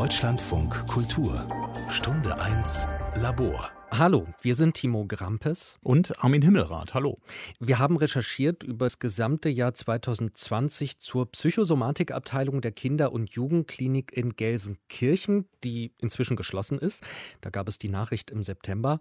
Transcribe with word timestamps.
Deutschlandfunk 0.00 0.86
Kultur 0.86 1.46
Stunde 1.90 2.40
1 2.40 2.88
Labor 3.16 3.70
Hallo, 3.90 4.26
wir 4.40 4.54
sind 4.54 4.72
Timo 4.72 5.04
Grampes 5.06 5.76
und 5.82 6.24
Armin 6.24 6.40
Himmelrath. 6.40 6.94
Hallo. 6.94 7.18
Wir 7.58 7.78
haben 7.78 7.98
recherchiert 7.98 8.62
über 8.62 8.86
das 8.86 8.98
gesamte 8.98 9.50
Jahr 9.50 9.74
2020 9.74 11.00
zur 11.00 11.30
Psychosomatikabteilung 11.30 12.62
der 12.62 12.72
Kinder- 12.72 13.12
und 13.12 13.28
Jugendklinik 13.32 14.16
in 14.16 14.36
Gelsenkirchen, 14.36 15.44
die 15.64 15.92
inzwischen 15.98 16.34
geschlossen 16.34 16.78
ist. 16.78 17.04
Da 17.42 17.50
gab 17.50 17.68
es 17.68 17.78
die 17.78 17.90
Nachricht 17.90 18.30
im 18.30 18.42
September. 18.42 19.00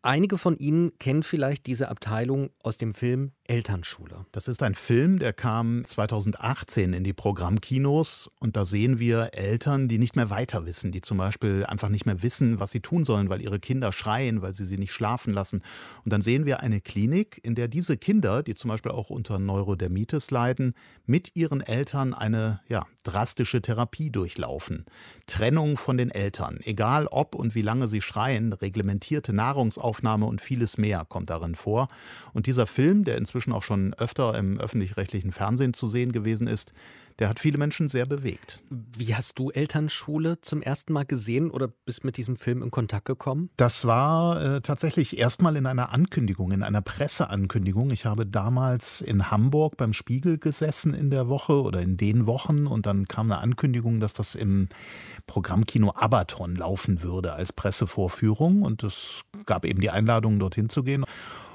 Einige 0.00 0.38
von 0.38 0.56
Ihnen 0.56 0.98
kennen 0.98 1.22
vielleicht 1.22 1.66
diese 1.66 1.88
Abteilung 1.88 2.50
aus 2.62 2.78
dem 2.78 2.94
Film 2.94 3.32
Elternschule. 3.48 4.26
Das 4.32 4.48
ist 4.48 4.62
ein 4.62 4.74
Film, 4.74 5.18
der 5.18 5.32
kam 5.32 5.84
2018 5.84 6.92
in 6.92 7.02
die 7.02 7.12
Programmkinos 7.12 8.30
und 8.38 8.56
da 8.56 8.64
sehen 8.64 8.98
wir 8.98 9.30
Eltern, 9.32 9.88
die 9.88 9.98
nicht 9.98 10.14
mehr 10.14 10.30
weiter 10.30 10.64
wissen, 10.64 10.92
die 10.92 11.00
zum 11.00 11.18
Beispiel 11.18 11.64
einfach 11.66 11.88
nicht 11.88 12.06
mehr 12.06 12.22
wissen, 12.22 12.60
was 12.60 12.70
sie 12.70 12.80
tun 12.80 13.04
sollen, 13.04 13.28
weil 13.28 13.40
ihre 13.40 13.58
Kinder 13.58 13.92
schreien, 13.92 14.42
weil 14.42 14.54
sie 14.54 14.64
sie 14.64 14.78
nicht 14.78 14.92
schlafen 14.92 15.32
lassen. 15.32 15.62
Und 16.04 16.12
dann 16.12 16.22
sehen 16.22 16.46
wir 16.46 16.60
eine 16.60 16.80
Klinik, 16.80 17.40
in 17.42 17.54
der 17.54 17.68
diese 17.68 17.96
Kinder, 17.96 18.42
die 18.42 18.54
zum 18.54 18.68
Beispiel 18.68 18.92
auch 18.92 19.10
unter 19.10 19.38
Neurodermitis 19.38 20.30
leiden, 20.30 20.74
mit 21.04 21.32
ihren 21.34 21.60
Eltern 21.60 22.14
eine 22.14 22.60
ja, 22.68 22.86
drastische 23.02 23.60
Therapie 23.60 24.10
durchlaufen. 24.10 24.86
Trennung 25.26 25.76
von 25.76 25.96
den 25.96 26.10
Eltern, 26.10 26.60
egal 26.62 27.06
ob 27.06 27.34
und 27.34 27.54
wie 27.54 27.62
lange 27.62 27.88
sie 27.88 28.00
schreien, 28.00 28.52
reglementierte 28.52 29.32
Nahrungsaufnahme, 29.32 30.12
Aufnahme 30.12 30.26
und 30.26 30.40
vieles 30.40 30.78
mehr 30.78 31.04
kommt 31.08 31.30
darin 31.30 31.54
vor. 31.54 31.88
Und 32.32 32.46
dieser 32.46 32.66
Film, 32.66 33.04
der 33.04 33.18
inzwischen 33.18 33.41
auch 33.50 33.64
schon 33.64 33.94
öfter 33.94 34.38
im 34.38 34.60
öffentlich-rechtlichen 34.60 35.32
Fernsehen 35.32 35.74
zu 35.74 35.88
sehen 35.88 36.12
gewesen 36.12 36.46
ist, 36.46 36.72
der 37.18 37.28
hat 37.28 37.40
viele 37.40 37.58
Menschen 37.58 37.88
sehr 37.88 38.06
bewegt. 38.06 38.62
Wie 38.70 39.14
hast 39.14 39.38
du 39.38 39.50
Elternschule 39.50 40.40
zum 40.40 40.62
ersten 40.62 40.92
Mal 40.92 41.04
gesehen 41.04 41.50
oder 41.50 41.68
bist 41.68 42.04
mit 42.04 42.16
diesem 42.16 42.36
Film 42.36 42.62
in 42.62 42.70
Kontakt 42.70 43.04
gekommen? 43.04 43.50
Das 43.56 43.86
war 43.86 44.42
äh, 44.42 44.60
tatsächlich 44.60 45.18
erstmal 45.18 45.56
in 45.56 45.66
einer 45.66 45.92
Ankündigung, 45.92 46.52
in 46.52 46.62
einer 46.62 46.82
Presseankündigung. 46.82 47.90
Ich 47.90 48.06
habe 48.06 48.26
damals 48.26 49.00
in 49.00 49.30
Hamburg 49.30 49.76
beim 49.76 49.92
Spiegel 49.92 50.38
gesessen 50.38 50.94
in 50.94 51.10
der 51.10 51.28
Woche 51.28 51.62
oder 51.62 51.80
in 51.80 51.96
den 51.96 52.26
Wochen 52.26 52.66
und 52.66 52.86
dann 52.86 53.06
kam 53.06 53.30
eine 53.30 53.40
Ankündigung, 53.40 54.00
dass 54.00 54.12
das 54.12 54.34
im 54.34 54.68
Programmkino 55.26 55.92
Abaton 55.94 56.56
laufen 56.56 57.02
würde 57.02 57.34
als 57.34 57.52
Pressevorführung 57.52 58.62
und 58.62 58.82
es 58.82 59.22
gab 59.46 59.64
eben 59.64 59.80
die 59.80 59.90
Einladung, 59.90 60.38
dorthin 60.38 60.68
zu 60.68 60.82
gehen. 60.82 61.04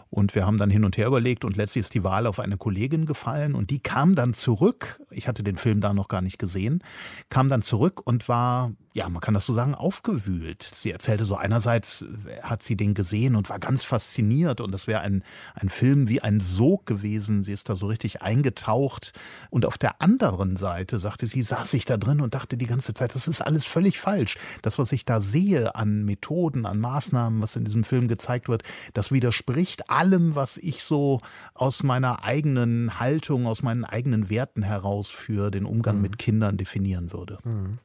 Und 0.09 0.35
wir 0.35 0.45
haben 0.45 0.57
dann 0.57 0.69
hin 0.69 0.85
und 0.85 0.97
her 0.97 1.07
überlegt 1.07 1.45
und 1.45 1.57
letztlich 1.57 1.81
ist 1.81 1.93
die 1.93 2.03
Wahl 2.03 2.27
auf 2.27 2.39
eine 2.39 2.57
Kollegin 2.57 3.05
gefallen 3.05 3.55
und 3.55 3.69
die 3.69 3.79
kam 3.79 4.15
dann 4.15 4.33
zurück. 4.33 5.01
Ich 5.09 5.27
hatte 5.27 5.43
den 5.43 5.57
Film 5.57 5.81
da 5.81 5.93
noch 5.93 6.07
gar 6.07 6.21
nicht 6.21 6.39
gesehen, 6.39 6.83
kam 7.29 7.49
dann 7.49 7.61
zurück 7.61 8.01
und 8.05 8.29
war 8.29 8.71
ja, 8.97 9.07
man 9.09 9.21
kann 9.21 9.35
das 9.35 9.45
so 9.45 9.53
sagen, 9.53 9.75
aufgewühlt. 9.75 10.63
Sie 10.63 10.91
erzählte 10.91 11.23
so, 11.23 11.35
einerseits 11.35 12.03
hat 12.41 12.63
sie 12.63 12.75
den 12.75 12.95
gesehen 12.95 13.35
und 13.35 13.47
war 13.47 13.59
ganz 13.59 13.83
fasziniert 13.83 14.59
und 14.59 14.71
das 14.71 14.87
wäre 14.87 15.01
ein, 15.01 15.23
ein 15.53 15.69
Film 15.69 16.09
wie 16.09 16.21
ein 16.21 16.39
Sog 16.39 16.87
gewesen. 16.87 17.43
Sie 17.43 17.51
ist 17.51 17.69
da 17.69 17.75
so 17.75 17.85
richtig 17.85 18.23
eingetaucht. 18.23 19.13
Und 19.51 19.67
auf 19.67 19.77
der 19.77 20.01
anderen 20.01 20.57
Seite, 20.57 20.97
sagte 20.97 21.27
sie, 21.27 21.43
saß 21.43 21.75
ich 21.75 21.85
da 21.85 21.97
drin 21.97 22.21
und 22.21 22.33
dachte 22.33 22.57
die 22.57 22.65
ganze 22.65 22.95
Zeit, 22.95 23.13
das 23.13 23.27
ist 23.27 23.41
alles 23.41 23.65
völlig 23.65 23.99
falsch. 23.99 24.35
Das, 24.63 24.79
was 24.79 24.91
ich 24.91 25.05
da 25.05 25.21
sehe 25.21 25.75
an 25.75 26.03
Methoden, 26.03 26.65
an 26.65 26.79
Maßnahmen, 26.79 27.39
was 27.39 27.55
in 27.55 27.65
diesem 27.65 27.83
Film 27.83 28.07
gezeigt 28.07 28.49
wird, 28.49 28.63
das 28.95 29.11
widerspricht 29.11 29.91
allem, 29.97 30.35
was 30.35 30.57
ich 30.57 30.83
so 30.83 31.21
aus 31.53 31.83
meiner 31.83 32.23
eigenen 32.23 32.99
Haltung, 32.99 33.47
aus 33.47 33.63
meinen 33.63 33.83
eigenen 33.83 34.29
Werten 34.29 34.61
heraus 34.61 35.09
für 35.09 35.49
den 35.49 35.65
Umgang 35.65 35.97
mhm. 35.97 36.01
mit 36.03 36.17
Kindern 36.19 36.57
definieren 36.57 37.11
würde. 37.11 37.39
Mhm. 37.43 37.79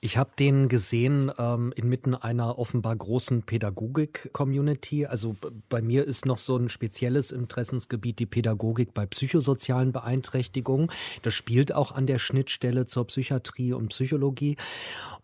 Ich 0.00 0.16
habe 0.16 0.30
den 0.38 0.68
gesehen 0.68 1.30
ähm, 1.38 1.72
inmitten 1.76 2.14
einer 2.14 2.58
offenbar 2.58 2.94
großen 2.96 3.42
Pädagogik-Community. 3.42 5.06
Also 5.06 5.36
bei 5.68 5.80
mir 5.80 6.04
ist 6.06 6.26
noch 6.26 6.38
so 6.38 6.56
ein 6.56 6.68
spezielles 6.68 7.30
Interessensgebiet 7.30 8.18
die 8.18 8.26
Pädagogik 8.26 8.94
bei 8.94 9.06
psychosozialen 9.06 9.92
Beeinträchtigungen. 9.92 10.90
Das 11.22 11.34
spielt 11.34 11.74
auch 11.74 11.92
an 11.92 12.06
der 12.06 12.18
Schnittstelle 12.18 12.86
zur 12.86 13.06
Psychiatrie 13.06 13.72
und 13.72 13.88
Psychologie. 13.88 14.56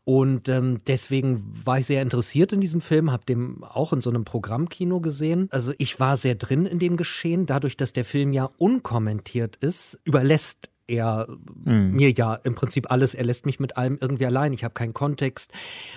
Und 0.05 0.49
ähm, 0.49 0.79
deswegen 0.87 1.45
war 1.67 1.81
ich 1.81 1.87
sehr 1.87 2.01
interessiert 2.01 2.55
in 2.55 2.63
diesem 2.63 2.81
Film, 2.81 3.13
habe 3.13 3.27
den 3.27 3.63
auch 3.63 3.93
in 3.93 4.01
so 4.01 4.09
einem 4.09 4.25
Programmkino 4.25 5.01
gesehen. 5.01 5.49
Also 5.51 5.75
ich 5.77 6.01
war 6.01 6.17
sehr 6.17 6.35
drin 6.35 6.65
in 6.65 6.79
dem 6.79 6.97
Geschehen. 6.97 7.45
Dadurch, 7.45 7.77
dass 7.77 7.93
der 7.93 8.07
Film 8.07 8.33
ja 8.33 8.49
unkommentiert 8.57 9.57
ist, 9.57 9.99
überlässt 10.05 10.71
er 10.89 11.29
mhm. 11.65 11.93
mir 11.93 12.11
ja 12.11 12.35
im 12.35 12.55
Prinzip 12.55 12.91
alles, 12.91 13.15
er 13.15 13.25
lässt 13.25 13.47
mich 13.47 13.61
mit 13.61 13.77
allem 13.77 13.99
irgendwie 14.01 14.27
allein. 14.27 14.53
Ich 14.53 14.65
habe 14.65 14.75
keinen 14.75 14.95
Kontext. 14.95 15.53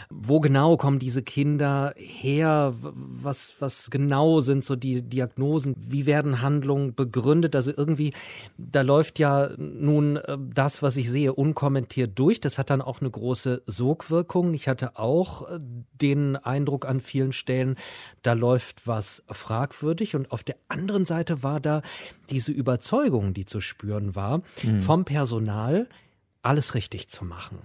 Wo 0.09 0.41
genau 0.41 0.77
kommen 0.77 0.99
diese 0.99 1.23
Kinder 1.23 1.93
her? 1.95 2.75
Was, 2.77 3.55
was 3.59 3.89
genau 3.89 4.41
sind 4.41 4.65
so 4.65 4.75
die 4.75 5.01
Diagnosen? 5.01 5.75
Wie 5.77 6.05
werden 6.05 6.41
Handlungen 6.41 6.93
begründet? 6.93 7.55
Also 7.55 7.71
irgendwie, 7.75 8.13
da 8.57 8.81
läuft 8.81 9.17
ja 9.17 9.49
nun 9.57 10.17
äh, 10.17 10.37
das, 10.53 10.83
was 10.83 10.97
ich 10.97 11.09
sehe, 11.09 11.33
unkommentiert 11.33 12.19
durch. 12.19 12.41
Das 12.41 12.57
hat 12.57 12.69
dann 12.69 12.81
auch 12.81 12.99
eine 12.99 13.09
große 13.09 13.63
Sogwirkung. 13.65 14.53
Ich 14.53 14.67
hatte 14.67 14.97
auch 14.97 15.49
äh, 15.49 15.59
den 16.01 16.35
Eindruck 16.35 16.85
an 16.85 16.99
vielen 16.99 17.31
Stellen, 17.31 17.75
da 18.23 18.33
läuft 18.33 18.85
was 18.87 19.23
fragwürdig. 19.27 20.15
Und 20.15 20.31
auf 20.31 20.43
der 20.43 20.57
anderen 20.67 21.05
Seite 21.05 21.43
war 21.43 21.61
da 21.61 21.81
diese 22.31 22.51
Überzeugung, 22.51 23.33
die 23.33 23.45
zu 23.45 23.61
spüren 23.61 24.15
war. 24.15 24.41
Mhm 24.63 24.81
vom 24.81 25.05
Personal, 25.05 25.87
alles 26.41 26.75
richtig 26.75 27.07
zu 27.07 27.23
machen. 27.23 27.59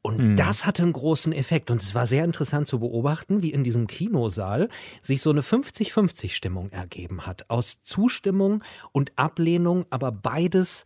Und 0.00 0.18
mhm. 0.18 0.36
das 0.36 0.64
hatte 0.64 0.82
einen 0.82 0.92
großen 0.92 1.32
Effekt. 1.32 1.70
Und 1.70 1.82
es 1.82 1.94
war 1.94 2.06
sehr 2.06 2.24
interessant 2.24 2.68
zu 2.68 2.78
beobachten, 2.78 3.42
wie 3.42 3.52
in 3.52 3.64
diesem 3.64 3.86
Kinosaal 3.86 4.68
sich 5.02 5.20
so 5.20 5.30
eine 5.30 5.42
50-50-Stimmung 5.42 6.70
ergeben 6.70 7.26
hat. 7.26 7.50
Aus 7.50 7.82
Zustimmung 7.82 8.62
und 8.92 9.12
Ablehnung, 9.16 9.84
aber 9.90 10.12
beides 10.12 10.84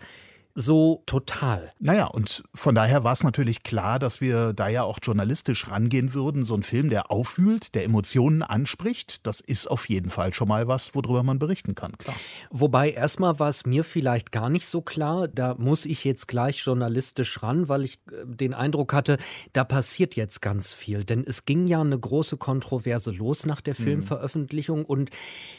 so 0.55 1.03
total. 1.07 1.73
Naja, 1.79 2.07
und 2.07 2.43
von 2.55 2.75
daher 2.75 3.05
war 3.05 3.13
es 3.13 3.23
natürlich 3.23 3.63
klar, 3.63 3.99
dass 3.99 4.21
wir 4.21 4.53
da 4.53 4.69
ja 4.69 4.83
auch 4.83 4.99
journalistisch 5.03 5.69
rangehen 5.69 6.13
würden. 6.13 6.45
So 6.45 6.55
ein 6.55 6.63
Film, 6.63 6.91
der 6.91 7.11
auffühlt, 7.11 7.75
der 7.75 7.85
Emotionen 7.85 8.43
anspricht, 8.43 9.27
das 9.27 9.41
ist 9.41 9.67
auf 9.67 9.89
jeden 9.89 10.11
Fall 10.11 10.35
schon 10.35 10.49
mal 10.49 10.69
was, 10.69 10.95
worüber 10.95 11.23
man 11.23 11.39
berichten 11.39 11.75
kann, 11.75 11.97
klar. 11.97 12.17
Wobei 12.51 12.91
erstmal 12.91 13.39
war 13.39 13.49
es 13.49 13.65
mir 13.65 13.85
vielleicht 13.85 14.31
gar 14.31 14.51
nicht 14.51 14.67
so 14.67 14.83
klar, 14.83 15.29
da 15.29 15.55
muss 15.55 15.87
ich 15.87 16.05
jetzt 16.05 16.29
gleich 16.29 16.59
journalistisch 16.59 17.43
ran, 17.43 17.69
weil 17.69 17.85
ich 17.85 17.95
äh, 18.11 18.27
den 18.27 18.53
Eindruck 18.53 18.93
hatte, 18.93 19.17
da 19.53 19.65
passiert 19.65 20.17
jetzt 20.17 20.43
ganz 20.43 20.73
viel. 20.73 21.05
Denn 21.05 21.25
es 21.27 21.47
ging 21.47 21.67
ja 21.67 21.81
eine 21.81 21.99
große 21.99 22.37
Kontroverse 22.37 23.11
los 23.11 23.47
nach 23.47 23.61
der 23.61 23.75
mhm. 23.79 23.85
Filmveröffentlichung 23.85 24.85
und 24.85 25.11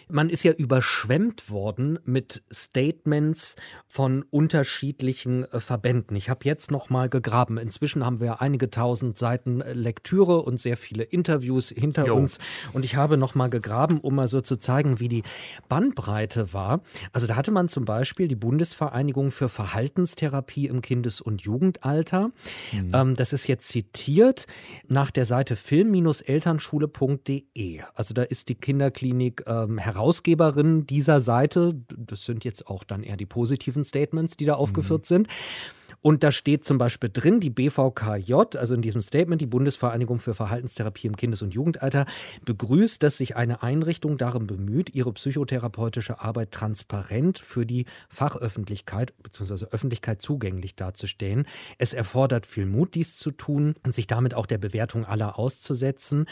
man 0.08 0.30
ist 0.30 0.44
ja 0.44 0.52
überschwemmt 0.52 1.50
worden 1.50 1.98
mit 2.06 2.44
Statements 2.52 3.56
von 3.88 4.24
unterschiedlichen 4.30 4.83
unterschiedlichen 4.84 5.46
äh, 5.52 5.60
Verbänden. 5.60 6.16
Ich 6.18 6.30
habe 6.30 6.42
jetzt 6.44 6.70
noch 6.72 6.90
mal 6.90 7.10
gegraben. 7.10 7.58
Inzwischen 7.58 8.06
haben 8.06 8.20
wir 8.20 8.42
einige 8.42 8.70
tausend 8.70 9.18
Seiten 9.18 9.62
äh, 9.62 9.72
Lektüre 9.74 10.42
und 10.42 10.60
sehr 10.60 10.76
viele 10.78 11.04
Interviews 11.04 11.70
hinter 11.70 12.08
jo. 12.08 12.16
uns. 12.16 12.40
Und 12.74 12.84
ich 12.84 12.98
habe 12.98 13.16
noch 13.18 13.36
mal 13.36 13.50
gegraben, 13.50 14.02
um 14.02 14.16
mal 14.16 14.28
so 14.28 14.42
zu 14.42 14.58
zeigen, 14.58 15.00
wie 15.00 15.08
die 15.08 15.24
Bandbreite 15.70 16.52
war. 16.54 16.82
Also 17.14 17.28
da 17.28 17.38
hatte 17.38 17.52
man 17.52 17.70
zum 17.70 17.86
Beispiel 17.86 18.28
die 18.28 18.36
Bundesvereinigung 18.36 19.32
für 19.32 19.48
Verhaltenstherapie 19.48 20.68
im 20.68 20.82
Kindes- 20.82 21.22
und 21.22 21.44
Jugendalter. 21.44 22.32
Mhm. 22.74 22.92
Ähm, 22.94 23.16
das 23.16 23.32
ist 23.32 23.48
jetzt 23.48 23.70
zitiert 23.70 24.48
nach 24.88 25.12
der 25.12 25.24
Seite 25.26 25.56
film-elternschule.de. 25.56 27.82
Also 27.94 28.14
da 28.14 28.24
ist 28.24 28.50
die 28.50 28.56
Kinderklinik 28.56 29.44
ähm, 29.48 29.78
Herausgeberin 29.78 30.86
dieser 30.86 31.22
Seite. 31.22 31.74
Das 31.96 32.26
sind 32.26 32.44
jetzt 32.44 32.68
auch 32.68 32.84
dann 32.84 33.04
eher 33.04 33.16
die 33.16 33.26
positiven 33.26 33.86
Statements, 33.86 34.36
die 34.36 34.44
da 34.46 34.56
auf 34.56 34.73
aufgeführt 34.74 35.06
sind. 35.06 35.28
Und 36.04 36.22
da 36.22 36.34
steht 36.34 36.66
zum 36.66 36.78
Beispiel 36.78 37.10
drin, 37.12 37.40
die 37.40 37.50
BVKJ, 37.50 38.34
also 38.58 38.76
in 38.76 38.82
diesem 38.82 39.02
Statement, 39.02 39.42
die 39.42 39.46
Bundesvereinigung 39.46 40.20
für 40.20 40.34
Verhaltenstherapie 40.34 41.08
im 41.08 41.16
Kindes- 41.16 41.42
und 41.42 41.54
Jugendalter, 41.54 42.06
begrüßt, 42.44 43.02
dass 43.02 43.18
sich 43.18 43.38
eine 43.38 43.64
Einrichtung 43.64 44.18
darum 44.18 44.46
bemüht, 44.46 44.94
ihre 44.94 45.14
psychotherapeutische 45.14 46.20
Arbeit 46.20 46.52
transparent 46.52 47.40
für 47.40 47.66
die 47.66 47.86
Fachöffentlichkeit 48.10 49.14
bzw. 49.24 49.68
Öffentlichkeit 49.72 50.22
zugänglich 50.22 50.76
darzustellen. 50.76 51.46
Es 51.78 51.94
erfordert 51.94 52.46
viel 52.46 52.66
Mut, 52.66 52.96
dies 52.96 53.16
zu 53.16 53.32
tun 53.32 53.76
und 53.84 53.96
sich 53.96 54.06
damit 54.06 54.34
auch 54.34 54.46
der 54.46 54.58
Bewertung 54.58 55.06
aller 55.06 55.40
auszusetzen. 55.40 56.26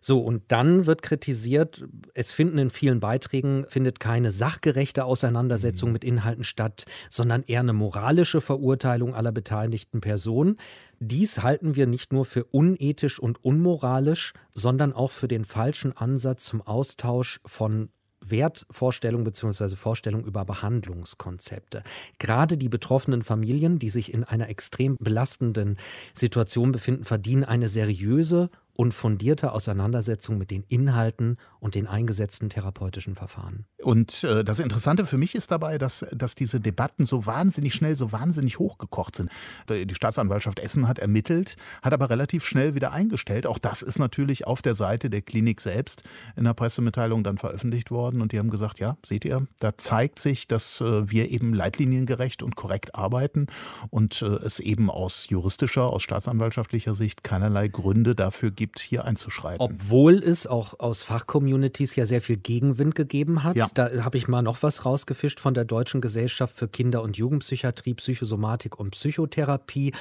So, 0.00 0.18
und 0.20 0.42
dann 0.48 0.86
wird 0.86 1.02
kritisiert, 1.02 1.84
es 2.12 2.32
finden 2.32 2.58
in 2.58 2.70
vielen 2.70 2.98
Beiträgen, 2.98 3.66
findet 3.68 4.00
keine 4.00 4.32
sachgerechte 4.32 5.04
Auseinandersetzung 5.04 5.90
mhm. 5.90 5.92
mit 5.92 6.02
Inhalten 6.02 6.42
statt, 6.42 6.86
sondern 7.08 7.44
eher 7.46 7.60
eine 7.60 7.72
moralische 7.72 8.40
Verurteilung 8.40 9.11
Behandlung 9.12 9.14
aller 9.14 9.32
beteiligten 9.32 10.00
Personen. 10.00 10.56
Dies 11.00 11.42
halten 11.42 11.76
wir 11.76 11.86
nicht 11.86 12.12
nur 12.12 12.24
für 12.24 12.44
unethisch 12.44 13.18
und 13.20 13.44
unmoralisch, 13.44 14.32
sondern 14.54 14.92
auch 14.92 15.10
für 15.10 15.28
den 15.28 15.44
falschen 15.44 15.96
Ansatz 15.96 16.44
zum 16.44 16.62
Austausch 16.62 17.40
von 17.44 17.88
Wertvorstellungen 18.24 19.24
bzw. 19.24 19.76
Vorstellungen 19.76 20.24
über 20.24 20.44
Behandlungskonzepte. 20.44 21.82
Gerade 22.18 22.56
die 22.56 22.68
betroffenen 22.68 23.22
Familien, 23.22 23.78
die 23.78 23.90
sich 23.90 24.14
in 24.14 24.22
einer 24.22 24.48
extrem 24.48 24.96
belastenden 25.00 25.76
Situation 26.14 26.70
befinden, 26.70 27.04
verdienen 27.04 27.44
eine 27.44 27.68
seriöse 27.68 28.48
und 28.74 28.92
fundierte 28.92 29.52
Auseinandersetzung 29.52 30.38
mit 30.38 30.50
den 30.50 30.64
Inhalten 30.68 31.36
und 31.60 31.74
den 31.74 31.86
eingesetzten 31.86 32.48
therapeutischen 32.48 33.14
Verfahren. 33.14 33.66
Und 33.82 34.24
äh, 34.24 34.44
das 34.44 34.60
Interessante 34.60 35.06
für 35.06 35.18
mich 35.18 35.34
ist 35.34 35.50
dabei, 35.50 35.78
dass, 35.78 36.06
dass 36.12 36.34
diese 36.34 36.60
Debatten 36.60 37.04
so 37.06 37.26
wahnsinnig 37.26 37.74
schnell, 37.74 37.96
so 37.96 38.12
wahnsinnig 38.12 38.58
hochgekocht 38.58 39.16
sind. 39.16 39.30
Die 39.68 39.94
Staatsanwaltschaft 39.94 40.58
Essen 40.58 40.88
hat 40.88 40.98
ermittelt, 40.98 41.56
hat 41.82 41.92
aber 41.92 42.08
relativ 42.10 42.44
schnell 42.44 42.74
wieder 42.74 42.92
eingestellt. 42.92 43.46
Auch 43.46 43.58
das 43.58 43.82
ist 43.82 43.98
natürlich 43.98 44.46
auf 44.46 44.62
der 44.62 44.74
Seite 44.74 45.10
der 45.10 45.22
Klinik 45.22 45.60
selbst 45.60 46.02
in 46.36 46.44
der 46.44 46.54
Pressemitteilung 46.54 47.24
dann 47.24 47.38
veröffentlicht 47.38 47.90
worden. 47.90 48.22
Und 48.22 48.32
die 48.32 48.38
haben 48.38 48.50
gesagt, 48.50 48.78
ja, 48.78 48.96
seht 49.04 49.24
ihr, 49.24 49.46
da 49.58 49.76
zeigt 49.76 50.18
sich, 50.18 50.48
dass 50.48 50.80
äh, 50.80 51.10
wir 51.10 51.30
eben 51.30 51.52
leitliniengerecht 51.54 52.42
und 52.42 52.56
korrekt 52.56 52.94
arbeiten 52.94 53.46
und 53.90 54.22
äh, 54.22 54.26
es 54.26 54.60
eben 54.60 54.90
aus 54.90 55.28
juristischer, 55.28 55.90
aus 55.90 56.02
staatsanwaltschaftlicher 56.02 56.94
Sicht 56.94 57.22
keinerlei 57.22 57.68
Gründe 57.68 58.14
dafür 58.14 58.50
gibt, 58.50 58.61
gibt, 58.62 58.78
hier 58.78 59.04
einzuschreiten. 59.04 59.60
Obwohl 59.60 60.22
es 60.22 60.46
auch 60.46 60.78
aus 60.78 61.02
Fachcommunities 61.02 61.96
ja 61.96 62.06
sehr 62.06 62.22
viel 62.22 62.36
Gegenwind 62.36 62.94
gegeben 62.94 63.42
hat. 63.42 63.56
Ja. 63.56 63.66
Da 63.74 64.04
habe 64.04 64.16
ich 64.16 64.28
mal 64.28 64.40
noch 64.40 64.62
was 64.62 64.86
rausgefischt 64.86 65.40
von 65.40 65.52
der 65.52 65.64
Deutschen 65.64 66.00
Gesellschaft 66.00 66.56
für 66.56 66.68
Kinder- 66.68 67.02
und 67.02 67.16
Jugendpsychiatrie, 67.16 67.94
Psychosomatik 67.94 68.78
und 68.78 68.92
Psychotherapie. 68.92 69.92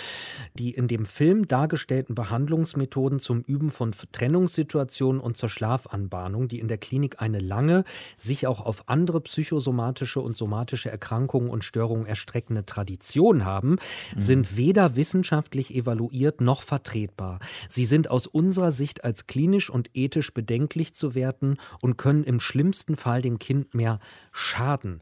Die 0.53 0.69
in 0.69 0.87
dem 0.87 1.05
Film 1.05 1.47
dargestellten 1.47 2.13
Behandlungsmethoden 2.13 3.19
zum 3.19 3.41
Üben 3.41 3.71
von 3.71 3.95
Trennungssituationen 4.11 5.19
und 5.19 5.37
zur 5.37 5.49
Schlafanbahnung, 5.49 6.47
die 6.47 6.59
in 6.59 6.67
der 6.67 6.77
Klinik 6.77 7.19
eine 7.19 7.39
lange, 7.39 7.83
sich 8.15 8.45
auch 8.45 8.61
auf 8.61 8.89
andere 8.89 9.21
psychosomatische 9.21 10.19
und 10.19 10.37
somatische 10.37 10.91
Erkrankungen 10.91 11.49
und 11.49 11.63
Störungen 11.63 12.05
erstreckende 12.05 12.63
Tradition 12.63 13.43
haben, 13.43 13.71
mhm. 13.71 13.77
sind 14.17 14.55
weder 14.55 14.95
wissenschaftlich 14.95 15.73
evaluiert 15.73 16.41
noch 16.41 16.61
vertretbar. 16.61 17.39
Sie 17.67 17.85
sind 17.85 18.07
aus 18.11 18.27
unserer 18.27 18.50
unserer 18.51 18.73
Sicht 18.73 19.05
als 19.05 19.27
klinisch 19.27 19.69
und 19.69 19.89
ethisch 19.93 20.33
bedenklich 20.33 20.93
zu 20.93 21.15
werten 21.15 21.55
und 21.79 21.97
können 21.97 22.25
im 22.25 22.41
schlimmsten 22.41 22.97
Fall 22.97 23.21
dem 23.21 23.39
Kind 23.39 23.73
mehr 23.73 24.01
schaden 24.33 24.99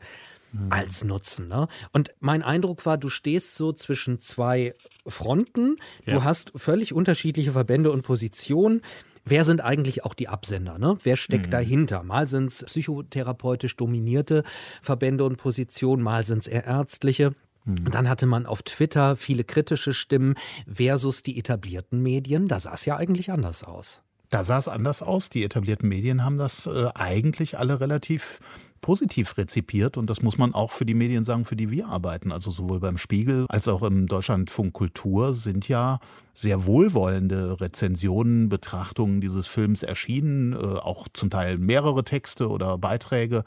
mhm. 0.52 0.68
als 0.72 1.04
Nutzen. 1.04 1.48
Ne? 1.48 1.68
Und 1.92 2.12
mein 2.20 2.44
Eindruck 2.44 2.86
war, 2.86 3.00
du 3.00 3.10
stehst 3.10 3.56
so 3.56 3.74
zwischen 3.74 4.22
zwei 4.22 4.76
Fronten, 5.08 5.78
ja. 6.06 6.14
du 6.14 6.24
hast 6.24 6.52
völlig 6.56 6.94
unterschiedliche 6.94 7.54
Verbände 7.54 7.92
und 7.92 8.04
Positionen. 8.04 8.84
Wer 9.26 9.46
sind 9.46 9.62
eigentlich 9.62 10.06
auch 10.06 10.14
die 10.14 10.28
Absender? 10.28 10.78
Ne? 10.78 11.00
Wer 11.02 11.16
steckt 11.16 11.48
mhm. 11.48 11.52
dahinter? 11.52 12.04
Mal 12.04 12.28
sind 12.28 12.46
es 12.50 12.64
psychotherapeutisch 12.64 13.76
dominierte 13.78 14.44
Verbände 14.84 15.24
und 15.24 15.38
Positionen, 15.38 16.04
mal 16.04 16.24
sind 16.24 16.44
es 16.44 16.48
eher 16.48 16.66
ärztliche. 16.66 17.32
Mhm. 17.70 17.92
dann 17.92 18.10
hatte 18.10 18.26
man 18.26 18.46
auf 18.46 18.64
Twitter 18.64 19.16
viele 19.16 19.44
kritische 19.44 19.94
Stimmen 19.94 20.36
versus 20.68 21.24
die 21.24 21.38
etablierten 21.38 22.02
Medien. 22.02 22.48
Da 22.48 22.60
sah 22.60 22.74
es 22.74 22.86
ja 22.86 22.98
eigentlich 22.98 23.32
anders 23.32 23.64
aus. 23.64 24.02
Da 24.30 24.44
sah 24.44 24.60
es 24.60 24.68
anders 24.68 25.02
aus. 25.02 25.30
Die 25.30 25.44
etablierten 25.44 25.90
Medien 25.90 26.24
haben 26.24 26.38
das 26.38 26.68
äh, 26.68 26.90
eigentlich 26.94 27.58
alle 27.58 27.80
relativ 27.80 28.40
positiv 28.82 29.38
rezipiert 29.38 29.98
und 29.98 30.10
das 30.10 30.22
muss 30.22 30.38
man 30.38 30.54
auch 30.54 30.72
für 30.72 30.86
die 30.86 30.94
Medien 30.94 31.24
sagen, 31.24 31.46
für 31.46 31.56
die 31.56 31.72
wir 31.72 31.88
arbeiten. 31.88 32.32
Also 32.32 32.52
sowohl 32.52 32.80
beim 32.80 32.98
Spiegel 32.98 33.46
als 33.50 33.68
auch 33.68 33.84
im 33.84 34.08
Deutschlandfunk 34.08 34.74
Kultur 34.74 35.36
sind 35.36 35.68
ja 35.68 36.00
sehr 36.40 36.66
wohlwollende 36.66 37.60
Rezensionen, 37.60 38.48
Betrachtungen 38.48 39.20
dieses 39.20 39.46
Films 39.46 39.84
erschienen, 39.84 40.54
äh, 40.54 40.58
auch 40.58 41.10
zum 41.14 41.30
Teil 41.30 41.58
mehrere 41.58 42.06
Texte 42.06 42.48
oder 42.48 42.78
Beiträge, 42.78 43.44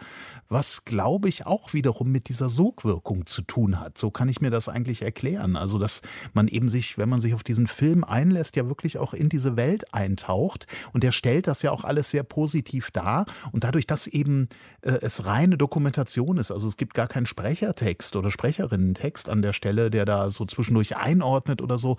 was 0.50 0.84
glaube 0.84 1.31
ich 1.31 1.46
auch 1.46 1.73
wiederum 1.73 2.12
mit 2.12 2.29
dieser 2.29 2.50
Sogwirkung 2.50 3.25
zu 3.25 3.40
tun 3.40 3.81
hat. 3.81 3.96
So 3.96 4.11
kann 4.11 4.29
ich 4.29 4.43
mir 4.43 4.50
das 4.50 4.69
eigentlich 4.69 5.00
erklären. 5.00 5.56
Also 5.56 5.79
dass 5.79 6.02
man 6.34 6.49
eben 6.49 6.69
sich, 6.69 6.99
wenn 6.99 7.08
man 7.08 7.23
sich 7.23 7.32
auf 7.32 7.43
diesen 7.43 7.67
Film 7.67 8.05
einlässt, 8.05 8.56
ja 8.56 8.69
wirklich 8.69 8.99
auch 8.99 9.14
in 9.14 9.31
diese 9.31 9.56
Welt 9.56 9.94
eintaucht 9.94 10.67
und 10.93 11.02
der 11.02 11.12
stellt 11.12 11.46
das 11.46 11.62
ja 11.62 11.70
auch 11.70 11.84
alles 11.84 12.11
sehr 12.11 12.25
positiv 12.25 12.90
dar 12.90 13.25
und 13.52 13.64
dadurch, 13.64 13.87
dass 13.87 14.06
eben 14.06 14.49
äh, 14.82 14.99
es 15.00 15.22
reine 15.25 15.57
Dokumentation 15.57 16.37
ist. 16.39 16.51
Also 16.51 16.69
es 16.69 16.77
gibt 16.77 16.95
gar 16.95 17.09
keinen 17.09 17.27
Sprechertext 17.27 18.17
oder 18.17 18.31
Sprecherinnentext 18.31 19.29
an 19.29 19.43
der 19.43 19.53
Stelle, 19.53 19.91
der 19.91 20.05
da 20.05 20.31
so 20.31 20.45
zwischendurch 20.45 20.97
einordnet 20.97 21.63
oder 21.63 21.79
so. 21.79 21.97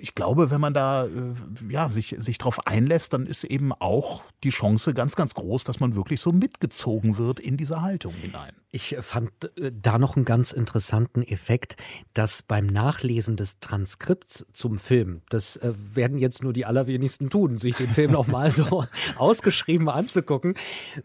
Ich 0.00 0.14
glaube, 0.14 0.50
wenn 0.50 0.60
man 0.60 0.74
da 0.74 1.06
äh, 1.06 1.08
ja, 1.68 1.88
sich, 1.88 2.16
sich 2.18 2.38
drauf 2.38 2.66
einlässt, 2.66 3.12
dann 3.12 3.26
ist 3.26 3.44
eben 3.44 3.72
auch 3.72 4.24
die 4.44 4.50
Chance 4.50 4.94
ganz, 4.94 5.16
ganz 5.16 5.34
groß, 5.34 5.64
dass 5.64 5.80
man 5.80 5.94
wirklich 5.94 6.20
so 6.20 6.32
mitgezogen 6.32 7.18
wird 7.18 7.40
in 7.40 7.56
diese 7.56 7.82
Haltung 7.82 8.14
hinein. 8.14 8.52
Ich 8.74 8.96
fand 9.00 9.30
äh, 9.58 9.70
da 9.70 9.98
noch 9.98 10.16
einen 10.16 10.24
ganz 10.24 10.50
interessanten 10.50 11.22
Effekt, 11.22 11.76
dass 12.14 12.40
beim 12.42 12.66
Nachlesen 12.66 13.36
des 13.36 13.60
Transkripts 13.60 14.46
zum 14.54 14.78
Film, 14.78 15.20
das 15.28 15.56
äh, 15.56 15.74
werden 15.92 16.16
jetzt 16.16 16.42
nur 16.42 16.54
die 16.54 16.64
allerwenigsten 16.64 17.28
tun, 17.28 17.58
sich 17.58 17.76
den 17.76 17.90
Film 17.90 18.12
nochmal 18.12 18.50
so 18.50 18.86
ausgeschrieben 19.16 19.90
anzugucken, 19.90 20.54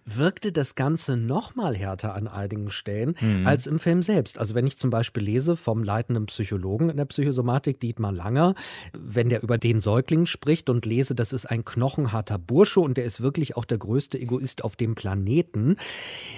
wirkte 0.05 0.53
das 0.53 0.75
Ganze 0.75 1.17
noch 1.17 1.55
mal 1.55 1.75
härter 1.75 2.15
an 2.15 2.29
einigen 2.29 2.69
Stellen 2.69 3.15
mhm. 3.19 3.45
als 3.45 3.67
im 3.67 3.79
Film 3.79 4.01
selbst. 4.01 4.39
Also 4.39 4.55
wenn 4.55 4.65
ich 4.65 4.77
zum 4.77 4.89
Beispiel 4.89 5.23
lese 5.23 5.57
vom 5.57 5.83
leitenden 5.83 6.25
Psychologen 6.27 6.89
in 6.89 6.95
der 6.95 7.05
Psychosomatik, 7.05 7.81
Dietmar 7.81 8.13
Langer, 8.13 8.55
wenn 8.93 9.29
der 9.29 9.43
über 9.43 9.57
den 9.57 9.79
Säugling 9.79 10.25
spricht 10.25 10.69
und 10.69 10.85
lese, 10.85 11.15
das 11.15 11.33
ist 11.33 11.45
ein 11.45 11.65
knochenharter 11.65 12.37
Bursche 12.37 12.79
und 12.79 12.97
der 12.97 13.05
ist 13.05 13.21
wirklich 13.21 13.57
auch 13.57 13.65
der 13.65 13.77
größte 13.77 14.19
Egoist 14.19 14.63
auf 14.63 14.75
dem 14.75 14.95
Planeten, 14.95 15.77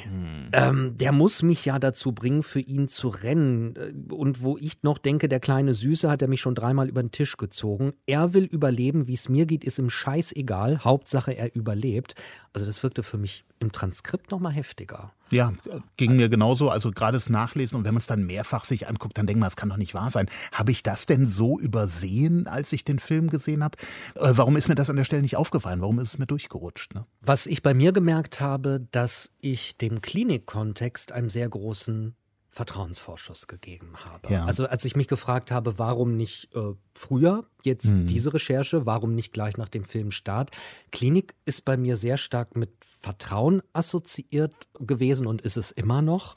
mhm. 0.09 0.49
ähm, 0.51 0.97
der 0.97 1.11
muss 1.11 1.43
mich 1.43 1.65
ja 1.65 1.79
dazu 1.79 2.11
bringen, 2.11 2.43
für 2.43 2.59
ihn 2.59 2.87
zu 2.87 3.09
rennen. 3.09 4.07
Und 4.11 4.43
wo 4.43 4.57
ich 4.57 4.83
noch 4.83 4.97
denke, 4.97 5.27
der 5.27 5.39
kleine 5.39 5.73
Süße 5.73 6.09
hat 6.09 6.21
er 6.21 6.27
mich 6.27 6.41
schon 6.41 6.55
dreimal 6.55 6.87
über 6.89 7.01
den 7.01 7.11
Tisch 7.11 7.37
gezogen. 7.37 7.93
Er 8.05 8.33
will 8.33 8.45
überleben, 8.45 9.07
wie 9.07 9.13
es 9.13 9.29
mir 9.29 9.45
geht, 9.45 9.63
ist 9.63 9.79
ihm 9.79 9.89
scheißegal. 9.89 10.83
Hauptsache, 10.83 11.31
er 11.31 11.55
überlebt. 11.55 12.15
Also 12.53 12.65
das 12.65 12.83
wirkte 12.83 13.03
für 13.03 13.17
mich 13.17 13.45
im 13.59 13.71
Transkript 13.71 14.31
noch 14.31 14.39
mal 14.39 14.51
heftiger. 14.51 15.13
Ja, 15.31 15.53
ging 15.97 16.15
mir 16.15 16.29
genauso. 16.29 16.69
Also 16.69 16.91
gerade 16.91 17.17
das 17.17 17.29
Nachlesen 17.29 17.77
und 17.77 17.83
wenn 17.83 17.93
man 17.93 18.01
es 18.01 18.07
dann 18.07 18.25
mehrfach 18.25 18.63
sich 18.63 18.87
anguckt, 18.87 19.17
dann 19.17 19.27
denkt 19.27 19.39
man, 19.39 19.47
es 19.47 19.55
kann 19.55 19.69
doch 19.69 19.77
nicht 19.77 19.93
wahr 19.93 20.11
sein. 20.11 20.29
Habe 20.51 20.71
ich 20.71 20.83
das 20.83 21.05
denn 21.05 21.27
so 21.27 21.59
übersehen, 21.59 22.47
als 22.47 22.73
ich 22.73 22.83
den 22.83 22.99
Film 22.99 23.29
gesehen 23.29 23.63
habe? 23.63 23.77
Äh, 24.15 24.31
warum 24.33 24.55
ist 24.55 24.67
mir 24.69 24.75
das 24.75 24.89
an 24.89 24.95
der 24.95 25.03
Stelle 25.03 25.21
nicht 25.21 25.37
aufgefallen? 25.37 25.81
Warum 25.81 25.99
ist 25.99 26.09
es 26.09 26.17
mir 26.17 26.27
durchgerutscht? 26.27 26.95
Ne? 26.95 27.05
Was 27.21 27.45
ich 27.45 27.61
bei 27.61 27.73
mir 27.73 27.91
gemerkt 27.91 28.41
habe, 28.41 28.85
dass 28.91 29.31
ich 29.41 29.77
dem 29.77 30.01
Klinikkontext 30.01 31.11
einen 31.11 31.29
sehr 31.29 31.49
großen 31.49 32.15
Vertrauensvorschuss 32.51 33.47
gegeben 33.47 33.93
habe. 34.03 34.33
Ja. 34.33 34.45
Also 34.45 34.67
als 34.67 34.83
ich 34.83 34.95
mich 34.95 35.07
gefragt 35.07 35.51
habe, 35.51 35.77
warum 35.77 36.17
nicht 36.17 36.53
äh, 36.55 36.73
früher 36.93 37.45
jetzt 37.63 37.91
mhm. 37.91 38.07
diese 38.07 38.33
Recherche, 38.33 38.85
warum 38.85 39.13
nicht 39.13 39.31
gleich 39.33 39.57
nach 39.57 39.69
dem 39.69 39.83
Filmstart? 39.83 40.51
Klinik 40.91 41.35
ist 41.45 41.63
bei 41.63 41.77
mir 41.77 41.95
sehr 41.95 42.17
stark 42.17 42.55
mit 42.55 42.71
Vertrauen 42.99 43.61
assoziiert 43.73 44.53
gewesen 44.79 45.27
und 45.27 45.41
ist 45.41 45.57
es 45.57 45.71
immer 45.71 46.01
noch. 46.01 46.35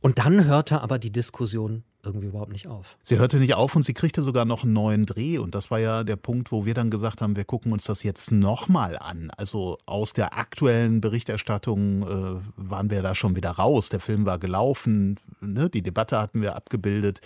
Und 0.00 0.18
dann 0.18 0.44
hörte 0.44 0.80
aber 0.80 0.98
die 0.98 1.10
Diskussion 1.10 1.82
irgendwie 2.04 2.28
überhaupt 2.28 2.52
nicht 2.52 2.68
auf. 2.68 2.96
Sie 3.02 3.18
hörte 3.18 3.38
nicht 3.38 3.54
auf 3.54 3.74
und 3.74 3.84
sie 3.84 3.94
kriegte 3.94 4.22
sogar 4.22 4.44
noch 4.44 4.62
einen 4.62 4.72
neuen 4.72 5.04
Dreh. 5.04 5.38
Und 5.38 5.54
das 5.54 5.70
war 5.70 5.80
ja 5.80 6.04
der 6.04 6.16
Punkt, 6.16 6.52
wo 6.52 6.64
wir 6.64 6.74
dann 6.74 6.90
gesagt 6.90 7.20
haben, 7.20 7.36
wir 7.36 7.44
gucken 7.44 7.72
uns 7.72 7.84
das 7.84 8.02
jetzt 8.02 8.30
nochmal 8.30 8.96
an. 8.98 9.30
Also 9.36 9.78
aus 9.84 10.12
der 10.12 10.38
aktuellen 10.38 11.00
Berichterstattung 11.00 12.02
äh, 12.02 12.40
waren 12.56 12.90
wir 12.90 13.02
da 13.02 13.14
schon 13.14 13.34
wieder 13.34 13.50
raus. 13.50 13.88
Der 13.88 14.00
Film 14.00 14.26
war 14.26 14.38
gelaufen, 14.38 15.18
ne? 15.40 15.68
die 15.68 15.82
Debatte 15.82 16.20
hatten 16.20 16.40
wir 16.40 16.54
abgebildet. 16.54 17.20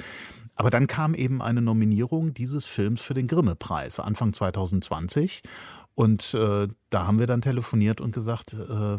Aber 0.54 0.70
dann 0.70 0.86
kam 0.86 1.14
eben 1.14 1.42
eine 1.42 1.62
Nominierung 1.62 2.34
dieses 2.34 2.66
Films 2.66 3.02
für 3.02 3.14
den 3.14 3.26
Grimme-Preis 3.26 4.00
Anfang 4.00 4.32
2020. 4.32 5.42
Und 5.94 6.34
äh, 6.34 6.68
da 6.90 7.06
haben 7.06 7.18
wir 7.18 7.26
dann 7.26 7.40
telefoniert 7.42 8.00
und 8.00 8.12
gesagt, 8.12 8.54
äh, 8.54 8.98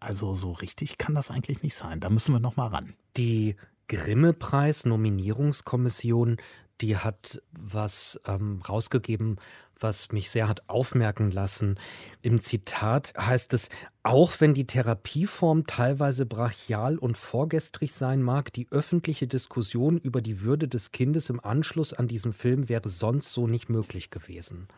also 0.00 0.34
so 0.34 0.50
richtig 0.52 0.98
kann 0.98 1.14
das 1.14 1.30
eigentlich 1.30 1.62
nicht 1.62 1.74
sein. 1.74 2.00
Da 2.00 2.10
müssen 2.10 2.34
wir 2.34 2.40
noch 2.40 2.56
mal 2.56 2.66
ran. 2.68 2.92
Die 3.16 3.56
Grimme-Preis-Nominierungskommission, 3.88 6.36
die 6.80 6.96
hat 6.96 7.40
was 7.52 8.20
ähm, 8.26 8.62
rausgegeben, 8.68 9.36
was 9.78 10.12
mich 10.12 10.30
sehr 10.30 10.48
hat 10.48 10.68
aufmerken 10.68 11.30
lassen. 11.30 11.78
Im 12.22 12.40
Zitat 12.40 13.12
heißt 13.18 13.52
es, 13.54 13.68
auch 14.02 14.32
wenn 14.40 14.54
die 14.54 14.66
Therapieform 14.66 15.66
teilweise 15.66 16.26
brachial 16.26 16.98
und 16.98 17.16
vorgestrig 17.16 17.92
sein 17.92 18.22
mag, 18.22 18.52
die 18.52 18.68
öffentliche 18.70 19.26
Diskussion 19.26 19.98
über 19.98 20.22
die 20.22 20.42
Würde 20.42 20.68
des 20.68 20.92
Kindes 20.92 21.30
im 21.30 21.40
Anschluss 21.40 21.92
an 21.92 22.08
diesen 22.08 22.32
Film 22.32 22.68
wäre 22.68 22.88
sonst 22.88 23.32
so 23.32 23.46
nicht 23.46 23.68
möglich 23.68 24.10
gewesen. 24.10 24.68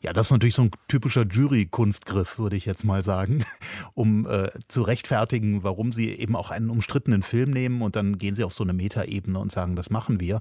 Ja, 0.00 0.12
das 0.12 0.28
ist 0.28 0.30
natürlich 0.30 0.54
so 0.54 0.62
ein 0.62 0.70
typischer 0.86 1.26
Jury-Kunstgriff, 1.26 2.38
würde 2.38 2.54
ich 2.54 2.66
jetzt 2.66 2.84
mal 2.84 3.02
sagen, 3.02 3.44
um 3.94 4.26
äh, 4.26 4.48
zu 4.68 4.82
rechtfertigen, 4.82 5.64
warum 5.64 5.92
sie 5.92 6.10
eben 6.10 6.36
auch 6.36 6.52
einen 6.52 6.70
umstrittenen 6.70 7.24
Film 7.24 7.50
nehmen 7.50 7.82
und 7.82 7.96
dann 7.96 8.16
gehen 8.16 8.36
sie 8.36 8.44
auf 8.44 8.54
so 8.54 8.62
eine 8.62 8.74
Metaebene 8.74 9.36
und 9.40 9.50
sagen, 9.50 9.74
das 9.74 9.90
machen 9.90 10.20
wir. 10.20 10.38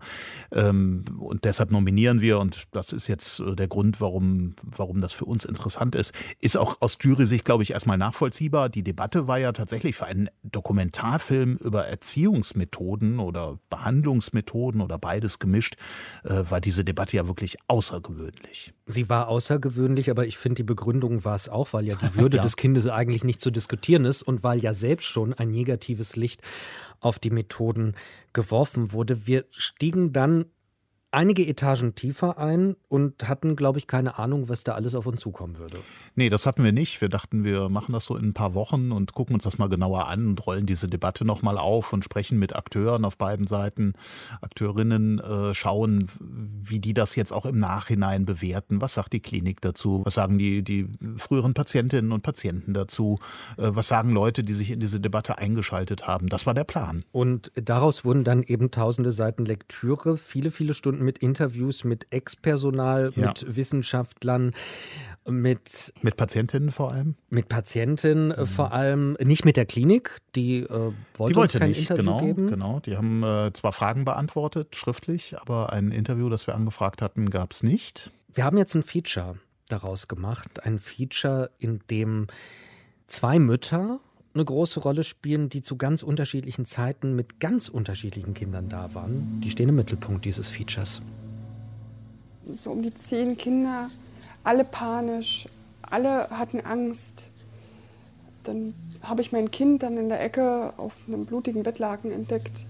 Ähm, 0.52 1.06
und 1.18 1.44
deshalb 1.44 1.72
nominieren 1.72 2.22
wir 2.22 2.38
und 2.38 2.66
das 2.72 2.94
ist 2.94 3.08
jetzt 3.08 3.40
äh, 3.40 3.56
der 3.56 3.68
Grund, 3.68 4.00
warum, 4.00 4.54
warum 4.62 5.02
das 5.02 5.12
für 5.12 5.26
uns 5.26 5.44
interessant 5.44 5.96
ist. 5.96 6.14
Ist 6.40 6.56
auch 6.56 6.78
aus 6.80 7.00
Jury-Sicht, 7.02 7.44
glaube 7.44 7.64
ich, 7.64 7.72
erstmal 7.72 7.98
nachvollziehbar. 7.98 8.70
Die 8.70 8.84
Debatte 8.84 9.28
war 9.28 9.40
ja 9.40 9.54
tatsächlich 9.54 9.96
für 9.96 10.06
einen 10.06 10.30
Dokumentarfilm 10.44 11.58
über 11.58 11.88
Erziehungsmethoden 11.88 13.18
oder 13.18 13.58
Behandlungsmethoden 13.72 14.82
oder 14.82 15.00
beides 15.00 15.40
gemischt, 15.40 15.78
äh, 16.24 16.44
war 16.48 16.62
diese 16.62 16.86
Debatte 16.86 17.18
ja 17.18 17.28
wirklich 17.28 17.58
außergewöhnlich. 17.68 18.76
Sie 18.86 19.10
war 19.10 19.28
außergewöhnlich 19.28 19.47
außergewöhnlich, 19.48 20.12
aber 20.12 20.26
ich 20.26 20.38
finde, 20.38 20.56
die 20.56 20.64
Begründung 20.64 21.24
war 21.24 21.36
es 21.36 21.48
auch, 21.48 21.72
weil 21.74 21.86
ja 21.86 21.96
die 21.96 22.16
Würde 22.20 22.38
ja. 22.38 22.44
des 22.44 22.58
Kindes 22.58 22.88
eigentlich 22.88 23.24
nicht 23.24 23.42
zu 23.42 23.52
diskutieren 23.52 24.06
ist 24.06 24.22
und 24.22 24.44
weil 24.44 24.60
ja 24.60 24.74
selbst 24.74 25.06
schon 25.06 25.34
ein 25.34 25.52
negatives 25.52 26.16
Licht 26.16 26.42
auf 27.00 27.20
die 27.20 27.30
Methoden 27.30 27.96
geworfen 28.34 28.92
wurde. 28.92 29.26
Wir 29.26 29.46
stiegen 29.52 30.12
dann 30.12 30.46
einige 31.18 31.48
Etagen 31.48 31.96
tiefer 31.96 32.38
ein 32.38 32.76
und 32.90 33.28
hatten, 33.28 33.56
glaube 33.56 33.80
ich, 33.80 33.88
keine 33.88 34.20
Ahnung, 34.20 34.50
was 34.50 34.64
da 34.64 34.74
alles 34.74 34.94
auf 34.94 35.08
uns 35.08 35.20
zukommen 35.20 35.58
würde. 35.58 35.80
Nee, 36.14 36.30
das 36.30 36.46
hatten 36.46 36.64
wir 36.64 36.72
nicht. 36.72 37.02
Wir 37.02 37.10
dachten, 37.10 37.44
wir 37.44 37.70
machen 37.70 37.94
das 37.94 38.06
so 38.06 38.16
in 38.16 38.26
ein 38.26 38.34
paar 38.34 38.54
Wochen 38.54 38.92
und 38.92 39.14
gucken 39.14 39.34
uns 39.34 39.44
das 39.44 39.58
mal 39.58 39.68
genauer 39.68 40.10
an 40.10 40.28
und 40.28 40.46
rollen 40.46 40.68
diese 40.68 40.88
Debatte 40.88 41.26
nochmal 41.26 41.58
auf 41.58 41.92
und 41.92 42.04
sprechen 42.04 42.38
mit 42.38 42.56
Akteuren 42.56 43.04
auf 43.04 43.18
beiden 43.18 43.48
Seiten, 43.48 43.94
Akteurinnen, 44.42 45.18
äh, 45.18 45.56
schauen, 45.56 46.06
wie 46.20 46.80
die 46.80 46.94
das 46.94 47.16
jetzt 47.16 47.34
auch 47.34 47.48
im 47.48 47.58
Nachhinein 47.58 48.26
bewerten. 48.26 48.80
Was 48.80 48.94
sagt 48.94 49.14
die 49.14 49.20
Klinik 49.20 49.60
dazu? 49.62 50.02
Was 50.06 50.14
sagen 50.14 50.38
die, 50.38 50.62
die 50.62 50.88
früheren 51.16 51.56
Patientinnen 51.56 52.12
und 52.12 52.22
Patienten 52.22 52.76
dazu? 52.76 53.18
Äh, 53.58 53.70
was 53.74 53.88
sagen 53.88 54.12
Leute, 54.12 54.44
die 54.44 54.54
sich 54.54 54.70
in 54.70 54.80
diese 54.80 55.00
Debatte 55.00 55.40
eingeschaltet 55.40 56.06
haben? 56.06 56.28
Das 56.28 56.46
war 56.46 56.54
der 56.54 56.64
Plan. 56.64 57.04
Und 57.12 57.52
daraus 57.56 58.06
wurden 58.06 58.24
dann 58.24 58.44
eben 58.44 58.70
tausende 58.70 59.12
Seiten 59.12 59.46
Lektüre, 59.46 60.16
viele, 60.16 60.52
viele 60.52 60.76
Stunden 60.76 61.07
mit 61.08 61.20
Interviews 61.20 61.86
mit 61.86 62.06
Ex-Personal, 62.10 63.12
ja. 63.16 63.28
mit 63.28 63.56
Wissenschaftlern, 63.56 64.54
mit 65.30 65.94
mit 66.02 66.18
Patientinnen 66.18 66.72
vor 66.72 66.92
allem 66.92 67.16
mit 67.30 67.50
Patientinnen 67.50 68.32
äh, 68.32 68.42
mhm. 68.42 68.46
vor 68.46 68.72
allem 68.72 69.18
nicht 69.22 69.46
mit 69.46 69.58
der 69.58 69.66
Klinik 69.66 70.18
die 70.36 70.60
äh, 70.60 70.70
wollte, 70.70 71.34
die 71.34 71.36
wollte 71.36 71.60
kein 71.60 71.70
nicht 71.70 71.90
Interview 71.90 72.04
genau 72.04 72.26
geben. 72.26 72.48
genau 72.48 72.80
die 72.80 72.98
haben 72.98 73.24
äh, 73.24 73.52
zwar 73.54 73.74
Fragen 73.74 74.06
beantwortet 74.06 74.76
schriftlich 74.76 75.36
aber 75.40 75.74
ein 75.74 75.92
Interview 75.92 76.30
das 76.30 76.48
wir 76.48 76.56
angefragt 76.56 77.02
hatten 77.02 77.30
gab 77.30 77.52
es 77.52 77.64
nicht 77.64 78.12
wir 78.34 78.46
haben 78.46 78.58
jetzt 78.58 78.76
ein 78.76 78.84
Feature 78.84 79.38
daraus 79.68 80.08
gemacht 80.08 80.66
ein 80.66 80.80
Feature 80.80 81.52
in 81.58 81.82
dem 81.90 82.28
zwei 83.08 83.40
Mütter 83.40 84.00
eine 84.38 84.46
große 84.46 84.80
Rolle 84.80 85.04
spielen, 85.04 85.50
die 85.50 85.64
zu 85.64 85.78
ganz 85.78 86.04
unterschiedlichen 86.04 86.66
Zeiten 86.66 87.16
mit 87.16 87.40
ganz 87.40 87.70
unterschiedlichen 87.70 88.36
Kindern 88.36 88.70
da 88.70 88.94
waren. 88.94 89.42
Die 89.44 89.50
stehen 89.50 89.70
im 89.70 89.76
Mittelpunkt 89.76 90.26
dieses 90.26 90.50
Features. 90.50 91.02
So 92.52 92.72
um 92.72 92.84
die 92.84 92.94
zehn 92.94 93.36
Kinder, 93.36 93.90
alle 94.44 94.64
panisch, 94.64 95.50
alle 95.82 96.30
hatten 96.30 96.62
Angst. 96.62 97.30
Dann 98.44 98.76
habe 99.02 99.22
ich 99.22 99.32
mein 99.32 99.50
Kind 99.50 99.84
dann 99.84 99.98
in 99.98 100.08
der 100.08 100.22
Ecke 100.24 100.74
auf 100.78 100.94
einem 101.08 101.26
blutigen 101.26 101.64
Bettlaken 101.64 102.12
entdeckt. 102.12 102.66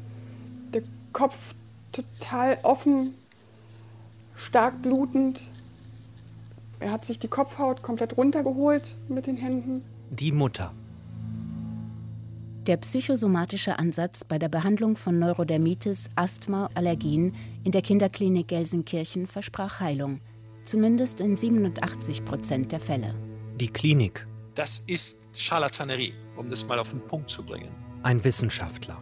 Der 0.74 0.84
Kopf 1.12 1.36
total 1.92 2.60
offen, 2.64 3.14
stark 4.36 4.82
blutend. 4.82 5.44
Er 6.80 6.92
hat 6.92 7.04
sich 7.04 7.20
die 7.20 7.28
Kopfhaut 7.28 7.82
komplett 7.82 8.18
runtergeholt 8.18 8.96
mit 9.10 9.28
den 9.28 9.36
Händen. 9.36 9.84
Die 10.10 10.32
Mutter 10.32 10.72
der 12.68 12.78
psychosomatische 12.78 13.80
Ansatz 13.80 14.26
bei 14.26 14.38
der 14.38 14.50
Behandlung 14.50 14.98
von 14.98 15.18
Neurodermitis, 15.20 16.10
Asthma, 16.16 16.70
Allergien 16.76 17.34
in 17.64 17.72
der 17.72 17.82
Kinderklinik 17.82 18.50
Gelsenkirchen 18.50 19.26
versprach 19.26 19.80
Heilung. 19.80 20.20
Zumindest 20.64 21.22
in 21.22 21.38
87 21.38 22.26
Prozent 22.26 22.74
der 22.74 22.82
Fälle. 22.82 23.16
Die 23.56 23.70
Klinik. 23.70 24.28
Das 24.54 24.80
ist 24.80 25.30
Charlatanerie, 25.38 26.14
um 26.36 26.50
das 26.50 26.68
mal 26.68 26.78
auf 26.78 26.90
den 26.90 27.00
Punkt 27.00 27.30
zu 27.30 27.42
bringen. 27.42 27.70
Ein 28.04 28.22
Wissenschaftler. 28.24 29.02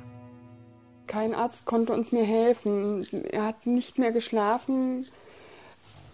Kein 1.07 1.34
Arzt 1.34 1.65
konnte 1.65 1.93
uns 1.93 2.12
mehr 2.12 2.25
helfen. 2.25 3.07
Er 3.31 3.45
hat 3.45 3.65
nicht 3.65 3.98
mehr 3.98 4.12
geschlafen. 4.12 5.07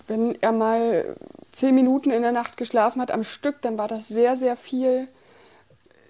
Wenn 0.08 0.41
er 0.41 0.53
mal 0.53 1.17
zehn 1.51 1.75
Minuten 1.75 2.12
in 2.12 2.22
der 2.22 2.31
Nacht 2.31 2.55
geschlafen 2.55 3.01
hat 3.01 3.12
am 3.12 3.25
Stück, 3.25 3.62
dann 3.62 3.77
war 3.77 3.89
das 3.89 4.08
sehr, 4.08 4.38
sehr 4.38 4.55
viel 4.55 5.10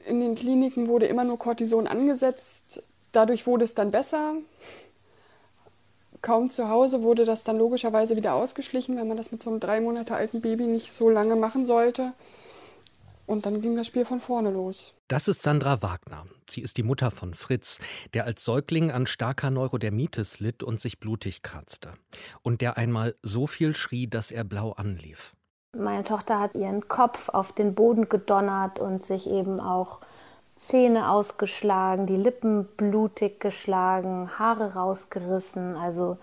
in 0.08 0.20
den 0.20 0.36
Kliniken 0.36 0.88
wurde 0.88 1.08
immer 1.08 1.24
nur 1.24 1.40
Cortison 1.40 1.88
angesetzt. 1.88 2.84
Dadurch 3.12 3.46
wurde 3.46 3.66
es 3.66 3.74
dann 3.74 3.92
besser. 3.92 4.36
Kaum 6.22 6.52
zu 6.52 6.70
Hause 6.70 7.02
wurde 7.02 7.26
das 7.26 7.44
dann 7.44 7.58
logischerweise 7.58 8.16
wieder 8.16 8.34
ausgeschlichen, 8.36 8.98
weil 8.98 9.06
man 9.06 9.18
das 9.18 9.32
mit 9.32 9.42
so 9.42 9.50
einem 9.50 9.60
drei 9.60 9.82
Monate 9.82 10.16
alten 10.16 10.42
Baby 10.42 10.66
nicht 10.68 10.92
so 10.92 11.10
lange 11.10 11.36
machen 11.36 11.66
sollte. 11.66 12.14
Und 13.26 13.46
dann 13.46 13.62
ging 13.62 13.76
das 13.76 13.88
Spiel 13.88 14.06
von 14.06 14.20
vorne 14.20 14.52
los. 14.52 14.94
Das 15.08 15.28
ist 15.28 15.42
Sandra 15.42 15.82
Wagner. 15.82 16.26
Sie 16.50 16.62
ist 16.62 16.78
die 16.78 16.84
Mutter 16.84 17.12
von 17.12 17.34
Fritz, 17.34 17.80
der 18.14 18.26
als 18.26 18.44
Säugling 18.44 18.92
an 18.92 19.08
starker 19.08 19.52
Neurodermitis 19.52 20.40
litt 20.40 20.64
und 20.64 20.82
sich 20.82 21.00
blutig 21.00 21.42
kratzte. 21.42 21.94
Und 22.42 22.62
der 22.62 22.78
einmal 22.78 23.16
so 23.24 23.48
viel 23.48 23.76
schrie, 23.76 24.08
dass 24.08 24.32
er 24.32 24.44
blau 24.44 24.74
anlief. 24.74 25.34
Meine 25.78 26.04
Tochter 26.04 26.40
hat 26.40 26.56
ihren 26.56 26.90
Kopf 26.90 27.30
auf 27.30 27.54
den 27.54 27.74
Boden 27.76 28.10
gedonnert 28.10 28.80
und 28.80 29.04
sich 29.04 29.30
eben 29.30 29.60
auch 29.62 30.00
Zähne 30.58 31.10
ausgeschlagen, 31.10 32.08
die 32.08 32.18
Lippen 32.18 32.66
blutig 32.78 33.40
geschlagen, 33.40 34.30
Haare 34.38 34.74
rausgerissen, 34.74 35.78
also 35.78 36.18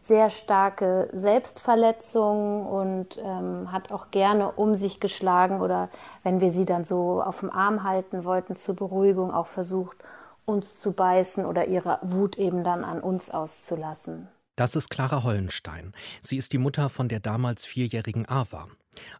sehr 0.00 0.30
starke 0.30 1.08
Selbstverletzungen 1.12 2.66
und 2.66 3.18
ähm, 3.22 3.70
hat 3.72 3.92
auch 3.92 4.10
gerne 4.10 4.52
um 4.52 4.74
sich 4.74 5.00
geschlagen 5.00 5.60
oder 5.60 5.90
wenn 6.22 6.40
wir 6.40 6.50
sie 6.50 6.64
dann 6.64 6.84
so 6.84 7.22
auf 7.22 7.40
dem 7.40 7.50
Arm 7.50 7.84
halten 7.84 8.24
wollten 8.24 8.56
zur 8.56 8.74
Beruhigung 8.74 9.32
auch 9.32 9.46
versucht, 9.46 9.96
uns 10.44 10.76
zu 10.76 10.92
beißen 10.92 11.46
oder 11.46 11.66
ihre 11.66 11.98
Wut 12.02 12.36
eben 12.36 12.64
dann 12.64 12.84
an 12.84 13.00
uns 13.00 13.30
auszulassen. 13.30 14.28
Das 14.56 14.76
ist 14.76 14.88
Clara 14.88 15.24
Hollenstein. 15.24 15.92
Sie 16.22 16.36
ist 16.36 16.52
die 16.52 16.58
Mutter 16.58 16.88
von 16.88 17.08
der 17.08 17.20
damals 17.20 17.64
vierjährigen 17.64 18.28
Ava. 18.28 18.68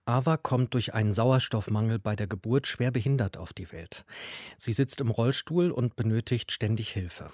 Ava 0.04 0.36
kommt 0.36 0.74
durch 0.74 0.94
einen 0.94 1.14
Sauerstoffmangel 1.14 1.98
bei 1.98 2.16
der 2.16 2.26
Geburt 2.26 2.66
schwer 2.66 2.90
behindert 2.90 3.36
auf 3.36 3.52
die 3.52 3.70
Welt. 3.72 4.04
Sie 4.56 4.72
sitzt 4.72 5.00
im 5.00 5.10
Rollstuhl 5.10 5.70
und 5.70 5.96
benötigt 5.96 6.52
ständig 6.52 6.90
Hilfe. 6.90 7.26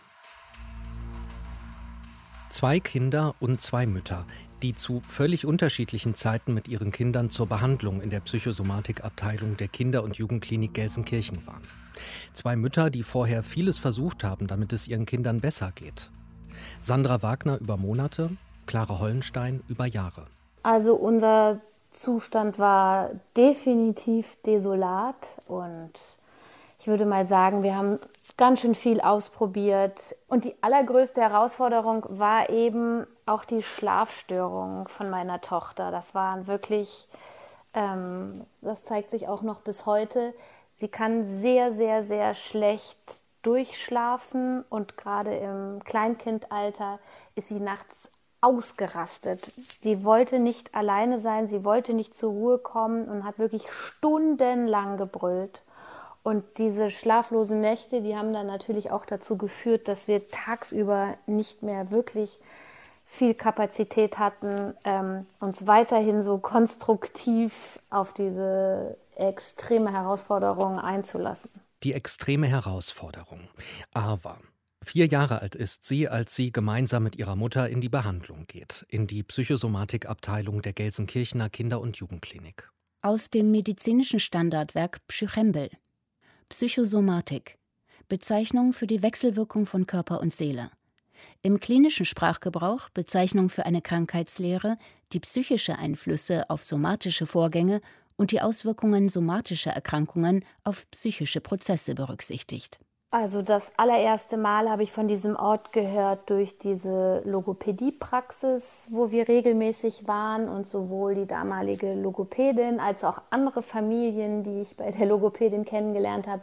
Zwei 2.50 2.80
Kinder 2.80 3.34
und 3.38 3.60
zwei 3.60 3.86
Mütter, 3.86 4.26
die 4.62 4.74
zu 4.74 5.00
völlig 5.06 5.46
unterschiedlichen 5.46 6.14
Zeiten 6.14 6.52
mit 6.52 6.68
ihren 6.68 6.90
Kindern 6.90 7.30
zur 7.30 7.46
Behandlung 7.46 8.00
in 8.00 8.10
der 8.10 8.20
Psychosomatikabteilung 8.20 9.56
der 9.56 9.68
Kinder- 9.68 10.02
und 10.02 10.16
Jugendklinik 10.16 10.74
Gelsenkirchen 10.74 11.46
waren. 11.46 11.62
Zwei 12.32 12.56
Mütter, 12.56 12.90
die 12.90 13.02
vorher 13.02 13.42
vieles 13.42 13.78
versucht 13.78 14.24
haben, 14.24 14.46
damit 14.46 14.72
es 14.72 14.88
ihren 14.88 15.06
Kindern 15.06 15.40
besser 15.40 15.72
geht. 15.72 16.10
Sandra 16.80 17.22
Wagner 17.22 17.58
über 17.60 17.76
Monate, 17.76 18.30
Clara 18.66 18.98
Hollenstein 18.98 19.62
über 19.68 19.86
Jahre. 19.86 20.26
Also 20.62 20.94
unser 20.94 21.60
Zustand 21.90 22.58
war 22.58 23.10
definitiv 23.36 24.36
desolat 24.42 25.16
und 25.46 25.92
ich 26.78 26.86
würde 26.86 27.04
mal 27.04 27.26
sagen, 27.26 27.62
wir 27.62 27.76
haben 27.76 27.98
ganz 28.38 28.60
schön 28.60 28.74
viel 28.74 29.02
ausprobiert. 29.02 30.00
Und 30.28 30.44
die 30.44 30.54
allergrößte 30.62 31.20
Herausforderung 31.20 32.06
war 32.08 32.48
eben 32.48 33.06
auch 33.26 33.44
die 33.44 33.62
Schlafstörung 33.62 34.88
von 34.88 35.10
meiner 35.10 35.42
Tochter. 35.42 35.90
Das 35.90 36.14
war 36.14 36.46
wirklich, 36.46 37.06
ähm, 37.74 38.46
das 38.62 38.84
zeigt 38.84 39.10
sich 39.10 39.28
auch 39.28 39.42
noch 39.42 39.60
bis 39.60 39.84
heute. 39.84 40.32
Sie 40.74 40.88
kann 40.88 41.26
sehr, 41.26 41.70
sehr, 41.70 42.02
sehr 42.02 42.32
schlecht 42.32 42.98
durchschlafen 43.42 44.64
und 44.70 44.96
gerade 44.96 45.34
im 45.34 45.84
Kleinkindalter 45.84 46.98
ist 47.34 47.48
sie 47.48 47.60
nachts 47.60 48.10
ausgerastet. 48.40 49.52
Sie 49.82 50.04
wollte 50.04 50.38
nicht 50.38 50.74
alleine 50.74 51.20
sein, 51.20 51.48
sie 51.48 51.64
wollte 51.64 51.92
nicht 51.92 52.14
zur 52.14 52.30
Ruhe 52.30 52.58
kommen 52.58 53.08
und 53.08 53.24
hat 53.24 53.38
wirklich 53.38 53.70
stundenlang 53.70 54.96
gebrüllt. 54.96 55.62
Und 56.22 56.44
diese 56.58 56.90
schlaflosen 56.90 57.60
Nächte, 57.60 58.02
die 58.02 58.16
haben 58.16 58.32
dann 58.32 58.46
natürlich 58.46 58.90
auch 58.90 59.06
dazu 59.06 59.38
geführt, 59.38 59.88
dass 59.88 60.06
wir 60.06 60.28
tagsüber 60.28 61.16
nicht 61.26 61.62
mehr 61.62 61.90
wirklich 61.90 62.40
viel 63.06 63.34
Kapazität 63.34 64.18
hatten, 64.18 64.74
ähm, 64.84 65.26
uns 65.40 65.66
weiterhin 65.66 66.22
so 66.22 66.38
konstruktiv 66.38 67.80
auf 67.90 68.12
diese 68.12 68.96
extreme 69.16 69.92
Herausforderung 69.92 70.78
einzulassen. 70.78 71.50
Die 71.82 71.94
extreme 71.94 72.46
Herausforderung. 72.46 73.40
Aber 73.94 74.38
Vier 74.82 75.06
Jahre 75.06 75.42
alt 75.42 75.54
ist 75.54 75.84
sie, 75.84 76.08
als 76.08 76.34
sie 76.34 76.52
gemeinsam 76.52 77.02
mit 77.02 77.16
ihrer 77.16 77.36
Mutter 77.36 77.68
in 77.68 77.80
die 77.80 77.90
Behandlung 77.90 78.46
geht, 78.46 78.86
in 78.88 79.06
die 79.06 79.22
Psychosomatikabteilung 79.22 80.62
der 80.62 80.72
Gelsenkirchener 80.72 81.50
Kinder- 81.50 81.80
und 81.80 81.98
Jugendklinik. 81.98 82.70
Aus 83.02 83.30
dem 83.30 83.50
medizinischen 83.50 84.20
Standardwerk 84.20 85.06
Psychembel. 85.06 85.70
Psychosomatik. 86.48 87.58
Bezeichnung 88.08 88.72
für 88.72 88.86
die 88.86 89.02
Wechselwirkung 89.02 89.66
von 89.66 89.86
Körper 89.86 90.20
und 90.20 90.34
Seele. 90.34 90.70
Im 91.42 91.60
klinischen 91.60 92.06
Sprachgebrauch 92.06 92.88
Bezeichnung 92.88 93.50
für 93.50 93.66
eine 93.66 93.82
Krankheitslehre, 93.82 94.78
die 95.12 95.20
psychische 95.20 95.78
Einflüsse 95.78 96.48
auf 96.48 96.64
somatische 96.64 97.26
Vorgänge 97.26 97.82
und 98.16 98.32
die 98.32 98.40
Auswirkungen 98.40 99.10
somatischer 99.10 99.72
Erkrankungen 99.72 100.44
auf 100.64 100.90
psychische 100.90 101.40
Prozesse 101.40 101.94
berücksichtigt. 101.94 102.80
Also 103.12 103.42
das 103.42 103.72
allererste 103.76 104.36
Mal 104.36 104.70
habe 104.70 104.84
ich 104.84 104.92
von 104.92 105.08
diesem 105.08 105.34
Ort 105.34 105.72
gehört 105.72 106.30
durch 106.30 106.58
diese 106.58 107.22
Logopädiepraxis, 107.24 108.86
wo 108.90 109.10
wir 109.10 109.26
regelmäßig 109.26 110.06
waren 110.06 110.48
und 110.48 110.64
sowohl 110.64 111.16
die 111.16 111.26
damalige 111.26 111.94
Logopädin 111.94 112.78
als 112.78 113.02
auch 113.02 113.20
andere 113.30 113.62
Familien, 113.62 114.44
die 114.44 114.60
ich 114.60 114.76
bei 114.76 114.92
der 114.92 115.06
Logopädin 115.06 115.64
kennengelernt 115.64 116.28
habe, 116.28 116.42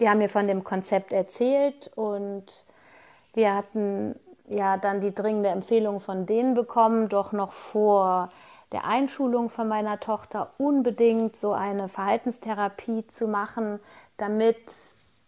die 0.00 0.08
haben 0.08 0.18
mir 0.18 0.28
von 0.28 0.48
dem 0.48 0.64
Konzept 0.64 1.12
erzählt 1.12 1.92
und 1.94 2.46
wir 3.34 3.54
hatten 3.54 4.18
ja 4.48 4.76
dann 4.76 5.00
die 5.00 5.14
dringende 5.14 5.50
Empfehlung 5.50 6.00
von 6.00 6.26
denen 6.26 6.54
bekommen, 6.54 7.08
doch 7.08 7.30
noch 7.30 7.52
vor 7.52 8.28
der 8.72 8.84
Einschulung 8.86 9.50
von 9.50 9.68
meiner 9.68 10.00
Tochter 10.00 10.50
unbedingt 10.58 11.36
so 11.36 11.52
eine 11.52 11.88
Verhaltenstherapie 11.88 13.06
zu 13.06 13.28
machen, 13.28 13.78
damit 14.16 14.56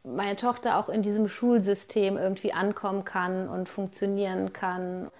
meine 0.04 0.36
Tochter 0.36 0.78
auch 0.78 0.88
in 0.88 1.02
diesem 1.02 1.28
Schulsystem 1.28 2.16
irgendwie 2.16 2.52
ankommen 2.52 3.04
kann 3.04 3.48
und 3.48 3.68
funktionieren 3.68 4.52
kann. 4.52 5.10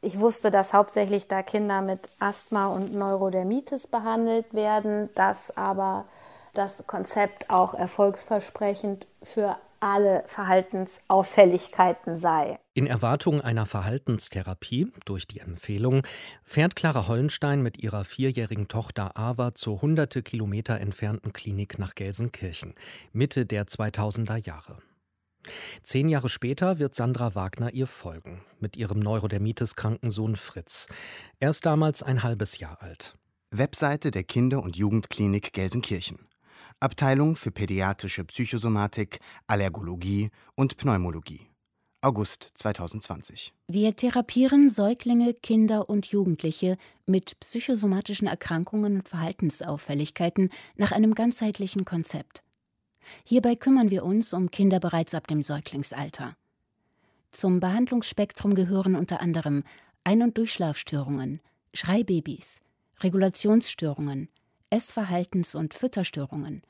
Ich 0.00 0.18
wusste, 0.18 0.50
dass 0.50 0.72
hauptsächlich 0.72 1.28
da 1.28 1.42
Kinder 1.42 1.80
mit 1.80 2.00
Asthma 2.18 2.66
und 2.66 2.94
Neurodermitis 2.94 3.86
behandelt 3.86 4.52
werden, 4.54 5.10
dass 5.14 5.56
aber 5.56 6.06
das 6.54 6.86
Konzept 6.86 7.50
auch 7.50 7.74
erfolgsversprechend 7.74 9.06
für 9.22 9.56
alle 9.82 10.22
Verhaltensauffälligkeiten 10.26 12.18
sei. 12.18 12.58
In 12.74 12.86
Erwartung 12.86 13.40
einer 13.40 13.66
Verhaltenstherapie 13.66 14.92
durch 15.04 15.26
die 15.26 15.40
Empfehlung 15.40 16.02
fährt 16.44 16.76
Clara 16.76 17.08
Hollenstein 17.08 17.62
mit 17.62 17.78
ihrer 17.78 18.04
vierjährigen 18.04 18.68
Tochter 18.68 19.16
Ava 19.18 19.54
zur 19.54 19.82
hunderte 19.82 20.22
Kilometer 20.22 20.80
entfernten 20.80 21.32
Klinik 21.32 21.78
nach 21.78 21.94
Gelsenkirchen, 21.94 22.74
Mitte 23.12 23.44
der 23.44 23.66
2000er 23.66 24.36
Jahre. 24.36 24.78
Zehn 25.82 26.08
Jahre 26.08 26.28
später 26.28 26.78
wird 26.78 26.94
Sandra 26.94 27.34
Wagner 27.34 27.74
ihr 27.74 27.88
folgen, 27.88 28.42
mit 28.60 28.76
ihrem 28.76 29.00
Neurodermitis-kranken 29.00 30.10
Sohn 30.10 30.36
Fritz. 30.36 30.86
Er 31.40 31.50
ist 31.50 31.66
damals 31.66 32.02
ein 32.02 32.22
halbes 32.22 32.58
Jahr 32.58 32.80
alt. 32.80 33.16
Webseite 33.50 34.10
der 34.12 34.22
Kinder- 34.22 34.62
und 34.62 34.76
Jugendklinik 34.76 35.52
Gelsenkirchen. 35.52 36.20
Abteilung 36.82 37.36
für 37.36 37.52
pädiatrische 37.52 38.24
Psychosomatik, 38.24 39.20
Allergologie 39.46 40.30
und 40.56 40.76
Pneumologie. 40.76 41.46
August 42.00 42.50
2020. 42.54 43.54
Wir 43.68 43.94
therapieren 43.94 44.68
Säuglinge, 44.68 45.32
Kinder 45.32 45.88
und 45.88 46.06
Jugendliche 46.06 46.76
mit 47.06 47.38
psychosomatischen 47.38 48.26
Erkrankungen 48.26 48.96
und 48.96 49.08
Verhaltensauffälligkeiten 49.08 50.50
nach 50.74 50.90
einem 50.90 51.14
ganzheitlichen 51.14 51.84
Konzept. 51.84 52.42
Hierbei 53.24 53.54
kümmern 53.54 53.92
wir 53.92 54.02
uns 54.04 54.32
um 54.32 54.50
Kinder 54.50 54.80
bereits 54.80 55.14
ab 55.14 55.28
dem 55.28 55.44
Säuglingsalter. 55.44 56.36
Zum 57.30 57.60
Behandlungsspektrum 57.60 58.56
gehören 58.56 58.96
unter 58.96 59.20
anderem 59.20 59.62
Ein- 60.02 60.22
und 60.22 60.36
Durchschlafstörungen, 60.36 61.40
Schreibabys, 61.74 62.60
Regulationsstörungen, 62.98 64.28
Essverhaltens- 64.70 65.54
und 65.54 65.74
Fütterstörungen, 65.74 66.62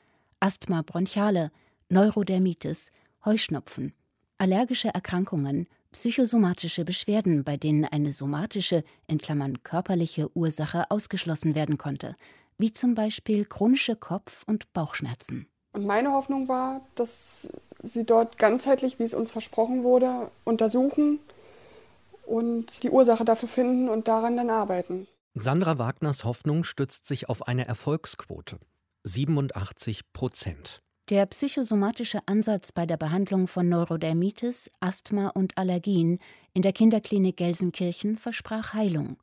Asthma 0.43 0.83
bronchiale, 0.83 1.53
Neurodermitis, 1.89 2.91
Heuschnupfen, 3.25 3.95
allergische 4.39 4.89
Erkrankungen, 4.89 5.69
psychosomatische 5.93 6.85
Beschwerden, 6.85 7.45
bei 7.45 7.57
denen 7.57 7.85
eine 7.85 8.13
somatische 8.13 8.83
in 9.07 9.19
Klammern 9.19 9.63
(körperliche) 9.63 10.37
Ursache 10.37 10.91
ausgeschlossen 10.91 11.55
werden 11.55 11.79
konnte, 11.79 12.17
wie 12.59 12.73
zum 12.73 12.97
Beispiel 12.97 13.45
chronische 13.45 13.95
Kopf 13.95 14.43
und 14.49 14.73
Bauchschmerzen. 14.73 15.47
Und 15.75 15.87
meine 15.87 16.11
Hoffnung 16.11 16.49
war, 16.49 16.81
dass 16.97 17.49
sie 17.81 18.05
dort 18.05 18.37
ganzheitlich, 18.37 18.99
wie 18.99 19.05
es 19.05 19.15
uns 19.15 19.31
versprochen 19.31 19.85
wurde, 19.85 20.29
untersuchen 20.43 21.21
und 22.27 22.83
die 22.83 22.91
Ursache 22.91 23.25
dafür 23.25 23.49
finden 23.49 23.89
und 23.89 24.09
daran 24.09 24.37
dann 24.37 24.51
arbeiten. 24.51 25.07
Sandra 25.35 25.79
Wagners 25.79 26.25
Hoffnung 26.25 26.65
stützt 26.65 27.07
sich 27.07 27.29
auf 27.29 27.47
eine 27.47 27.69
Erfolgsquote. 27.69 28.59
87 29.05 30.13
Prozent. 30.13 30.81
Der 31.09 31.27
psychosomatische 31.27 32.21
Ansatz 32.27 32.71
bei 32.71 32.87
der 32.87 32.97
Behandlung 32.97 33.49
von 33.49 33.69
Neurodermitis, 33.69 34.71
Asthma 34.79 35.29
und 35.29 35.59
Allergien 35.59 36.19
in 36.55 36.63
der 36.63 36.73
Kinderklinik 36.73 37.37
Gelsenkirchen 37.37 38.17
versprach 38.17 38.75
Heilung. 38.75 39.17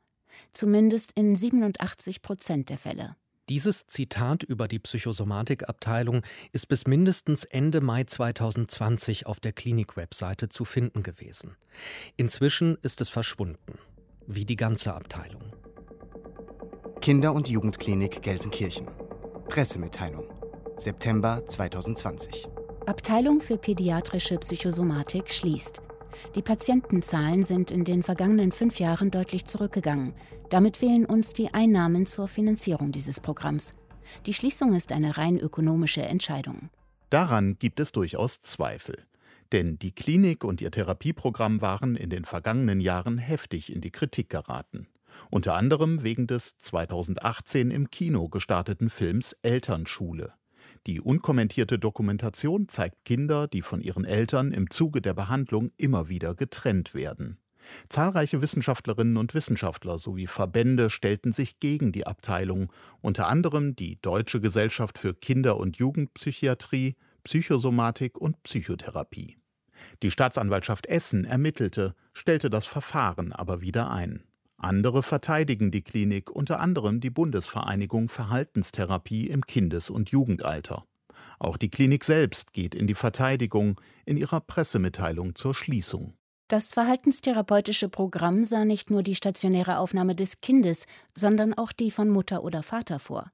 Zumindest 0.52 1.12
in 1.14 1.34
87 1.34 2.20
Prozent 2.20 2.68
der 2.68 2.78
Fälle. 2.78 3.16
Dieses 3.48 3.86
Zitat 3.86 4.42
über 4.42 4.68
die 4.68 4.78
Psychosomatikabteilung 4.78 6.22
ist 6.52 6.68
bis 6.68 6.86
mindestens 6.86 7.44
Ende 7.44 7.80
Mai 7.80 8.04
2020 8.04 9.26
auf 9.26 9.40
der 9.40 9.52
Klinik-Webseite 9.52 10.50
zu 10.50 10.64
finden 10.64 11.02
gewesen. 11.02 11.56
Inzwischen 12.16 12.76
ist 12.82 13.00
es 13.00 13.08
verschwunden, 13.08 13.78
wie 14.26 14.44
die 14.44 14.56
ganze 14.56 14.94
Abteilung. 14.94 15.42
Kinder- 17.00 17.32
und 17.32 17.48
Jugendklinik 17.48 18.22
Gelsenkirchen. 18.22 18.86
Pressemitteilung. 19.50 20.26
September 20.78 21.44
2020. 21.44 22.46
Abteilung 22.86 23.40
für 23.40 23.58
pädiatrische 23.58 24.38
Psychosomatik 24.38 25.28
schließt. 25.28 25.82
Die 26.36 26.42
Patientenzahlen 26.42 27.42
sind 27.42 27.72
in 27.72 27.84
den 27.84 28.04
vergangenen 28.04 28.52
fünf 28.52 28.78
Jahren 28.78 29.10
deutlich 29.10 29.46
zurückgegangen. 29.46 30.14
Damit 30.50 30.76
fehlen 30.76 31.04
uns 31.04 31.32
die 31.32 31.52
Einnahmen 31.52 32.06
zur 32.06 32.28
Finanzierung 32.28 32.92
dieses 32.92 33.18
Programms. 33.18 33.72
Die 34.24 34.34
Schließung 34.34 34.72
ist 34.74 34.92
eine 34.92 35.18
rein 35.18 35.36
ökonomische 35.36 36.02
Entscheidung. 36.02 36.70
Daran 37.10 37.58
gibt 37.58 37.80
es 37.80 37.90
durchaus 37.90 38.40
Zweifel. 38.42 39.04
Denn 39.50 39.80
die 39.80 39.90
Klinik 39.90 40.44
und 40.44 40.60
ihr 40.60 40.70
Therapieprogramm 40.70 41.60
waren 41.60 41.96
in 41.96 42.08
den 42.08 42.24
vergangenen 42.24 42.80
Jahren 42.80 43.18
heftig 43.18 43.74
in 43.74 43.80
die 43.80 43.90
Kritik 43.90 44.28
geraten 44.28 44.86
unter 45.28 45.54
anderem 45.54 46.02
wegen 46.02 46.26
des 46.26 46.56
2018 46.58 47.70
im 47.70 47.90
Kino 47.90 48.28
gestarteten 48.28 48.90
Films 48.90 49.36
Elternschule. 49.42 50.32
Die 50.86 51.00
unkommentierte 51.00 51.78
Dokumentation 51.78 52.68
zeigt 52.68 53.04
Kinder, 53.04 53.48
die 53.48 53.62
von 53.62 53.80
ihren 53.80 54.04
Eltern 54.04 54.52
im 54.52 54.70
Zuge 54.70 55.02
der 55.02 55.14
Behandlung 55.14 55.72
immer 55.76 56.08
wieder 56.08 56.34
getrennt 56.34 56.94
werden. 56.94 57.38
Zahlreiche 57.88 58.40
Wissenschaftlerinnen 58.40 59.16
und 59.16 59.34
Wissenschaftler 59.34 59.98
sowie 59.98 60.26
Verbände 60.26 60.90
stellten 60.90 61.32
sich 61.32 61.60
gegen 61.60 61.92
die 61.92 62.06
Abteilung, 62.06 62.72
unter 63.00 63.28
anderem 63.28 63.76
die 63.76 64.00
Deutsche 64.00 64.40
Gesellschaft 64.40 64.98
für 64.98 65.14
Kinder- 65.14 65.58
und 65.58 65.76
Jugendpsychiatrie, 65.76 66.96
Psychosomatik 67.24 68.18
und 68.18 68.42
Psychotherapie. 68.42 69.36
Die 70.02 70.10
Staatsanwaltschaft 70.10 70.86
Essen 70.86 71.24
ermittelte, 71.24 71.94
stellte 72.12 72.50
das 72.50 72.66
Verfahren 72.66 73.32
aber 73.32 73.60
wieder 73.60 73.90
ein. 73.90 74.24
Andere 74.62 75.02
verteidigen 75.02 75.70
die 75.70 75.80
Klinik, 75.80 76.30
unter 76.30 76.60
anderem 76.60 77.00
die 77.00 77.08
Bundesvereinigung 77.08 78.10
Verhaltenstherapie 78.10 79.26
im 79.26 79.46
Kindes- 79.46 79.88
und 79.88 80.10
Jugendalter. 80.10 80.84
Auch 81.38 81.56
die 81.56 81.70
Klinik 81.70 82.04
selbst 82.04 82.52
geht 82.52 82.74
in 82.74 82.86
die 82.86 82.94
Verteidigung 82.94 83.80
in 84.04 84.18
ihrer 84.18 84.40
Pressemitteilung 84.40 85.34
zur 85.34 85.54
Schließung. 85.54 86.12
Das 86.48 86.74
verhaltenstherapeutische 86.74 87.88
Programm 87.88 88.44
sah 88.44 88.66
nicht 88.66 88.90
nur 88.90 89.02
die 89.02 89.14
stationäre 89.14 89.78
Aufnahme 89.78 90.14
des 90.14 90.42
Kindes, 90.42 90.84
sondern 91.16 91.54
auch 91.54 91.72
die 91.72 91.90
von 91.90 92.10
Mutter 92.10 92.44
oder 92.44 92.62
Vater 92.62 92.98
vor. 92.98 93.32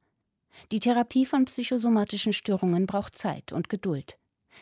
Die 0.70 0.78
Therapie 0.78 1.26
von 1.26 1.46
psychosomatischen 1.46 2.34
Störungen 2.34 2.86
braucht 2.86 3.18
Zeit 3.18 3.52
und 3.52 3.68
Geduld. 3.68 4.16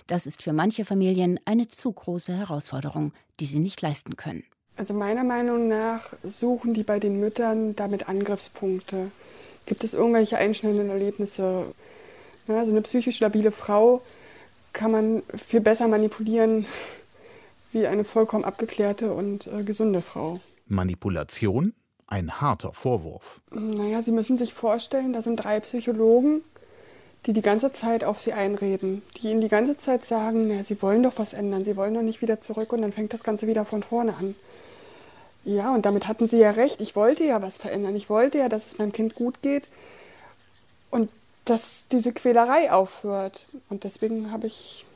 Das 0.07 0.27
ist 0.27 0.43
für 0.43 0.55
manche 0.55 0.87
Familien 0.87 1.39
eine 1.45 1.69
zu 1.69 1.93
große 1.93 2.33
Herausforderung, 2.33 3.13
die 3.39 3.47
sie 3.47 3.59
nicht 3.59 3.83
leisten 3.83 4.17
können. 4.17 4.45
Also 4.77 4.93
meiner 4.93 5.25
Meinung 5.25 5.69
nach 5.69 6.13
suchen 6.25 6.75
die 6.75 6.83
bei 6.83 6.99
den 6.99 7.21
Müttern 7.21 7.77
damit 7.77 8.09
Angriffspunkte. 8.09 9.11
Gibt 9.67 9.85
es 9.85 9.95
irgendwelche 9.95 10.37
einschneidenden 10.37 10.91
Erlebnisse? 10.91 11.67
Also 12.49 12.73
eine 12.73 12.83
psychisch 12.83 13.21
labile 13.21 13.53
Frau 13.53 14.03
kann 14.73 14.91
man 14.91 15.23
viel 15.37 15.61
besser 15.61 15.89
manipulieren 15.89 16.67
wie 17.73 17.87
eine 17.87 18.05
vollkommen 18.05 18.45
abgeklärte 18.45 19.13
und 19.13 19.47
äh, 19.47 19.63
gesunde 19.63 20.03
Frau. 20.03 20.41
Manipulation? 20.67 21.75
Ein 22.07 22.41
harter 22.41 22.73
Vorwurf. 22.75 23.41
Naja, 23.51 24.03
Sie 24.03 24.13
müssen 24.13 24.37
sich 24.37 24.53
vorstellen, 24.53 25.13
da 25.13 25.23
sind 25.23 25.37
drei 25.37 25.59
Psychologen, 25.61 26.43
die 27.27 27.33
die 27.33 27.43
ganze 27.43 27.73
Zeit 27.73 28.05
auf 28.05 28.19
sie 28.19 28.35
einreden, 28.35 29.03
die 29.17 29.31
ihnen 29.31 29.41
die 29.41 29.49
ganze 29.49 29.77
Zeit 29.79 30.05
sagen, 30.05 30.49
na, 30.49 30.63
sie 30.63 30.81
wollen 30.83 31.03
doch 31.03 31.15
was 31.17 31.33
ändern, 31.33 31.65
sie 31.65 31.77
wollen 31.77 31.95
doch 31.95 32.03
nicht 32.03 32.21
wieder 32.21 32.39
zurück 32.39 32.73
und 32.73 32.83
dann 32.83 32.93
fängt 32.93 33.15
das 33.15 33.25
Ganze 33.25 33.47
wieder 33.47 33.65
von 33.65 33.83
vorne 33.83 34.15
an. 34.17 34.35
Ja, 35.45 35.75
und 35.75 35.85
damit 35.85 36.09
hatten 36.09 36.27
sie 36.27 36.39
ja 36.39 36.51
recht. 36.51 36.81
Ich 36.81 36.97
wollte 36.97 37.25
ja 37.25 37.43
was 37.43 37.57
verändern. 37.57 37.95
Ich 37.97 38.09
wollte 38.09 38.39
ja, 38.39 38.49
dass 38.49 38.67
es 38.67 38.79
meinem 38.79 38.93
Kind 38.93 39.15
gut 39.15 39.43
geht 39.43 39.69
und 40.91 41.11
dass 41.45 41.85
diese 41.93 42.13
Quälerei 42.13 42.73
aufhört. 42.73 43.47
Und 43.69 43.85
deswegen 43.85 44.31
habe 44.31 44.47
ich 44.47 44.87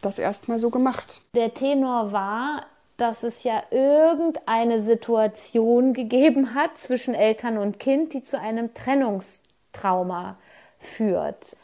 das 0.00 0.18
erstmal 0.18 0.58
so 0.58 0.70
gemacht. 0.70 1.20
Der 1.34 1.52
Tenor 1.52 2.12
war, 2.12 2.66
dass 2.96 3.24
es 3.24 3.42
ja 3.42 3.62
irgendeine 3.70 4.80
Situation 4.80 5.92
gegeben 5.92 6.54
hat 6.54 6.78
zwischen 6.78 7.14
Eltern 7.14 7.58
und 7.58 7.78
Kind, 7.78 8.12
die 8.14 8.22
zu 8.22 8.38
einem 8.38 8.72
Trennungstrauma 8.72 10.36
führt. 10.78 11.56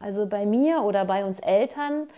Also 0.00 0.26
bei 0.26 0.44
mir 0.44 0.82
oder 0.82 1.04
bei 1.04 1.24
uns 1.24 1.38
Eltern 1.38 2.08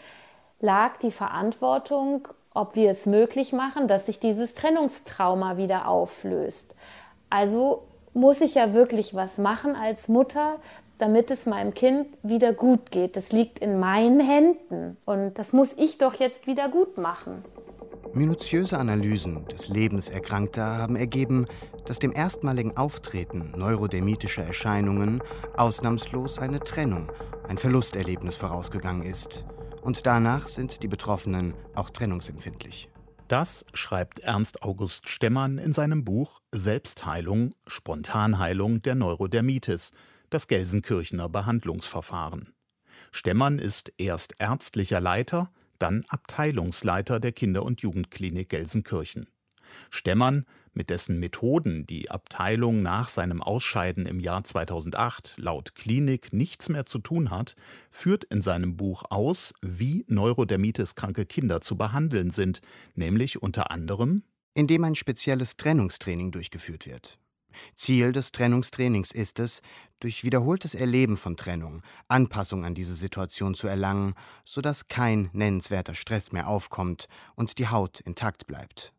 lag 0.60 0.96
die 0.98 1.10
Verantwortung, 1.10 2.26
ob 2.54 2.76
wir 2.76 2.90
es 2.90 3.04
möglich 3.04 3.52
machen, 3.52 3.88
dass 3.88 4.06
sich 4.06 4.20
dieses 4.20 4.54
Trennungstrauma 4.54 5.56
wieder 5.56 5.88
auflöst. 5.88 6.74
Also 7.28 7.82
muss 8.14 8.40
ich 8.40 8.54
ja 8.54 8.72
wirklich 8.72 9.14
was 9.14 9.38
machen 9.38 9.74
als 9.74 10.08
Mutter, 10.08 10.56
damit 10.98 11.32
es 11.32 11.46
meinem 11.46 11.74
Kind 11.74 12.06
wieder 12.22 12.52
gut 12.52 12.92
geht. 12.92 13.16
Das 13.16 13.32
liegt 13.32 13.58
in 13.58 13.80
meinen 13.80 14.20
Händen 14.20 14.96
und 15.04 15.34
das 15.38 15.52
muss 15.52 15.72
ich 15.76 15.98
doch 15.98 16.14
jetzt 16.14 16.46
wieder 16.46 16.68
gut 16.68 16.96
machen. 16.96 17.44
Minutiöse 18.12 18.78
Analysen 18.78 19.44
des 19.48 19.68
Lebens 19.68 20.08
Erkrankter 20.08 20.78
haben 20.78 20.94
ergeben, 20.94 21.46
dass 21.84 21.98
dem 21.98 22.12
erstmaligen 22.12 22.76
Auftreten 22.76 23.52
neurodermitischer 23.56 24.44
Erscheinungen 24.44 25.20
ausnahmslos 25.56 26.38
eine 26.38 26.60
Trennung, 26.60 27.10
ein 27.48 27.58
Verlusterlebnis 27.58 28.36
vorausgegangen 28.36 29.02
ist. 29.02 29.44
Und 29.84 30.06
danach 30.06 30.48
sind 30.48 30.82
die 30.82 30.88
Betroffenen 30.88 31.52
auch 31.74 31.90
trennungsempfindlich. 31.90 32.88
Das 33.28 33.66
schreibt 33.74 34.20
Ernst 34.20 34.62
August 34.62 35.10
Stemmann 35.10 35.58
in 35.58 35.74
seinem 35.74 36.04
Buch 36.06 36.40
Selbstheilung, 36.52 37.54
Spontanheilung 37.66 38.80
der 38.80 38.94
Neurodermitis, 38.94 39.92
das 40.30 40.48
Gelsenkirchener 40.48 41.28
Behandlungsverfahren. 41.28 42.54
Stemmann 43.12 43.58
ist 43.58 43.92
erst 43.98 44.34
ärztlicher 44.38 45.02
Leiter, 45.02 45.50
dann 45.78 46.06
Abteilungsleiter 46.08 47.20
der 47.20 47.32
Kinder- 47.32 47.62
und 47.62 47.82
Jugendklinik 47.82 48.48
Gelsenkirchen. 48.48 49.28
Stemmann, 49.90 50.46
mit 50.74 50.90
dessen 50.90 51.18
Methoden 51.18 51.87
die 51.87 52.10
Abteilung 52.10 52.82
nach 52.82 53.08
seinem 53.08 53.42
Ausscheiden 53.42 54.06
im 54.06 54.20
Jahr 54.20 54.44
2008 54.44 55.34
laut 55.38 55.74
Klinik 55.74 56.32
nichts 56.32 56.68
mehr 56.68 56.87
zu 56.87 56.98
tun 56.98 57.30
hat, 57.30 57.56
führt 57.90 58.24
in 58.24 58.42
seinem 58.42 58.76
Buch 58.76 59.04
aus, 59.10 59.54
wie 59.62 60.04
Neurodermitis-kranke 60.08 61.26
Kinder 61.26 61.60
zu 61.60 61.76
behandeln 61.76 62.30
sind, 62.30 62.60
nämlich 62.94 63.42
unter 63.42 63.70
anderem 63.70 64.22
indem 64.54 64.84
ein 64.84 64.94
spezielles 64.94 65.56
Trennungstraining 65.56 66.30
durchgeführt 66.30 66.87
wird. 66.87 67.18
Ziel 67.76 68.12
des 68.12 68.32
Trennungstrainings 68.32 69.12
ist 69.12 69.38
es, 69.38 69.60
durch 70.00 70.24
wiederholtes 70.24 70.74
Erleben 70.74 71.16
von 71.16 71.37
Trennung 71.37 71.82
Anpassung 72.08 72.64
an 72.64 72.74
diese 72.74 72.94
Situation 72.94 73.54
zu 73.54 73.68
erlangen, 73.68 74.14
sodass 74.44 74.88
kein 74.88 75.30
nennenswerter 75.32 75.94
Stress 75.94 76.32
mehr 76.32 76.48
aufkommt 76.48 77.06
und 77.37 77.58
die 77.58 77.68
Haut 77.68 78.00
intakt 78.00 78.46
bleibt. 78.46 78.92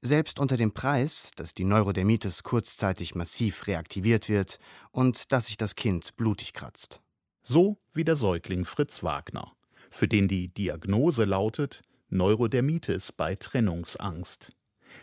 Selbst 0.00 0.38
unter 0.38 0.56
dem 0.56 0.72
Preis, 0.72 1.32
dass 1.34 1.54
die 1.54 1.64
Neurodermitis 1.64 2.44
kurzzeitig 2.44 3.16
massiv 3.16 3.66
reaktiviert 3.66 4.28
wird 4.28 4.58
und 4.92 5.32
dass 5.32 5.46
sich 5.48 5.56
das 5.56 5.74
Kind 5.74 6.16
blutig 6.16 6.52
kratzt. 6.52 7.00
So 7.42 7.78
wie 7.92 8.04
der 8.04 8.16
Säugling 8.16 8.64
Fritz 8.64 9.02
Wagner, 9.02 9.52
für 9.90 10.06
den 10.06 10.28
die 10.28 10.48
Diagnose 10.48 11.24
lautet 11.24 11.82
Neurodermitis 12.10 13.10
bei 13.12 13.34
Trennungsangst. 13.34 14.52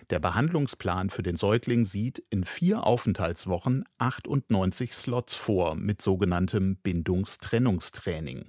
Der 0.10 0.20
Behandlungsplan 0.20 1.10
für 1.10 1.24
den 1.24 1.38
Säugling 1.38 1.86
sieht 1.86 2.24
in 2.30 2.46
vier 2.46 2.86
Aufenthaltswochen 2.86 3.84
98 3.98 4.94
Slots 4.94 5.36
vor 5.36 5.76
mit 5.76 6.02
sogenanntem 6.02 6.78
Bindungstrennungstraining. 6.78 8.46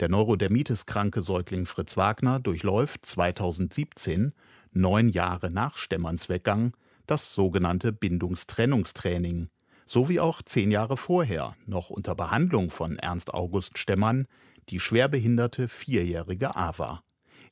Der 0.00 0.08
Neurodermitis-kranke 0.08 1.22
Säugling 1.22 1.66
Fritz 1.66 1.96
Wagner 1.96 2.40
durchläuft 2.40 3.04
2017, 3.04 4.32
neun 4.76 5.08
Jahre 5.08 5.50
nach 5.50 5.76
Stemmerns 5.76 6.28
Weggang, 6.28 6.76
das 7.06 7.32
sogenannte 7.32 7.92
Bindungstrennungstraining, 7.92 9.48
sowie 9.86 10.20
auch 10.20 10.42
zehn 10.42 10.70
Jahre 10.70 10.96
vorher, 10.96 11.56
noch 11.66 11.90
unter 11.90 12.14
Behandlung 12.14 12.70
von 12.70 12.98
Ernst 12.98 13.32
August 13.32 13.78
Stemmern, 13.78 14.26
die 14.68 14.80
schwerbehinderte 14.80 15.68
vierjährige 15.68 16.56
Ava. 16.56 17.02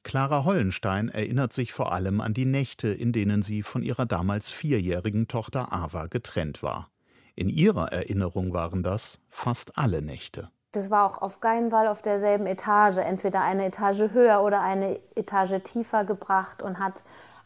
Clara 0.02 0.44
Hollenstein 0.44 1.08
erinnert 1.08 1.52
sich 1.52 1.72
vor 1.72 1.92
allem 1.92 2.20
an 2.20 2.34
die 2.34 2.44
Nächte, 2.44 2.88
in 2.88 3.12
denen 3.12 3.42
sie 3.42 3.62
von 3.62 3.82
ihrer 3.82 4.04
damals 4.04 4.50
vierjährigen 4.50 5.28
Tochter 5.28 5.72
Ava 5.72 6.08
getrennt 6.08 6.62
war. 6.62 6.90
In 7.34 7.48
ihrer 7.48 7.90
Erinnerung 7.90 8.52
waren 8.52 8.82
das 8.82 9.18
fast 9.30 9.78
alle 9.78 10.02
Nächte. 10.02 10.50
Das 10.74 10.90
war 10.90 11.06
auch 11.06 11.22
auf 11.22 11.40
keinen 11.40 11.70
Fall 11.70 11.86
auf 11.86 12.02
derselben 12.02 12.46
Etage, 12.46 12.96
entweder 12.98 13.40
eine 13.42 13.66
Etage 13.66 14.10
höher 14.12 14.42
oder 14.42 14.60
eine 14.60 14.98
Etage 15.14 15.62
tiefer 15.62 16.04
gebracht 16.04 16.62
und 16.62 16.80
hat 16.80 17.02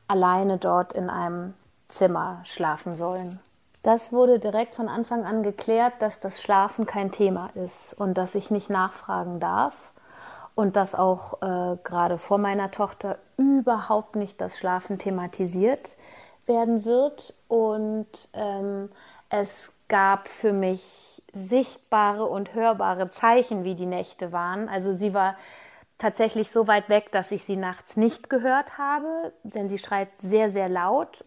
alleine 0.06 0.56
dort 0.56 0.94
in 0.94 1.10
einem 1.10 1.52
Zimmer 1.88 2.40
schlafen 2.44 2.96
sollen. 2.96 3.38
Das 3.82 4.12
wurde 4.12 4.38
direkt 4.38 4.74
von 4.74 4.88
Anfang 4.88 5.24
an 5.24 5.42
geklärt, 5.42 5.94
dass 6.00 6.20
das 6.20 6.40
Schlafen 6.40 6.86
kein 6.86 7.12
Thema 7.12 7.50
ist 7.54 7.92
und 7.98 8.14
dass 8.14 8.34
ich 8.34 8.50
nicht 8.50 8.70
nachfragen 8.70 9.40
darf 9.40 9.92
und 10.54 10.76
dass 10.76 10.94
auch 10.94 11.42
äh, 11.42 11.76
gerade 11.84 12.16
vor 12.16 12.38
meiner 12.38 12.70
Tochter 12.70 13.18
überhaupt 13.36 14.16
nicht 14.16 14.40
das 14.40 14.56
Schlafen 14.56 14.98
thematisiert 14.98 15.90
werden 16.46 16.86
wird. 16.86 17.34
Und 17.46 18.08
ähm, 18.32 18.88
es 19.28 19.72
gab 19.86 20.28
für 20.28 20.52
mich 20.52 21.17
sichtbare 21.38 22.24
und 22.24 22.54
hörbare 22.54 23.10
Zeichen, 23.10 23.64
wie 23.64 23.74
die 23.74 23.86
Nächte 23.86 24.32
waren. 24.32 24.68
Also 24.68 24.94
sie 24.94 25.14
war 25.14 25.36
tatsächlich 25.98 26.50
so 26.50 26.66
weit 26.66 26.88
weg, 26.88 27.12
dass 27.12 27.30
ich 27.30 27.44
sie 27.44 27.56
nachts 27.56 27.96
nicht 27.96 28.30
gehört 28.30 28.78
habe, 28.78 29.32
denn 29.42 29.68
sie 29.68 29.78
schreit 29.78 30.08
sehr, 30.20 30.50
sehr 30.50 30.68
laut. 30.68 31.24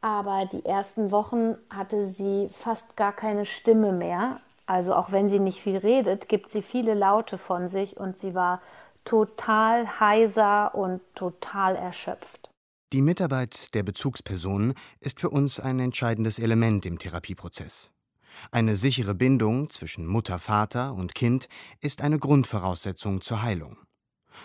Aber 0.00 0.46
die 0.46 0.64
ersten 0.64 1.10
Wochen 1.10 1.56
hatte 1.70 2.08
sie 2.08 2.48
fast 2.50 2.96
gar 2.96 3.12
keine 3.12 3.46
Stimme 3.46 3.92
mehr. 3.92 4.40
Also 4.66 4.94
auch 4.94 5.12
wenn 5.12 5.28
sie 5.28 5.38
nicht 5.38 5.60
viel 5.60 5.76
redet, 5.76 6.28
gibt 6.28 6.50
sie 6.50 6.62
viele 6.62 6.94
Laute 6.94 7.38
von 7.38 7.68
sich 7.68 7.96
und 7.96 8.18
sie 8.18 8.34
war 8.34 8.60
total 9.04 10.00
heiser 10.00 10.74
und 10.74 11.00
total 11.14 11.76
erschöpft. 11.76 12.50
Die 12.92 13.02
Mitarbeit 13.02 13.74
der 13.74 13.82
Bezugspersonen 13.82 14.74
ist 15.00 15.20
für 15.20 15.30
uns 15.30 15.58
ein 15.58 15.80
entscheidendes 15.80 16.38
Element 16.38 16.86
im 16.86 16.98
Therapieprozess. 16.98 17.93
Eine 18.50 18.76
sichere 18.76 19.14
Bindung 19.14 19.70
zwischen 19.70 20.06
Mutter, 20.06 20.38
Vater 20.38 20.94
und 20.94 21.14
Kind 21.14 21.48
ist 21.80 22.02
eine 22.02 22.18
Grundvoraussetzung 22.18 23.20
zur 23.20 23.42
Heilung. 23.42 23.78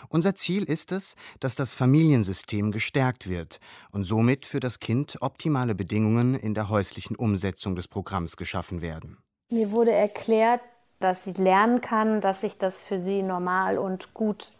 Unser 0.09 0.35
Ziel 0.35 0.63
ist 0.63 0.91
es, 0.91 1.15
dass 1.39 1.55
das 1.55 1.73
Familiensystem 1.73 2.71
gestärkt 2.71 3.27
wird 3.27 3.59
und 3.91 4.03
somit 4.03 4.45
für 4.45 4.59
das 4.59 4.79
Kind 4.79 5.17
optimale 5.21 5.75
Bedingungen 5.75 6.35
in 6.35 6.53
der 6.53 6.69
häuslichen 6.69 7.15
Umsetzung 7.15 7.75
des 7.75 7.87
Programms 7.87 8.37
geschaffen 8.37 8.81
werden. 8.81 9.17
Mir 9.51 9.71
wurde 9.71 9.91
erklärt, 9.91 10.61
dass 10.99 11.23
sie 11.23 11.33
lernen 11.33 11.81
kann, 11.81 12.21
dass 12.21 12.41
sich 12.41 12.57
das 12.57 12.81
für 12.81 13.01
sie 13.01 13.23
normal 13.23 13.77
und 13.77 14.13
gut 14.13 14.51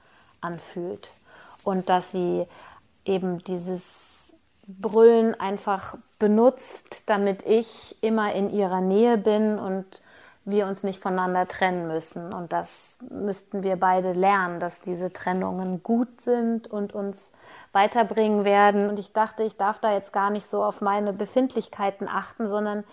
anfühlt 0.42 1.12
und 1.64 1.90
dass 1.90 2.12
sie 2.12 2.46
eben 3.06 3.44
dieses 3.44 3.84
Brüllen 4.70 5.40
einfach 5.40 5.98
benutzt, 6.20 7.10
damit 7.10 7.44
ich 7.44 7.98
immer 8.02 8.34
in 8.34 8.52
ihrer 8.52 8.82
Nähe 8.82 9.18
bin 9.18 9.58
und 9.58 9.86
wir 10.46 10.68
uns 10.68 10.84
nicht 10.84 11.02
voneinander 11.02 11.48
trennen 11.48 11.88
müssen. 11.88 12.34
Und 12.34 12.54
das 12.54 12.98
müssten 13.10 13.64
wir 13.64 13.78
beide 13.78 14.14
lernen, 14.14 14.60
dass 14.60 14.82
diese 14.82 15.12
Trennungen 15.12 15.82
gut 15.82 16.22
sind 16.22 16.68
und 16.68 16.94
uns 16.94 17.32
weiterbringen 17.72 18.46
werden. 18.46 18.90
Und 18.90 19.00
ich 19.00 19.12
dachte, 19.12 19.44
ich 19.44 19.58
darf 19.58 19.80
da 19.80 19.94
jetzt 19.94 20.14
gar 20.14 20.30
nicht 20.30 20.48
so 20.48 20.64
auf 20.64 20.82
meine 20.82 21.14
Befindlichkeiten 21.14 22.08
achten, 22.08 22.48
sondern 22.48 22.84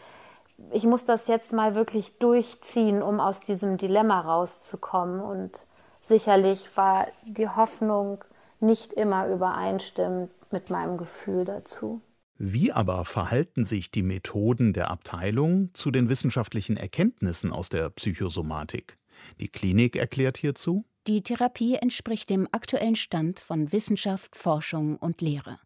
ich 0.71 0.85
muss 0.85 1.05
das 1.05 1.27
jetzt 1.27 1.53
mal 1.53 1.75
wirklich 1.75 2.19
durchziehen, 2.19 3.03
um 3.03 3.21
aus 3.21 3.41
diesem 3.41 3.77
Dilemma 3.77 4.21
rauszukommen. 4.21 5.21
Und 5.21 5.53
sicherlich 6.01 6.75
war 6.77 7.07
die 7.25 7.49
Hoffnung 7.49 8.25
nicht 8.61 8.93
immer 8.93 9.29
übereinstimmend 9.29 10.31
mit 10.51 10.71
meinem 10.71 10.97
Gefühl 10.97 11.45
dazu. 11.45 12.01
Wie 12.39 12.71
aber 12.71 13.05
verhalten 13.05 13.65
sich 13.65 13.91
die 13.91 14.03
Methoden 14.03 14.73
der 14.73 14.91
Abteilung 14.91 15.71
zu 15.73 15.91
den 15.91 16.09
wissenschaftlichen 16.09 16.77
Erkenntnissen 16.77 17.53
aus 17.53 17.71
der 17.71 17.89
Psychosomatik? 17.91 18.99
Die 19.41 19.49
Klinik 19.49 19.97
erklärt 19.97 20.37
hierzu 20.37 20.85
Die 21.07 21.23
Therapie 21.23 21.77
entspricht 21.77 22.29
dem 22.29 22.47
aktuellen 22.53 22.97
Stand 22.97 23.41
von 23.41 23.73
Wissenschaft, 23.73 24.37
Forschung 24.37 24.97
und 24.97 25.23
Lehre. 25.23 25.59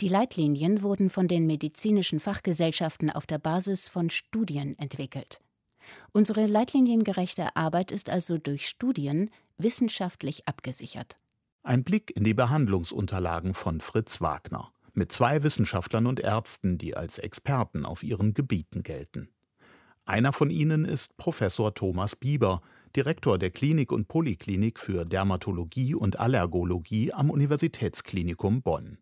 Die 0.00 0.08
Leitlinien 0.08 0.82
wurden 0.82 1.10
von 1.10 1.28
den 1.28 1.46
medizinischen 1.46 2.18
Fachgesellschaften 2.18 3.10
auf 3.10 3.26
der 3.26 3.38
Basis 3.38 3.88
von 3.88 4.10
Studien 4.10 4.76
entwickelt. 4.78 5.40
Unsere 6.12 6.46
leitliniengerechte 6.46 7.54
Arbeit 7.56 7.92
ist 7.92 8.10
also 8.10 8.38
durch 8.38 8.68
Studien 8.68 9.30
wissenschaftlich 9.58 10.48
abgesichert. 10.48 11.18
Ein 11.64 11.84
Blick 11.84 12.10
in 12.16 12.24
die 12.24 12.34
Behandlungsunterlagen 12.34 13.54
von 13.54 13.80
Fritz 13.80 14.20
Wagner 14.20 14.72
mit 14.94 15.12
zwei 15.12 15.44
Wissenschaftlern 15.44 16.08
und 16.08 16.18
Ärzten, 16.18 16.76
die 16.76 16.96
als 16.96 17.18
Experten 17.18 17.86
auf 17.86 18.02
ihren 18.02 18.34
Gebieten 18.34 18.82
gelten. 18.82 19.28
Einer 20.04 20.32
von 20.32 20.50
ihnen 20.50 20.84
ist 20.84 21.16
Professor 21.16 21.72
Thomas 21.72 22.16
Bieber, 22.16 22.62
Direktor 22.96 23.38
der 23.38 23.52
Klinik 23.52 23.92
und 23.92 24.08
Poliklinik 24.08 24.80
für 24.80 25.04
Dermatologie 25.04 25.94
und 25.94 26.18
Allergologie 26.18 27.12
am 27.12 27.30
Universitätsklinikum 27.30 28.62
Bonn. 28.62 28.98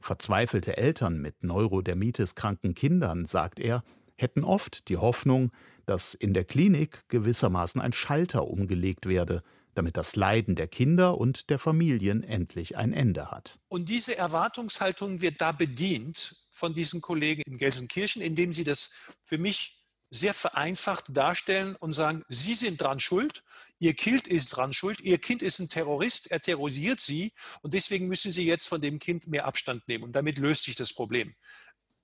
Verzweifelte 0.00 0.76
Eltern 0.76 1.20
mit 1.20 1.42
Neurodermitis 1.42 2.36
kranken 2.36 2.74
Kindern, 2.74 3.26
sagt 3.26 3.58
er, 3.58 3.82
hätten 4.14 4.44
oft 4.44 4.88
die 4.88 4.96
Hoffnung, 4.96 5.50
dass 5.86 6.14
in 6.14 6.34
der 6.34 6.44
Klinik 6.44 7.08
gewissermaßen 7.08 7.80
ein 7.80 7.92
Schalter 7.92 8.46
umgelegt 8.46 9.06
werde, 9.06 9.42
damit 9.80 9.96
das 9.96 10.14
Leiden 10.14 10.56
der 10.56 10.68
Kinder 10.68 11.16
und 11.16 11.48
der 11.48 11.58
Familien 11.58 12.22
endlich 12.22 12.76
ein 12.76 12.92
Ende 12.92 13.30
hat. 13.30 13.58
Und 13.68 13.88
diese 13.88 14.14
Erwartungshaltung 14.14 15.22
wird 15.22 15.40
da 15.40 15.52
bedient 15.52 16.36
von 16.50 16.74
diesen 16.74 17.00
Kollegen 17.00 17.40
in 17.46 17.56
Gelsenkirchen, 17.56 18.20
indem 18.20 18.52
sie 18.52 18.62
das 18.62 18.92
für 19.24 19.38
mich 19.38 19.82
sehr 20.10 20.34
vereinfacht 20.34 21.06
darstellen 21.08 21.76
und 21.76 21.94
sagen, 21.94 22.26
Sie 22.28 22.52
sind 22.52 22.82
dran 22.82 23.00
schuld, 23.00 23.42
Ihr 23.78 23.94
Kind 23.94 24.26
ist 24.26 24.48
dran 24.48 24.74
schuld, 24.74 25.00
Ihr 25.00 25.16
Kind 25.16 25.40
ist 25.40 25.60
ein 25.60 25.70
Terrorist, 25.70 26.30
er 26.30 26.40
terrorisiert 26.40 27.00
Sie 27.00 27.32
und 27.62 27.72
deswegen 27.72 28.06
müssen 28.06 28.32
Sie 28.32 28.44
jetzt 28.44 28.66
von 28.66 28.82
dem 28.82 28.98
Kind 28.98 29.28
mehr 29.28 29.46
Abstand 29.46 29.88
nehmen 29.88 30.04
und 30.04 30.12
damit 30.12 30.38
löst 30.38 30.64
sich 30.64 30.76
das 30.76 30.92
Problem. 30.92 31.34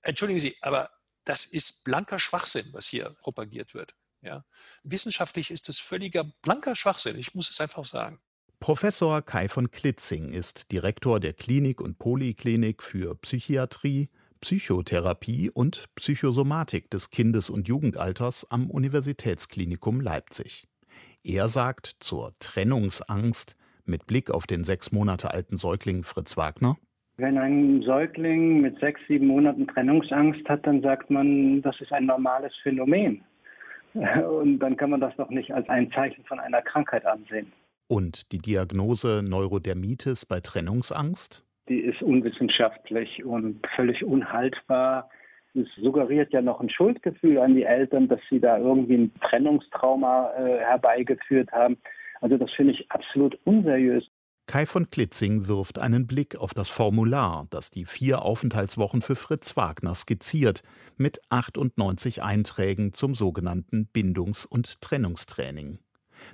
Entschuldigen 0.01 0.39
Sie, 0.39 0.55
aber 0.61 0.89
das 1.25 1.45
ist 1.45 1.83
blanker 1.83 2.17
Schwachsinn, 2.17 2.65
was 2.71 2.87
hier 2.87 3.11
propagiert 3.21 3.75
wird. 3.75 3.93
Ja. 4.21 4.43
Wissenschaftlich 4.83 5.51
ist 5.51 5.69
es 5.69 5.79
völliger 5.79 6.25
blanker 6.41 6.75
Schwachsinn, 6.75 7.17
ich 7.17 7.35
muss 7.35 7.49
es 7.49 7.61
einfach 7.61 7.83
sagen. 7.83 8.19
Professor 8.59 9.21
Kai 9.21 9.49
von 9.49 9.69
Klitzing 9.69 10.33
ist 10.33 10.71
Direktor 10.71 11.19
der 11.19 11.33
Klinik 11.33 11.79
und 11.79 11.99
Poliklinik 11.99 12.81
für 12.81 13.15
Psychiatrie, 13.15 14.09
Psychotherapie 14.41 15.51
und 15.51 15.85
Psychosomatik 15.95 16.89
des 16.89 17.11
Kindes- 17.11 17.51
und 17.51 17.67
Jugendalters 17.67 18.47
am 18.49 18.69
Universitätsklinikum 18.69 20.01
Leipzig. 20.01 20.67
Er 21.23 21.49
sagt 21.49 21.97
zur 21.99 22.33
Trennungsangst 22.39 23.55
mit 23.85 24.07
Blick 24.07 24.31
auf 24.31 24.47
den 24.47 24.63
sechs 24.63 24.91
Monate 24.91 25.31
alten 25.31 25.57
Säugling 25.57 26.03
Fritz 26.03 26.35
Wagner. 26.35 26.77
Wenn 27.17 27.37
ein 27.37 27.81
Säugling 27.83 28.61
mit 28.61 28.79
sechs, 28.79 29.01
sieben 29.07 29.27
Monaten 29.27 29.67
Trennungsangst 29.67 30.47
hat, 30.47 30.65
dann 30.67 30.81
sagt 30.81 31.09
man, 31.09 31.61
das 31.61 31.79
ist 31.81 31.91
ein 31.91 32.05
normales 32.05 32.53
Phänomen. 32.61 33.23
Und 33.93 34.59
dann 34.59 34.77
kann 34.77 34.89
man 34.89 35.01
das 35.01 35.15
doch 35.15 35.29
nicht 35.29 35.51
als 35.53 35.67
ein 35.69 35.91
Zeichen 35.91 36.23
von 36.25 36.39
einer 36.39 36.61
Krankheit 36.61 37.05
ansehen. 37.05 37.51
Und 37.87 38.31
die 38.31 38.39
Diagnose 38.39 39.23
Neurodermitis 39.23 40.25
bei 40.25 40.39
Trennungsangst? 40.41 41.45
Die 41.69 41.79
ist 41.79 42.01
unwissenschaftlich 42.01 43.23
und 43.25 43.65
völlig 43.75 44.03
unhaltbar. 44.03 45.09
Es 45.53 45.67
suggeriert 45.81 46.31
ja 46.33 46.41
noch 46.41 46.59
ein 46.59 46.69
Schuldgefühl 46.69 47.39
an 47.39 47.55
die 47.55 47.63
Eltern, 47.63 48.07
dass 48.07 48.19
sie 48.29 48.39
da 48.39 48.57
irgendwie 48.57 48.95
ein 48.95 49.13
Trennungstrauma 49.21 50.31
äh, 50.37 50.59
herbeigeführt 50.59 51.51
haben. 51.51 51.77
Also 52.21 52.37
das 52.37 52.51
finde 52.51 52.73
ich 52.73 52.91
absolut 52.91 53.37
unseriös. 53.45 54.07
Kai 54.47 54.65
von 54.65 54.89
Klitzing 54.89 55.47
wirft 55.49 55.77
einen 55.77 56.07
Blick 56.07 56.37
auf 56.37 56.53
das 56.53 56.69
Formular, 56.69 57.47
das 57.49 57.69
die 57.69 57.85
vier 57.85 58.21
Aufenthaltswochen 58.21 59.01
für 59.01 59.17
Fritz 59.17 59.57
Wagner 59.57 59.93
skizziert, 59.93 60.63
mit 60.95 61.19
98 61.29 62.23
Einträgen 62.23 62.93
zum 62.93 63.13
sogenannten 63.13 63.87
Bindungs- 63.87 64.45
und 64.45 64.79
Trennungstraining. 64.79 65.79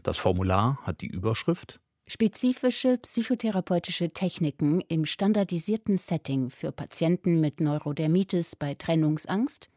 Das 0.03 0.17
Formular 0.17 0.77
hat 0.83 1.01
die 1.01 1.07
Überschrift 1.07 1.79
Spezifische 2.05 2.97
psychotherapeutische 2.97 4.11
Techniken 4.11 4.81
im 4.81 5.05
standardisierten 5.05 5.97
Setting 5.97 6.51
für 6.51 6.71
Patienten 6.71 7.39
mit 7.39 7.61
Neurodermitis 7.61 8.55
bei 8.57 8.75
Trennungsangst, 8.75 9.69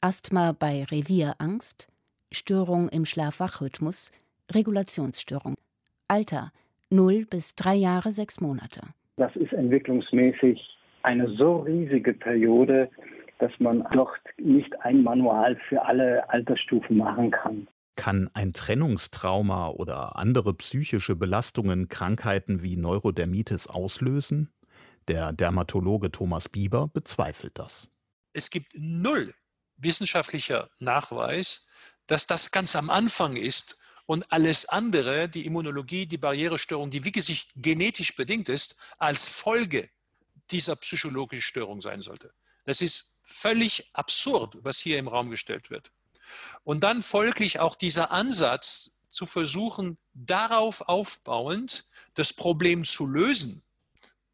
Asthma 0.00 0.52
bei 0.52 0.84
Revierangst, 0.84 1.88
Störung 2.32 2.88
im 2.88 3.06
Schlafwachrhythmus, 3.06 4.10
Regulationsstörung. 4.50 5.54
Alter 6.08 6.50
0 6.90 7.26
bis 7.26 7.54
3 7.54 7.74
Jahre 7.74 8.12
6 8.12 8.40
Monate. 8.40 8.80
Das 9.16 9.34
ist 9.36 9.52
entwicklungsmäßig 9.52 10.60
eine 11.02 11.28
so 11.36 11.58
riesige 11.58 12.12
Periode, 12.12 12.90
dass 13.38 13.52
man 13.58 13.86
dort 13.92 14.20
nicht 14.38 14.72
ein 14.82 15.02
Manual 15.02 15.56
für 15.68 15.82
alle 15.84 16.28
Altersstufen 16.30 16.96
machen 16.96 17.30
kann. 17.30 17.68
Kann 17.96 18.30
ein 18.34 18.52
Trennungstrauma 18.52 19.68
oder 19.68 20.16
andere 20.16 20.52
psychische 20.54 21.16
Belastungen 21.16 21.88
Krankheiten 21.88 22.62
wie 22.62 22.76
Neurodermitis 22.76 23.66
auslösen? 23.68 24.50
Der 25.08 25.32
Dermatologe 25.32 26.10
Thomas 26.10 26.48
Bieber 26.48 26.88
bezweifelt 26.88 27.58
das. 27.58 27.88
Es 28.32 28.50
gibt 28.50 28.66
null 28.76 29.34
wissenschaftlicher 29.78 30.68
Nachweis, 30.78 31.68
dass 32.06 32.26
das 32.26 32.50
ganz 32.50 32.76
am 32.76 32.90
Anfang 32.90 33.36
ist 33.36 33.78
und 34.06 34.32
alles 34.32 34.66
andere, 34.66 35.28
die 35.28 35.46
Immunologie, 35.46 36.06
die 36.06 36.18
Barrierestörung, 36.18 36.90
die 36.90 37.04
wirklich 37.04 37.48
genetisch 37.56 38.14
bedingt 38.14 38.48
ist, 38.48 38.76
als 38.98 39.28
Folge 39.28 39.90
dieser 40.50 40.76
psychologischen 40.76 41.42
Störung 41.42 41.80
sein 41.80 42.00
sollte. 42.00 42.32
Das 42.64 42.80
ist 42.80 43.20
völlig 43.24 43.90
absurd, 43.92 44.56
was 44.62 44.78
hier 44.78 44.98
im 44.98 45.08
Raum 45.08 45.30
gestellt 45.30 45.70
wird. 45.70 45.90
Und 46.64 46.80
dann 46.84 47.02
folglich 47.02 47.60
auch 47.60 47.74
dieser 47.76 48.10
Ansatz 48.10 49.00
zu 49.10 49.26
versuchen, 49.26 49.98
darauf 50.14 50.82
aufbauend 50.82 51.84
das 52.14 52.32
Problem 52.32 52.84
zu 52.84 53.06
lösen. 53.06 53.62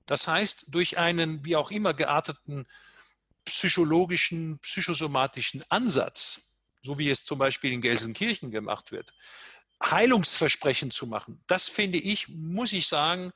Das 0.06 0.28
heißt, 0.28 0.66
durch 0.68 0.98
einen 0.98 1.44
wie 1.44 1.56
auch 1.56 1.70
immer 1.70 1.94
gearteten 1.94 2.66
psychologischen, 3.44 4.58
psychosomatischen 4.58 5.64
Ansatz, 5.68 6.56
so 6.82 6.98
wie 6.98 7.10
es 7.10 7.24
zum 7.24 7.38
Beispiel 7.38 7.72
in 7.72 7.80
Gelsenkirchen 7.80 8.50
gemacht 8.50 8.92
wird, 8.92 9.14
Heilungsversprechen 9.82 10.90
zu 10.90 11.06
machen, 11.06 11.42
das 11.46 11.68
finde 11.68 11.98
ich, 11.98 12.28
muss 12.28 12.72
ich 12.72 12.86
sagen, 12.86 13.32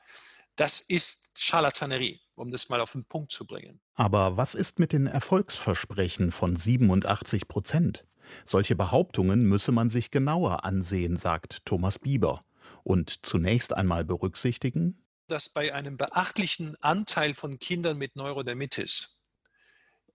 das 0.57 0.81
ist 0.81 1.39
Charlatanerie, 1.39 2.21
um 2.35 2.51
das 2.51 2.69
mal 2.69 2.81
auf 2.81 2.93
den 2.93 3.05
Punkt 3.05 3.33
zu 3.33 3.47
bringen. 3.47 3.81
Aber 3.95 4.37
was 4.37 4.55
ist 4.55 4.79
mit 4.79 4.93
den 4.93 5.07
Erfolgsversprechen 5.07 6.33
von 6.33 6.57
87 6.57 7.49
Prozent? 7.49 8.07
Solche 8.45 8.75
Behauptungen 8.75 9.49
müsse 9.49 9.73
man 9.73 9.89
sich 9.89 10.11
genauer 10.11 10.65
ansehen, 10.65 11.17
sagt 11.17 11.65
Thomas 11.65 11.99
Bieber. 11.99 12.45
Und 12.83 13.27
zunächst 13.27 13.75
einmal 13.75 14.05
berücksichtigen, 14.05 15.03
dass 15.29 15.49
bei 15.49 15.75
einem 15.75 15.97
beachtlichen 15.97 16.77
Anteil 16.83 17.35
von 17.35 17.59
Kindern 17.59 17.99
mit 17.99 18.17
Neurodermitis 18.17 19.16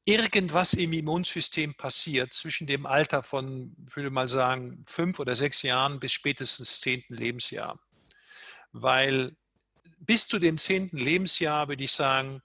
irgendwas 0.05 0.73
im 0.73 0.93
Immunsystem 0.93 1.75
passiert 1.75 2.33
zwischen 2.33 2.67
dem 2.67 2.85
Alter 2.85 3.23
von, 3.23 3.75
würde 3.77 4.09
mal 4.09 4.27
sagen, 4.27 4.83
fünf 4.87 5.19
oder 5.19 5.35
sechs 5.35 5.61
Jahren 5.61 5.99
bis 5.99 6.11
spätestens 6.13 6.79
zehnten 6.79 7.15
Lebensjahr. 7.15 7.79
Weil 8.71 9.35
bis 9.99 10.27
zu 10.27 10.39
dem 10.39 10.57
zehnten 10.57 10.97
Lebensjahr, 10.97 11.67
würde 11.67 11.83
ich 11.83 11.91
sagen, 11.91 12.41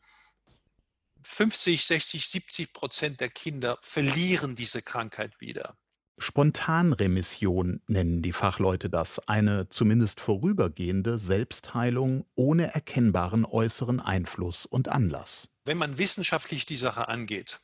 50, 1.23 1.85
60, 1.85 2.27
70 2.29 2.73
Prozent 2.73 3.21
der 3.21 3.31
Kinder 3.31 3.79
verlieren 3.81 4.55
diese 4.55 4.83
Krankheit 4.83 5.41
wieder. 5.41 5.77
Spontanremission 6.19 7.83
nennen 7.89 8.23
die 8.23 8.33
Fachleute 8.33 8.89
das, 8.89 9.19
eine 9.29 9.69
zumindest 9.69 10.21
vorübergehende 10.21 11.19
Selbstheilung 11.19 12.25
ohne 12.35 12.73
erkennbaren 12.75 13.45
äußeren 13.45 14.01
Einfluss 14.01 14.65
und 14.65 14.89
Anlass. 14.89 15.51
Wenn 15.67 15.77
man 15.77 15.99
wissenschaftlich 15.99 16.65
die 16.65 16.77
Sache 16.77 17.09
angeht, 17.09 17.61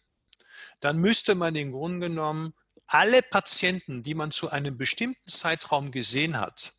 dann 0.80 0.98
müsste 0.98 1.34
man 1.34 1.56
im 1.56 1.72
Grunde 1.72 2.08
genommen 2.08 2.52
alle 2.86 3.22
Patienten, 3.22 4.02
die 4.02 4.14
man 4.14 4.32
zu 4.32 4.50
einem 4.50 4.76
bestimmten 4.76 5.28
Zeitraum 5.28 5.90
gesehen 5.90 6.38
hat, 6.38 6.74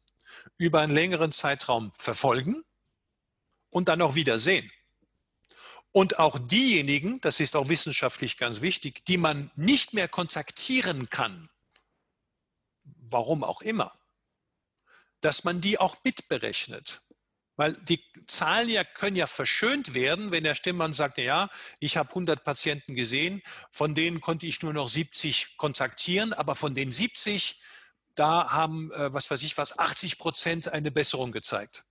über 0.58 0.82
einen 0.82 0.94
längeren 0.94 1.32
Zeitraum 1.32 1.92
verfolgen 1.98 2.64
und 3.72 3.88
dann 3.88 4.02
auch 4.04 4.14
wieder 4.14 4.38
sehen. 4.38 4.72
Und 5.92 6.20
auch 6.20 6.38
diejenigen, 6.40 7.20
das 7.22 7.40
ist 7.40 7.56
auch 7.56 7.70
wissenschaftlich 7.70 8.38
ganz 8.38 8.62
wichtig, 8.62 9.06
die 9.06 9.18
man 9.18 9.52
nicht 9.56 9.94
mehr 9.94 10.08
kontaktieren 10.08 11.10
kann, 11.10 11.50
warum 13.12 13.44
auch 13.44 13.62
immer, 13.62 13.94
dass 15.22 15.44
man 15.44 15.62
die 15.62 15.80
auch 15.80 15.98
mitberechnet. 16.04 17.02
Weil 17.56 17.76
die 17.84 18.04
Zahlen 18.28 18.68
ja 18.68 18.84
können 18.84 19.16
ja 19.16 19.28
verschönt 19.28 19.94
werden, 19.94 20.32
wenn 20.32 20.44
der 20.44 20.56
Stimmmann 20.56 20.92
sagt, 20.92 21.20
ja, 21.20 21.50
ich 21.80 21.98
habe 21.98 22.10
100 22.10 22.44
Patienten 22.44 22.96
gesehen, 22.96 23.44
von 23.70 23.94
denen 23.94 24.22
konnte 24.22 24.48
ich 24.48 24.62
nur 24.64 24.74
noch 24.74 24.90
70 24.90 25.58
kontaktieren, 25.58 26.34
aber 26.34 26.56
von 26.56 26.74
den 26.74 26.92
70, 26.92 27.62
da 28.16 28.50
haben, 28.50 28.92
äh, 28.92 29.14
was 29.14 29.30
weiß 29.30 29.44
ich 29.44 29.58
was, 29.58 29.78
80 29.78 30.18
Prozent 30.18 30.68
eine 30.70 30.92
Besserung 30.92 31.32
gezeigt. 31.32 31.86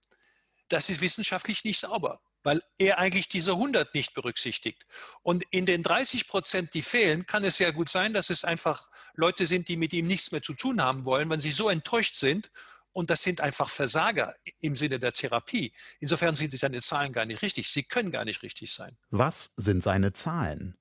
Das 0.69 0.89
ist 0.89 1.01
wissenschaftlich 1.01 1.65
nicht 1.65 1.79
sauber, 1.79 2.21
weil 2.43 2.63
er 2.79 2.99
eigentlich 2.99 3.29
diese 3.29 3.53
100 3.53 3.95
nicht 3.95 4.15
berücksichtigt. 4.15 4.87
Und 5.23 5.45
in 5.51 5.67
den 5.67 5.83
30 5.83 6.29
Prozent, 6.29 6.75
die 6.75 6.83
fehlen, 6.83 7.27
kann 7.27 7.45
es 7.45 7.59
ja 7.59 7.71
gut 7.71 7.89
sein, 7.89 8.13
dass 8.13 8.31
es 8.31 8.45
einfach 8.45 8.91
Leute 9.15 9.47
sind, 9.47 9.69
die 9.69 9.77
mit 9.77 9.93
ihm 9.93 10.07
nichts 10.07 10.33
mehr 10.33 10.43
zu 10.43 10.55
tun 10.55 10.81
haben 10.81 11.05
wollen, 11.05 11.29
wenn 11.31 11.41
sie 11.41 11.51
so 11.51 11.69
enttäuscht 11.69 12.17
sind. 12.17 12.51
Und 12.93 13.09
das 13.09 13.23
sind 13.23 13.41
einfach 13.41 13.71
Versager 13.71 14.35
im 14.61 14.77
Sinne 14.77 14.99
der 14.99 15.13
Therapie. 15.13 15.73
Insofern 15.99 16.35
sind 16.35 16.53
seine 16.59 16.81
Zahlen 16.81 17.13
gar 17.13 17.25
nicht 17.25 17.41
richtig. 17.41 17.71
Sie 17.71 17.85
können 17.85 18.11
gar 18.11 18.25
nicht 18.25 18.43
richtig 18.43 18.73
sein. 18.73 18.99
Was 19.11 19.51
sind 19.57 19.83
seine 19.83 20.13
Zahlen? 20.13 20.77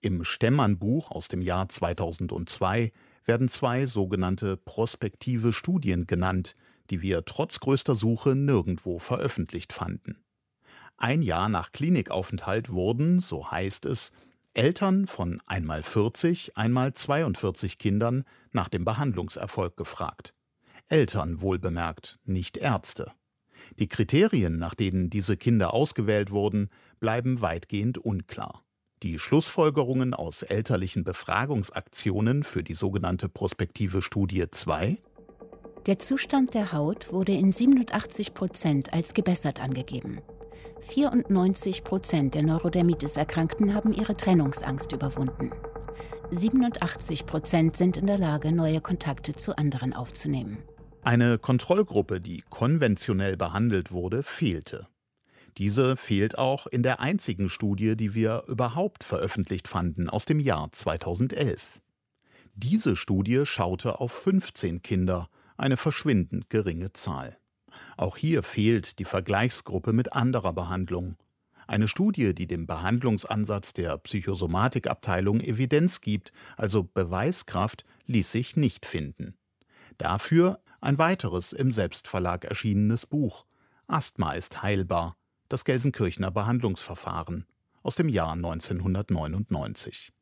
Im 0.00 0.22
Stemmern-Buch 0.22 1.10
aus 1.10 1.26
dem 1.26 1.42
Jahr 1.42 1.68
2002 1.68 2.92
werden 3.24 3.48
zwei 3.48 3.86
sogenannte 3.86 4.56
prospektive 4.56 5.52
Studien 5.52 6.06
genannt, 6.06 6.54
die 6.90 7.02
wir 7.02 7.24
trotz 7.24 7.58
größter 7.58 7.96
Suche 7.96 8.36
nirgendwo 8.36 9.00
veröffentlicht 9.00 9.72
fanden. 9.72 10.24
Ein 10.98 11.20
Jahr 11.20 11.48
nach 11.48 11.72
Klinikaufenthalt 11.72 12.70
wurden, 12.70 13.20
so 13.20 13.50
heißt 13.50 13.84
es, 13.84 14.12
Eltern 14.54 15.06
von 15.06 15.42
einmal 15.44 15.82
40, 15.82 16.56
einmal 16.56 16.94
42 16.94 17.76
Kindern 17.76 18.24
nach 18.52 18.68
dem 18.68 18.86
Behandlungserfolg 18.86 19.76
gefragt. 19.76 20.32
Eltern 20.88 21.42
wohlbemerkt, 21.42 22.18
nicht 22.24 22.56
Ärzte. 22.56 23.12
Die 23.78 23.88
Kriterien, 23.88 24.58
nach 24.58 24.74
denen 24.74 25.10
diese 25.10 25.36
Kinder 25.36 25.74
ausgewählt 25.74 26.30
wurden, 26.30 26.70
bleiben 27.00 27.42
weitgehend 27.42 27.98
unklar. 27.98 28.62
Die 29.02 29.18
Schlussfolgerungen 29.18 30.14
aus 30.14 30.42
elterlichen 30.42 31.04
Befragungsaktionen 31.04 32.42
für 32.44 32.62
die 32.62 32.74
sogenannte 32.74 33.28
Prospektive 33.28 34.00
Studie 34.00 34.46
2 34.50 34.96
Der 35.84 35.98
Zustand 35.98 36.54
der 36.54 36.72
Haut 36.72 37.12
wurde 37.12 37.32
in 37.32 37.52
87 37.52 38.32
Prozent 38.32 38.94
als 38.94 39.12
gebessert 39.12 39.60
angegeben. 39.60 40.22
94 40.80 41.84
Prozent 41.84 42.34
der 42.34 42.42
Neurodermitis-Erkrankten 42.42 43.74
haben 43.74 43.92
ihre 43.92 44.16
Trennungsangst 44.16 44.92
überwunden. 44.92 45.50
87 46.30 47.26
Prozent 47.26 47.76
sind 47.76 47.96
in 47.96 48.06
der 48.06 48.18
Lage, 48.18 48.52
neue 48.52 48.80
Kontakte 48.80 49.34
zu 49.34 49.56
anderen 49.56 49.92
aufzunehmen. 49.92 50.58
Eine 51.02 51.38
Kontrollgruppe, 51.38 52.20
die 52.20 52.42
konventionell 52.50 53.36
behandelt 53.36 53.92
wurde, 53.92 54.22
fehlte. 54.22 54.88
Diese 55.58 55.96
fehlt 55.96 56.36
auch 56.36 56.66
in 56.66 56.82
der 56.82 57.00
einzigen 57.00 57.48
Studie, 57.48 57.96
die 57.96 58.14
wir 58.14 58.44
überhaupt 58.48 59.04
veröffentlicht 59.04 59.68
fanden, 59.68 60.10
aus 60.10 60.24
dem 60.24 60.40
Jahr 60.40 60.70
2011. 60.72 61.80
Diese 62.54 62.96
Studie 62.96 63.46
schaute 63.46 64.00
auf 64.00 64.12
15 64.12 64.82
Kinder, 64.82 65.28
eine 65.56 65.76
verschwindend 65.76 66.50
geringe 66.50 66.92
Zahl. 66.92 67.38
Auch 67.96 68.16
hier 68.16 68.42
fehlt 68.42 68.98
die 68.98 69.04
Vergleichsgruppe 69.04 69.92
mit 69.92 70.12
anderer 70.12 70.52
Behandlung. 70.52 71.16
Eine 71.66 71.88
Studie, 71.88 72.34
die 72.34 72.46
dem 72.46 72.66
Behandlungsansatz 72.66 73.72
der 73.72 73.98
Psychosomatikabteilung 73.98 75.40
Evidenz 75.40 76.00
gibt, 76.00 76.32
also 76.56 76.84
Beweiskraft, 76.84 77.84
ließ 78.06 78.30
sich 78.30 78.56
nicht 78.56 78.86
finden. 78.86 79.34
Dafür 79.98 80.60
ein 80.80 80.98
weiteres 80.98 81.52
im 81.52 81.72
Selbstverlag 81.72 82.44
erschienenes 82.44 83.06
Buch 83.06 83.46
Asthma 83.88 84.32
ist 84.32 84.62
heilbar, 84.62 85.16
das 85.48 85.64
Gelsenkirchener 85.64 86.30
Behandlungsverfahren 86.30 87.46
aus 87.82 87.94
dem 87.94 88.08
Jahr 88.08 88.32
1999. 88.32 90.12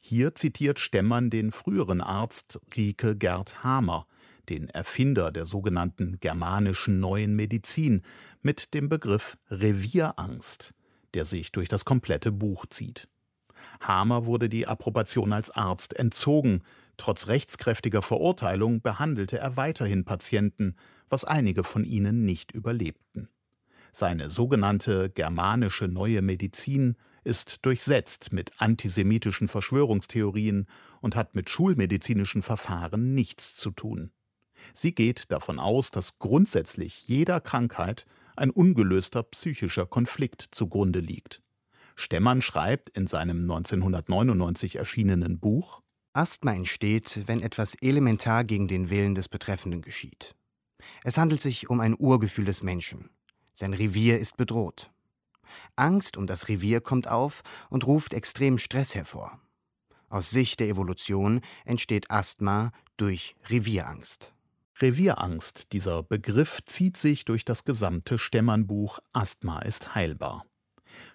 Hier 0.00 0.34
zitiert 0.34 0.78
Stemmern 0.78 1.28
den 1.28 1.52
früheren 1.52 2.00
Arzt 2.00 2.58
Rike 2.74 3.16
Gerd 3.16 3.62
Hamer, 3.62 4.06
den 4.52 4.68
Erfinder 4.68 5.32
der 5.32 5.46
sogenannten 5.46 6.20
germanischen 6.20 7.00
neuen 7.00 7.34
Medizin, 7.34 8.02
mit 8.42 8.74
dem 8.74 8.90
Begriff 8.90 9.38
Revierangst, 9.50 10.74
der 11.14 11.24
sich 11.24 11.52
durch 11.52 11.68
das 11.68 11.86
komplette 11.86 12.30
Buch 12.32 12.66
zieht. 12.66 13.08
Hamer 13.80 14.26
wurde 14.26 14.50
die 14.50 14.66
Approbation 14.66 15.32
als 15.32 15.50
Arzt 15.50 15.98
entzogen, 15.98 16.62
trotz 16.98 17.28
rechtskräftiger 17.28 18.02
Verurteilung 18.02 18.82
behandelte 18.82 19.38
er 19.38 19.56
weiterhin 19.56 20.04
Patienten, 20.04 20.76
was 21.08 21.24
einige 21.24 21.64
von 21.64 21.84
ihnen 21.84 22.26
nicht 22.26 22.52
überlebten. 22.52 23.28
Seine 23.92 24.28
sogenannte 24.28 25.08
germanische 25.08 25.88
neue 25.88 26.20
Medizin 26.20 26.96
ist 27.24 27.64
durchsetzt 27.64 28.32
mit 28.32 28.50
antisemitischen 28.58 29.48
Verschwörungstheorien 29.48 30.66
und 31.00 31.16
hat 31.16 31.34
mit 31.34 31.48
schulmedizinischen 31.48 32.42
Verfahren 32.42 33.14
nichts 33.14 33.54
zu 33.54 33.70
tun. 33.70 34.10
Sie 34.74 34.94
geht 34.94 35.30
davon 35.30 35.58
aus, 35.58 35.90
dass 35.90 36.18
grundsätzlich 36.18 37.06
jeder 37.08 37.40
Krankheit 37.40 38.06
ein 38.36 38.50
ungelöster 38.50 39.22
psychischer 39.22 39.86
Konflikt 39.86 40.48
zugrunde 40.52 41.00
liegt. 41.00 41.42
Stemmern 41.96 42.42
schreibt 42.42 42.90
in 42.96 43.06
seinem 43.06 43.42
1999 43.42 44.76
erschienenen 44.76 45.38
Buch 45.38 45.82
Asthma 46.14 46.52
entsteht, 46.52 47.22
wenn 47.26 47.40
etwas 47.40 47.74
elementar 47.80 48.44
gegen 48.44 48.68
den 48.68 48.90
Willen 48.90 49.14
des 49.14 49.30
Betreffenden 49.30 49.80
geschieht. 49.80 50.34
Es 51.04 51.16
handelt 51.16 51.40
sich 51.40 51.70
um 51.70 51.80
ein 51.80 51.96
Urgefühl 51.98 52.44
des 52.44 52.62
Menschen. 52.62 53.08
Sein 53.54 53.72
Revier 53.72 54.18
ist 54.18 54.36
bedroht. 54.36 54.90
Angst 55.76 56.16
um 56.16 56.26
das 56.26 56.48
Revier 56.48 56.80
kommt 56.80 57.08
auf 57.08 57.42
und 57.70 57.86
ruft 57.86 58.12
extrem 58.12 58.58
Stress 58.58 58.94
hervor. 58.94 59.40
Aus 60.08 60.30
Sicht 60.30 60.60
der 60.60 60.68
Evolution 60.68 61.40
entsteht 61.64 62.10
Asthma 62.10 62.72
durch 62.98 63.34
Revierangst. 63.48 64.34
Revierangst, 64.80 65.72
dieser 65.72 66.02
Begriff 66.02 66.60
zieht 66.66 66.96
sich 66.96 67.24
durch 67.24 67.44
das 67.44 67.64
gesamte 67.64 68.18
Stemmernbuch 68.18 68.98
Asthma 69.12 69.60
ist 69.60 69.94
heilbar. 69.94 70.46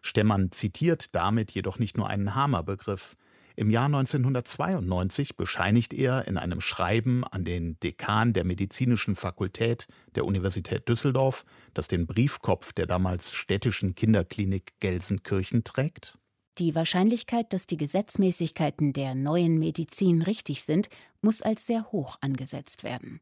Stemmern 0.02 0.52
zitiert 0.52 1.16
damit 1.16 1.52
jedoch 1.52 1.80
nicht 1.80 1.98
nur 1.98 2.08
einen 2.08 2.36
Hamer-Begriff. 2.36 3.16
Im 3.56 3.72
Jahr 3.72 3.86
1992 3.86 5.36
bescheinigt 5.36 5.92
er 5.92 6.28
in 6.28 6.38
einem 6.38 6.62
Schreiben 6.62 7.24
an 7.24 7.44
den 7.44 7.80
Dekan 7.80 8.34
der 8.34 8.44
Medizinischen 8.44 9.16
Fakultät 9.16 9.88
der 10.14 10.26
Universität 10.26 10.88
Düsseldorf, 10.88 11.44
das 11.74 11.88
den 11.88 12.06
Briefkopf 12.06 12.72
der 12.74 12.86
damals 12.86 13.34
städtischen 13.34 13.96
Kinderklinik 13.96 14.74
Gelsenkirchen 14.80 15.64
trägt. 15.64 16.20
Die 16.60 16.76
Wahrscheinlichkeit, 16.76 17.52
dass 17.52 17.66
die 17.66 17.78
Gesetzmäßigkeiten 17.78 18.94
der 18.94 19.16
neuen 19.16 19.58
Medizin 19.58 20.22
richtig 20.22 20.64
sind, 20.64 20.90
muss 21.22 21.42
als 21.42 21.66
sehr 21.66 21.92
hoch 21.92 22.16
angesetzt 22.22 22.84
werden. 22.84 23.22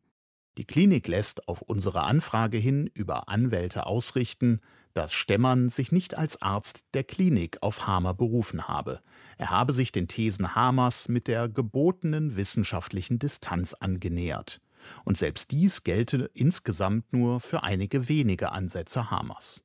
Die 0.57 0.65
Klinik 0.65 1.07
lässt 1.07 1.47
auf 1.47 1.61
unsere 1.61 2.03
Anfrage 2.03 2.57
hin 2.57 2.89
über 2.93 3.27
Anwälte 3.27 3.85
ausrichten, 3.85 4.61
dass 4.93 5.11
Stemmern 5.13 5.69
sich 5.69 5.91
nicht 5.91 6.17
als 6.17 6.41
Arzt 6.41 6.85
der 6.93 7.03
Klinik 7.03 7.57
auf 7.61 7.85
Hamer 7.85 8.13
berufen 8.13 8.69
habe. 8.69 9.01
Er 9.37 9.49
habe 9.49 9.73
sich 9.73 9.91
den 9.91 10.07
Thesen 10.07 10.55
Hamers 10.55 11.09
mit 11.09 11.27
der 11.27 11.49
gebotenen 11.49 12.37
wissenschaftlichen 12.37 13.19
Distanz 13.19 13.73
angenähert. 13.73 14.61
Und 15.03 15.17
selbst 15.17 15.51
dies 15.51 15.83
gelte 15.83 16.29
insgesamt 16.33 17.11
nur 17.11 17.41
für 17.41 17.63
einige 17.63 18.07
wenige 18.07 18.53
Ansätze 18.53 19.11
Hamers. 19.11 19.63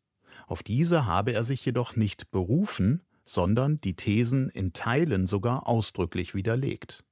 Auf 0.49 0.65
diese 0.65 1.07
habe 1.07 1.33
er 1.33 1.45
sich 1.45 1.65
jedoch 1.65 1.95
nicht 1.95 2.33
berufen, 2.33 3.03
sondern 3.25 3.81
die 3.81 3.95
Thesen 3.95 4.49
in 4.49 4.73
Teilen 4.73 5.29
sogar 5.29 5.69
ausdrücklich 5.69 6.35
widerlegt. 6.35 7.05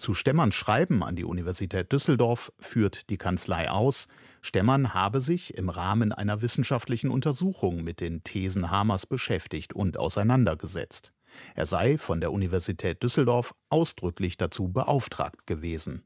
Zu 0.00 0.14
Stemmerns 0.14 0.54
Schreiben 0.54 1.02
an 1.02 1.14
die 1.14 1.26
Universität 1.26 1.92
Düsseldorf 1.92 2.54
führt 2.58 3.10
die 3.10 3.18
Kanzlei 3.18 3.70
aus, 3.70 4.08
Stemmern 4.40 4.94
habe 4.94 5.20
sich 5.20 5.58
im 5.58 5.68
Rahmen 5.68 6.12
einer 6.12 6.40
wissenschaftlichen 6.40 7.10
Untersuchung 7.10 7.84
mit 7.84 8.00
den 8.00 8.24
Thesen 8.24 8.70
Hamers 8.70 9.04
beschäftigt 9.04 9.74
und 9.74 9.98
auseinandergesetzt. 9.98 11.12
Er 11.54 11.66
sei 11.66 11.98
von 11.98 12.22
der 12.22 12.32
Universität 12.32 13.02
Düsseldorf 13.02 13.54
ausdrücklich 13.68 14.38
dazu 14.38 14.68
beauftragt 14.72 15.46
gewesen. 15.46 16.02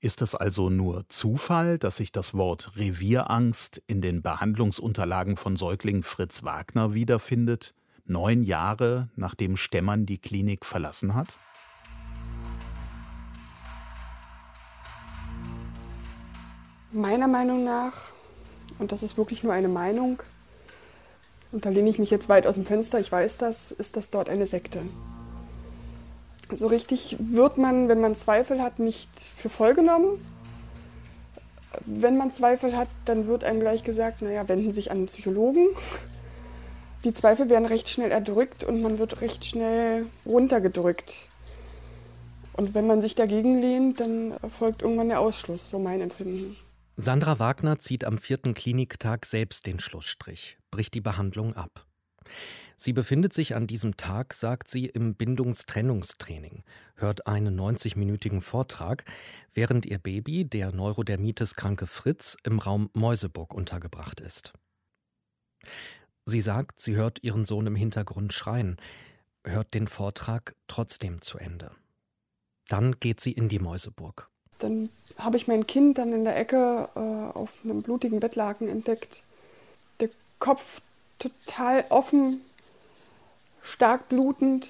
Ist 0.00 0.22
es 0.22 0.34
also 0.34 0.70
nur 0.70 1.06
Zufall, 1.10 1.78
dass 1.78 1.98
sich 1.98 2.10
das 2.10 2.32
Wort 2.32 2.74
Revierangst 2.76 3.82
in 3.86 4.00
den 4.00 4.22
Behandlungsunterlagen 4.22 5.36
von 5.36 5.58
Säugling 5.58 6.04
Fritz 6.04 6.42
Wagner 6.42 6.94
wiederfindet, 6.94 7.74
neun 8.06 8.44
Jahre 8.44 9.10
nachdem 9.14 9.58
Stemmern 9.58 10.06
die 10.06 10.18
Klinik 10.18 10.64
verlassen 10.64 11.14
hat? 11.14 11.28
Meiner 16.90 17.28
Meinung 17.28 17.64
nach, 17.64 17.92
und 18.78 18.92
das 18.92 19.02
ist 19.02 19.18
wirklich 19.18 19.42
nur 19.42 19.52
eine 19.52 19.68
Meinung, 19.68 20.22
und 21.52 21.66
da 21.66 21.68
lehne 21.68 21.90
ich 21.90 21.98
mich 21.98 22.10
jetzt 22.10 22.30
weit 22.30 22.46
aus 22.46 22.54
dem 22.54 22.64
Fenster, 22.64 22.98
ich 22.98 23.12
weiß 23.12 23.36
das, 23.36 23.72
ist 23.72 23.96
das 23.96 24.08
dort 24.08 24.30
eine 24.30 24.46
Sekte. 24.46 24.80
So 26.50 26.66
richtig 26.66 27.16
wird 27.18 27.58
man, 27.58 27.88
wenn 27.88 28.00
man 28.00 28.16
Zweifel 28.16 28.62
hat, 28.62 28.78
nicht 28.78 29.10
für 29.36 29.50
voll 29.50 29.74
genommen. 29.74 30.18
Wenn 31.84 32.16
man 32.16 32.32
Zweifel 32.32 32.74
hat, 32.74 32.88
dann 33.04 33.26
wird 33.26 33.44
einem 33.44 33.60
gleich 33.60 33.84
gesagt, 33.84 34.22
naja, 34.22 34.48
wenden 34.48 34.72
Sie 34.72 34.76
sich 34.76 34.90
an 34.90 34.96
einen 34.98 35.06
Psychologen. 35.06 35.66
Die 37.04 37.12
Zweifel 37.12 37.50
werden 37.50 37.66
recht 37.66 37.90
schnell 37.90 38.10
erdrückt 38.10 38.64
und 38.64 38.80
man 38.80 38.98
wird 38.98 39.20
recht 39.20 39.44
schnell 39.44 40.06
runtergedrückt. 40.24 41.14
Und 42.54 42.74
wenn 42.74 42.86
man 42.86 43.02
sich 43.02 43.14
dagegen 43.14 43.60
lehnt, 43.60 44.00
dann 44.00 44.32
erfolgt 44.42 44.80
irgendwann 44.80 45.10
der 45.10 45.20
Ausschluss, 45.20 45.68
so 45.68 45.78
mein 45.78 46.00
Empfinden. 46.00 46.56
Sandra 47.00 47.38
Wagner 47.38 47.78
zieht 47.78 48.02
am 48.02 48.18
vierten 48.18 48.54
Kliniktag 48.54 49.24
selbst 49.24 49.66
den 49.66 49.78
Schlussstrich, 49.78 50.58
bricht 50.72 50.94
die 50.94 51.00
Behandlung 51.00 51.54
ab. 51.54 51.86
Sie 52.76 52.92
befindet 52.92 53.32
sich 53.32 53.54
an 53.54 53.68
diesem 53.68 53.96
Tag, 53.96 54.34
sagt 54.34 54.66
sie, 54.66 54.86
im 54.86 55.14
Bindungstrennungstraining, 55.14 56.64
hört 56.96 57.28
einen 57.28 57.56
90-minütigen 57.56 58.40
Vortrag, 58.40 59.04
während 59.54 59.86
ihr 59.86 60.00
Baby, 60.00 60.44
der 60.44 60.72
Neurodermitis-kranke 60.72 61.86
Fritz, 61.86 62.36
im 62.42 62.58
Raum 62.58 62.90
Mäuseburg 62.94 63.54
untergebracht 63.54 64.18
ist. 64.18 64.54
Sie 66.24 66.40
sagt, 66.40 66.80
sie 66.80 66.96
hört 66.96 67.22
ihren 67.22 67.44
Sohn 67.44 67.68
im 67.68 67.76
Hintergrund 67.76 68.32
schreien, 68.32 68.76
hört 69.44 69.72
den 69.72 69.86
Vortrag 69.86 70.56
trotzdem 70.66 71.20
zu 71.20 71.38
Ende. 71.38 71.70
Dann 72.66 72.98
geht 72.98 73.20
sie 73.20 73.30
in 73.30 73.48
die 73.48 73.60
Mäuseburg. 73.60 74.30
Dann 74.58 74.90
habe 75.18 75.36
ich 75.36 75.48
mein 75.48 75.66
Kind 75.66 75.98
dann 75.98 76.12
in 76.12 76.24
der 76.24 76.36
Ecke 76.36 76.88
äh, 76.94 77.36
auf 77.36 77.50
einem 77.64 77.82
blutigen 77.82 78.20
Bettlaken 78.20 78.68
entdeckt. 78.68 79.22
Der 80.00 80.08
Kopf 80.38 80.80
total 81.18 81.84
offen, 81.88 82.40
stark 83.62 84.08
blutend. 84.08 84.68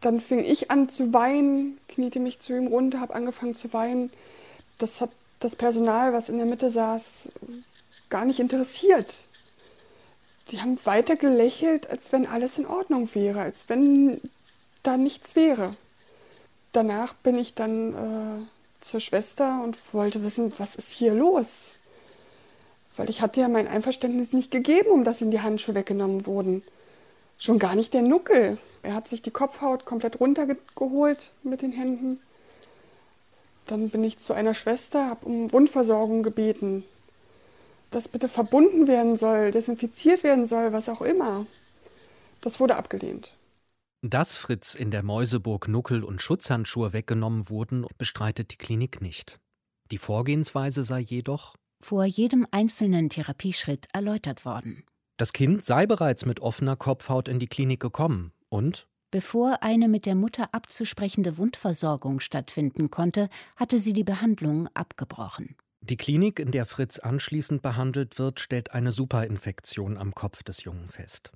Dann 0.00 0.20
fing 0.20 0.44
ich 0.44 0.70
an 0.70 0.88
zu 0.88 1.12
weinen, 1.12 1.78
kniete 1.88 2.20
mich 2.20 2.38
zu 2.38 2.56
ihm 2.56 2.68
runter, 2.68 3.00
habe 3.00 3.14
angefangen 3.14 3.56
zu 3.56 3.72
weinen. 3.72 4.12
Das 4.78 5.00
hat 5.00 5.10
das 5.40 5.56
Personal, 5.56 6.12
was 6.12 6.28
in 6.28 6.38
der 6.38 6.46
Mitte 6.46 6.70
saß, 6.70 7.32
gar 8.08 8.24
nicht 8.24 8.38
interessiert. 8.38 9.24
Die 10.50 10.60
haben 10.60 10.78
weiter 10.84 11.16
gelächelt, 11.16 11.90
als 11.90 12.12
wenn 12.12 12.26
alles 12.26 12.58
in 12.58 12.66
Ordnung 12.66 13.08
wäre, 13.14 13.40
als 13.40 13.64
wenn 13.68 14.20
da 14.84 14.96
nichts 14.96 15.34
wäre. 15.34 15.72
Danach 16.72 17.14
bin 17.14 17.36
ich 17.36 17.54
dann 17.54 17.94
äh, 17.94 18.46
zur 18.80 19.00
Schwester 19.00 19.62
und 19.62 19.76
wollte 19.92 20.22
wissen, 20.22 20.52
was 20.58 20.74
ist 20.76 20.90
hier 20.90 21.14
los? 21.14 21.76
Weil 22.96 23.10
ich 23.10 23.20
hatte 23.20 23.40
ja 23.40 23.48
mein 23.48 23.68
Einverständnis 23.68 24.32
nicht 24.32 24.50
gegeben, 24.50 24.90
um 24.90 25.04
dass 25.04 25.20
ihm 25.20 25.30
die 25.30 25.40
Handschuhe 25.40 25.74
weggenommen 25.74 26.26
wurden. 26.26 26.62
Schon 27.38 27.58
gar 27.58 27.74
nicht 27.74 27.94
der 27.94 28.02
Nuckel. 28.02 28.58
Er 28.82 28.94
hat 28.94 29.08
sich 29.08 29.22
die 29.22 29.30
Kopfhaut 29.30 29.84
komplett 29.84 30.20
runtergeholt 30.20 31.30
mit 31.42 31.62
den 31.62 31.72
Händen. 31.72 32.20
Dann 33.66 33.90
bin 33.90 34.02
ich 34.02 34.18
zu 34.18 34.32
einer 34.32 34.54
Schwester, 34.54 35.06
habe 35.06 35.26
um 35.26 35.52
Wundversorgung 35.52 36.22
gebeten, 36.22 36.84
dass 37.90 38.08
bitte 38.08 38.28
verbunden 38.28 38.86
werden 38.86 39.16
soll, 39.16 39.50
desinfiziert 39.50 40.22
werden 40.22 40.46
soll, 40.46 40.72
was 40.72 40.88
auch 40.88 41.02
immer. 41.02 41.46
Das 42.40 42.60
wurde 42.60 42.76
abgelehnt. 42.76 43.32
Dass 44.02 44.36
Fritz 44.36 44.76
in 44.76 44.92
der 44.92 45.02
Mäuseburg 45.02 45.66
Nuckel 45.66 46.04
und 46.04 46.22
Schutzhandschuhe 46.22 46.92
weggenommen 46.92 47.48
wurden, 47.48 47.84
bestreitet 47.98 48.52
die 48.52 48.56
Klinik 48.56 49.00
nicht. 49.00 49.40
Die 49.90 49.98
Vorgehensweise 49.98 50.84
sei 50.84 51.00
jedoch 51.00 51.56
vor 51.80 52.04
jedem 52.04 52.46
einzelnen 52.52 53.08
Therapieschritt 53.08 53.86
erläutert 53.92 54.44
worden. 54.44 54.84
Das 55.16 55.32
Kind 55.32 55.64
sei 55.64 55.86
bereits 55.86 56.26
mit 56.26 56.38
offener 56.38 56.76
Kopfhaut 56.76 57.26
in 57.26 57.40
die 57.40 57.48
Klinik 57.48 57.80
gekommen 57.80 58.32
und 58.48 58.86
Bevor 59.10 59.62
eine 59.62 59.88
mit 59.88 60.04
der 60.04 60.14
Mutter 60.14 60.50
abzusprechende 60.52 61.38
Wundversorgung 61.38 62.20
stattfinden 62.20 62.90
konnte, 62.90 63.30
hatte 63.56 63.80
sie 63.80 63.94
die 63.94 64.04
Behandlung 64.04 64.68
abgebrochen. 64.74 65.56
Die 65.80 65.96
Klinik, 65.96 66.38
in 66.38 66.50
der 66.50 66.66
Fritz 66.66 66.98
anschließend 66.98 67.62
behandelt 67.62 68.18
wird, 68.18 68.38
stellt 68.38 68.72
eine 68.72 68.92
Superinfektion 68.92 69.96
am 69.96 70.14
Kopf 70.14 70.42
des 70.42 70.62
Jungen 70.62 70.88
fest. 70.88 71.32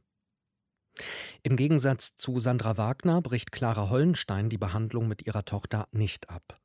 Im 1.43 1.57
Gegensatz 1.57 2.17
zu 2.17 2.39
Sandra 2.39 2.77
Wagner 2.77 3.21
bricht 3.23 3.53
Clara 3.53 3.91
Hollenstein 3.91 4.49
die 4.49 4.59
Behandlung 4.59 5.09
mit 5.09 5.27
ihrer 5.27 5.45
Tochter 5.45 5.89
nicht 5.93 6.31
ab. 6.31 6.59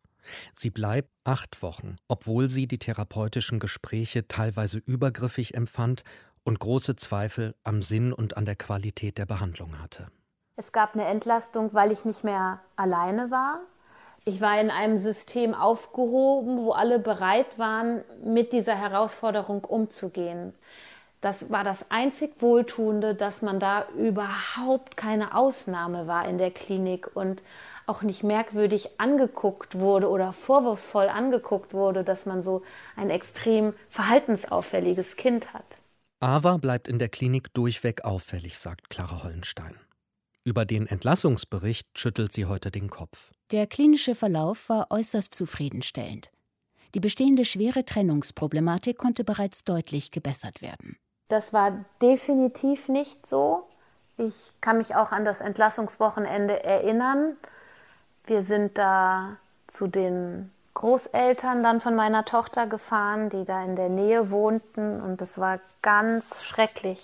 Sie 0.53 0.69
bleibt 0.69 1.09
acht 1.23 1.61
Wochen, 1.61 1.95
obwohl 2.07 2.49
sie 2.49 2.67
die 2.67 2.79
therapeutischen 2.79 3.59
Gespräche 3.59 4.27
teilweise 4.27 4.79
übergriffig 4.79 5.53
empfand 5.53 6.03
und 6.43 6.59
große 6.59 6.95
Zweifel 6.95 7.55
am 7.63 7.81
Sinn 7.81 8.13
und 8.13 8.37
an 8.37 8.45
der 8.45 8.55
Qualität 8.55 9.17
der 9.17 9.25
Behandlung 9.25 9.79
hatte. 9.79 10.07
Es 10.55 10.71
gab 10.71 10.95
eine 10.95 11.05
Entlastung, 11.05 11.73
weil 11.73 11.91
ich 11.91 12.03
nicht 12.03 12.23
mehr 12.23 12.61
alleine 12.75 13.31
war. 13.31 13.61
Ich 14.25 14.41
war 14.41 14.59
in 14.59 14.71
einem 14.71 14.97
System 14.97 15.53
aufgehoben, 15.53 16.57
wo 16.57 16.71
alle 16.71 16.99
bereit 16.99 17.57
waren, 17.57 18.03
mit 18.23 18.51
dieser 18.51 18.75
Herausforderung 18.75 19.63
umzugehen. 19.63 20.53
Das 21.21 21.49
war 21.49 21.63
das 21.63 21.89
einzig 21.89 22.41
Wohltuende, 22.41 23.15
dass 23.15 23.41
man 23.41 23.59
da 23.59 23.87
überhaupt 23.97 24.97
keine 24.97 25.35
Ausnahme 25.35 26.05
war 26.05 26.27
in 26.27 26.37
der 26.37 26.51
Klinik 26.51 27.09
und 27.15 27.41
auch 27.87 28.03
nicht 28.03 28.23
merkwürdig 28.23 28.99
angeguckt 28.99 29.79
wurde 29.79 30.09
oder 30.09 30.31
vorwurfsvoll 30.31 31.09
angeguckt 31.09 31.73
wurde, 31.73 32.03
dass 32.03 32.27
man 32.27 32.41
so 32.41 32.61
ein 32.95 33.09
extrem 33.09 33.73
verhaltensauffälliges 33.89 35.15
Kind 35.15 35.53
hat. 35.53 35.65
Ava 36.19 36.57
bleibt 36.57 36.87
in 36.87 36.99
der 36.99 37.09
Klinik 37.09 37.53
durchweg 37.53 38.03
auffällig, 38.03 38.59
sagt 38.59 38.89
Clara 38.89 39.23
Hollenstein. 39.23 39.75
Über 40.43 40.65
den 40.65 40.87
Entlassungsbericht 40.87 41.87
schüttelt 41.97 42.31
sie 42.31 42.45
heute 42.45 42.71
den 42.71 42.89
Kopf. 42.89 43.31
Der 43.51 43.67
klinische 43.67 44.15
Verlauf 44.15 44.69
war 44.69 44.91
äußerst 44.91 45.33
zufriedenstellend. 45.33 46.31
Die 46.95 46.99
bestehende 46.99 47.43
schwere 47.43 47.85
Trennungsproblematik 47.85 48.97
konnte 48.97 49.23
bereits 49.23 49.63
deutlich 49.63 50.09
gebessert 50.11 50.61
werden. 50.61 50.97
Das 51.29 51.53
war 51.53 51.71
definitiv 52.01 52.87
nicht 52.87 53.27
so. 53.27 53.63
Ich 54.17 54.33
kann 54.61 54.77
mich 54.77 54.95
auch 54.95 55.11
an 55.11 55.25
das 55.25 55.41
Entlassungswochenende 55.41 56.63
erinnern. 56.63 57.37
Wir 58.25 58.43
sind 58.43 58.77
da 58.77 59.37
zu 59.67 59.87
den 59.87 60.51
Großeltern 60.73 61.63
dann 61.63 61.81
von 61.81 61.95
meiner 61.95 62.23
Tochter 62.23 62.67
gefahren, 62.67 63.29
die 63.29 63.45
da 63.45 63.63
in 63.63 63.75
der 63.75 63.89
Nähe 63.89 64.29
wohnten 64.29 65.01
und 65.01 65.21
es 65.21 65.39
war 65.39 65.59
ganz 65.81 66.43
schrecklich. 66.43 67.03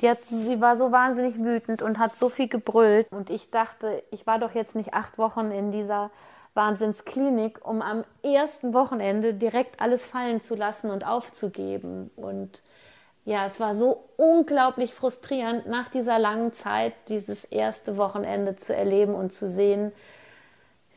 Die 0.00 0.10
hat, 0.10 0.20
sie 0.20 0.60
war 0.60 0.76
so 0.76 0.90
wahnsinnig 0.90 1.38
wütend 1.38 1.80
und 1.80 1.98
hat 1.98 2.12
so 2.14 2.28
viel 2.28 2.48
gebrüllt 2.48 3.10
und 3.12 3.30
ich 3.30 3.50
dachte, 3.50 4.02
ich 4.10 4.26
war 4.26 4.40
doch 4.40 4.54
jetzt 4.54 4.74
nicht 4.74 4.94
acht 4.94 5.16
Wochen 5.16 5.52
in 5.52 5.70
dieser 5.70 6.10
Wahnsinnsklinik, 6.54 7.64
um 7.64 7.82
am 7.82 8.04
ersten 8.22 8.74
Wochenende 8.74 9.34
direkt 9.34 9.80
alles 9.80 10.06
fallen 10.06 10.40
zu 10.40 10.54
lassen 10.54 10.90
und 10.90 11.06
aufzugeben. 11.06 12.10
Und 12.16 12.62
ja, 13.24 13.46
es 13.46 13.60
war 13.60 13.74
so 13.74 14.08
unglaublich 14.16 14.94
frustrierend, 14.94 15.66
nach 15.66 15.88
dieser 15.88 16.18
langen 16.18 16.52
Zeit 16.52 16.94
dieses 17.08 17.44
erste 17.44 17.96
Wochenende 17.96 18.56
zu 18.56 18.74
erleben 18.74 19.14
und 19.14 19.32
zu 19.32 19.48
sehen, 19.48 19.92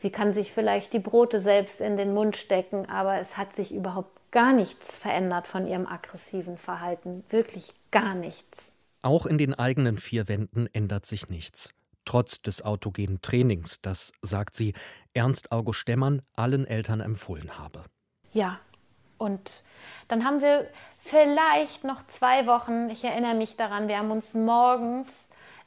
Sie 0.00 0.10
kann 0.10 0.32
sich 0.32 0.52
vielleicht 0.52 0.92
die 0.92 1.00
Brote 1.00 1.40
selbst 1.40 1.80
in 1.80 1.96
den 1.96 2.14
Mund 2.14 2.36
stecken, 2.36 2.88
aber 2.88 3.18
es 3.18 3.36
hat 3.36 3.56
sich 3.56 3.74
überhaupt 3.74 4.16
gar 4.30 4.52
nichts 4.52 4.96
verändert 4.96 5.48
von 5.48 5.66
ihrem 5.66 5.88
aggressiven 5.88 6.56
Verhalten. 6.56 7.24
Wirklich 7.30 7.74
gar 7.90 8.14
nichts. 8.14 8.76
Auch 9.02 9.26
in 9.26 9.38
den 9.38 9.54
eigenen 9.54 9.98
vier 9.98 10.28
Wänden 10.28 10.68
ändert 10.72 11.04
sich 11.04 11.28
nichts. 11.28 11.74
Trotz 12.04 12.40
des 12.40 12.62
autogenen 12.62 13.20
Trainings, 13.22 13.80
das, 13.82 14.12
sagt 14.22 14.54
sie, 14.54 14.72
Ernst 15.14 15.50
August 15.50 15.80
Stemmern 15.80 16.22
allen 16.36 16.64
Eltern 16.64 17.00
empfohlen 17.00 17.58
habe. 17.58 17.84
Ja, 18.32 18.60
und 19.18 19.62
dann 20.08 20.24
haben 20.24 20.40
wir 20.40 20.66
vielleicht 21.00 21.84
noch 21.84 22.06
zwei 22.06 22.46
Wochen, 22.46 22.88
ich 22.90 23.04
erinnere 23.04 23.34
mich 23.34 23.56
daran, 23.56 23.88
wir 23.88 23.98
haben 23.98 24.10
uns 24.10 24.34
morgens 24.34 25.08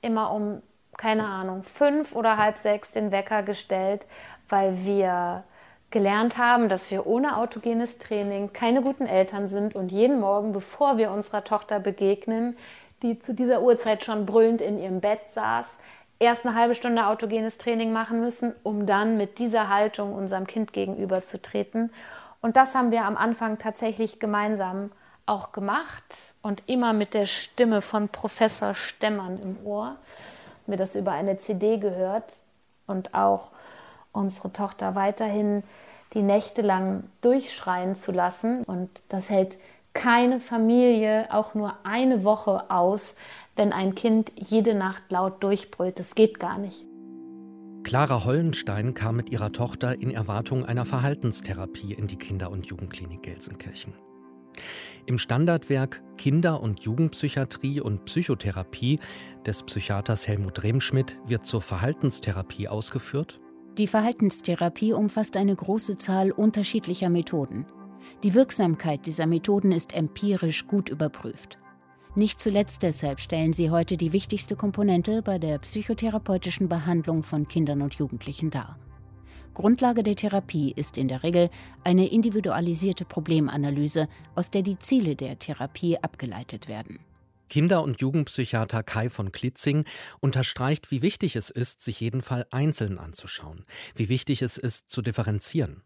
immer 0.02 0.32
um 0.32 0.62
keine 0.97 1.26
Ahnung, 1.26 1.64
fünf 1.64 2.16
oder 2.16 2.38
halb 2.38 2.58
sechs 2.58 2.91
den 2.91 3.12
Wecker 3.12 3.43
gestellt, 3.43 4.06
weil 4.49 4.86
wir 4.86 5.43
gelernt 5.89 6.38
haben, 6.38 6.70
dass 6.70 6.91
wir 6.91 7.06
ohne 7.06 7.38
autogenes 7.38 7.97
Training 7.97 8.54
keine 8.54 8.82
guten 8.82 9.06
Eltern 9.06 9.47
sind 9.47 9.76
und 9.76 9.91
jeden 9.91 10.20
Morgen, 10.20 10.54
bevor 10.54 10.97
wir 10.97 11.12
unserer 11.12 11.43
Tochter 11.43 11.80
begegnen, 11.80 12.56
die 13.02 13.20
zu 13.20 13.34
dieser 13.34 13.62
Uhrzeit 13.62 14.06
schon 14.06 14.26
brüllend 14.26 14.62
in 14.62 14.80
ihrem 14.80 15.02
Bett 15.02 15.22
saß, 15.34 15.68
erst 16.20 16.45
eine 16.45 16.56
halbe 16.56 16.76
Stunde 16.76 17.08
autogenes 17.08 17.58
Training 17.58 17.91
machen 17.91 18.22
müssen, 18.22 18.54
um 18.64 18.86
dann 18.86 19.18
mit 19.18 19.39
dieser 19.39 19.70
Haltung 19.70 20.14
unserem 20.14 20.45
Kind 20.45 20.72
gegenüberzutreten. 20.72 21.91
Und 22.42 22.58
das 22.58 22.76
haben 22.76 22.92
wir 22.92 23.06
am 23.06 23.18
Anfang 23.18 23.58
tatsächlich 23.58 24.20
gemeinsam 24.20 24.92
auch 25.26 25.52
gemacht 25.52 26.36
und 26.42 26.64
immer 26.68 26.94
mit 26.94 27.14
der 27.14 27.28
Stimme 27.28 27.82
von 27.82 28.10
Professor 28.10 28.74
Stemmern 28.74 29.39
im 29.39 29.66
Ohr 29.66 29.96
mir 30.68 30.78
das 30.78 30.96
über 30.96 31.12
eine 31.12 31.38
CD 31.38 31.78
gehört 31.78 32.34
und 32.88 33.14
auch 33.14 33.52
unsere 34.12 34.52
Tochter 34.52 34.96
weiterhin 34.96 35.64
die 36.14 36.22
Nächte 36.22 36.62
lang 36.62 37.04
durchschreien 37.22 37.96
zu 37.96 38.12
lassen. 38.12 38.64
Und 38.64 38.89
das 39.10 39.30
hält 39.30 39.58
keine 39.94 40.39
Familie 40.39 41.28
auch 41.32 41.54
nur 41.54 41.74
eine 41.84 42.24
Woche 42.24 42.70
aus, 42.70 43.16
wenn 43.56 43.74
ein 43.74 43.96
Kind 43.96 44.32
jede 44.36 44.74
Nacht 44.74 45.04
laut 45.10 45.44
durchbrüllt. 45.44 46.00
Das 46.00 46.16
geht 46.16 46.39
gar 46.39 46.58
nicht. 46.58 46.86
Clara 47.84 48.24
Hollenstein 48.26 48.94
kam 48.94 49.16
mit 49.16 49.32
ihrer 49.32 49.52
Tochter 49.52 50.00
in 50.02 50.12
Erwartung 50.12 50.66
einer 50.66 50.86
Verhaltenstherapie 50.86 51.94
in 51.94 52.08
die 52.08 52.16
Kinder- 52.16 52.52
und 52.52 52.68
Jugendklinik 52.68 53.24
Gelsenkirchen. 53.24 53.94
Im 55.06 55.18
Standardwerk 55.18 56.02
Kinder- 56.18 56.62
und 56.62 56.82
Jugendpsychiatrie 56.82 57.82
und 57.82 58.06
Psychotherapie 58.06 59.00
des 59.46 59.64
Psychiaters 59.64 60.28
Helmut 60.28 60.64
Remschmidt 60.64 61.20
wird 61.26 61.46
zur 61.46 61.62
Verhaltenstherapie 61.62 62.68
ausgeführt? 62.68 63.40
Die 63.78 63.88
Verhaltenstherapie 63.88 64.94
umfasst 64.94 65.36
eine 65.38 65.56
große 65.56 65.98
Zahl 65.98 66.32
unterschiedlicher 66.32 67.10
Methoden. 67.10 67.66
Die 68.24 68.34
Wirksamkeit 68.34 69.06
dieser 69.06 69.26
Methoden 69.26 69.72
ist 69.72 69.94
empirisch 69.96 70.68
gut 70.68 70.90
überprüft. 70.90 71.58
Nicht 72.14 72.41
zuletzt 72.41 72.84
deshalb 72.84 73.22
stellen 73.22 73.53
sie 73.53 73.70
heute 73.70 73.95
die 73.95 74.12
wichtigste 74.12 74.57
Komponente 74.57 75.22
bei 75.22 75.39
der 75.39 75.59
psychotherapeutischen 75.59 76.68
Behandlung 76.68 77.24
von 77.24 77.47
Kindern 77.47 77.82
und 77.82 77.93
Jugendlichen 77.93 78.49
dar. 78.49 78.78
Grundlage 79.53 80.03
der 80.03 80.18
Therapie 80.18 80.74
ist 80.76 80.97
in 80.97 81.07
der 81.07 81.24
Regel 81.24 81.49
eine 81.86 82.12
individualisierte 82.12 83.05
Problemanalyse, 83.05 84.09
aus 84.36 84.49
der 84.49 84.62
die 84.62 84.78
Ziele 84.78 85.16
der 85.16 85.39
Therapie 85.39 85.97
abgeleitet 85.99 86.68
werden. 86.68 86.99
Kinder- 87.47 87.84
und 87.84 88.01
Jugendpsychiater 88.01 88.84
Kai 88.84 89.09
von 89.09 89.32
Klitzing 89.32 89.86
unterstreicht, 90.20 90.91
wie 90.91 91.01
wichtig 91.01 91.38
es 91.38 91.49
ist, 91.49 91.82
sich 91.82 92.01
jeden 92.01 92.22
Fall 92.22 92.45
einzeln 92.51 92.97
anzuschauen, 92.97 93.66
wie 93.95 94.09
wichtig 94.09 94.41
es 94.41 94.57
ist, 94.57 94.89
zu 94.89 95.01
differenzieren. 95.01 95.84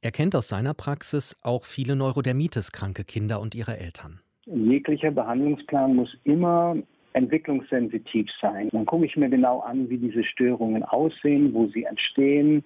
Er 0.00 0.10
kennt 0.10 0.34
aus 0.34 0.48
seiner 0.48 0.74
Praxis 0.74 1.36
auch 1.42 1.64
viele 1.64 1.96
Neurodermitis-kranke 1.96 3.04
Kinder 3.04 3.40
und 3.40 3.54
ihre 3.54 3.78
Eltern. 3.78 4.20
Jeglicher 4.46 5.10
Behandlungsplan 5.10 5.96
muss 5.96 6.16
immer 6.24 6.76
entwicklungssensitiv 7.12 8.28
sein. 8.40 8.68
Dann 8.72 8.86
gucke 8.86 9.04
ich 9.04 9.16
mir 9.16 9.28
genau 9.28 9.60
an, 9.60 9.88
wie 9.90 9.98
diese 9.98 10.24
Störungen 10.24 10.82
aussehen, 10.84 11.52
wo 11.52 11.66
sie 11.66 11.84
entstehen, 11.84 12.64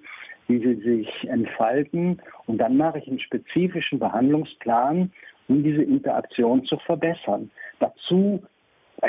wie 0.48 0.58
sie 0.58 0.74
sich 0.74 1.28
entfalten. 1.28 2.20
Und 2.46 2.58
dann 2.58 2.76
mache 2.76 2.98
ich 2.98 3.08
einen 3.08 3.20
spezifischen 3.20 3.98
Behandlungsplan, 3.98 5.10
um 5.48 5.62
diese 5.62 5.82
Interaktion 5.82 6.64
zu 6.64 6.76
verbessern. 6.78 7.50
Dazu 7.80 8.42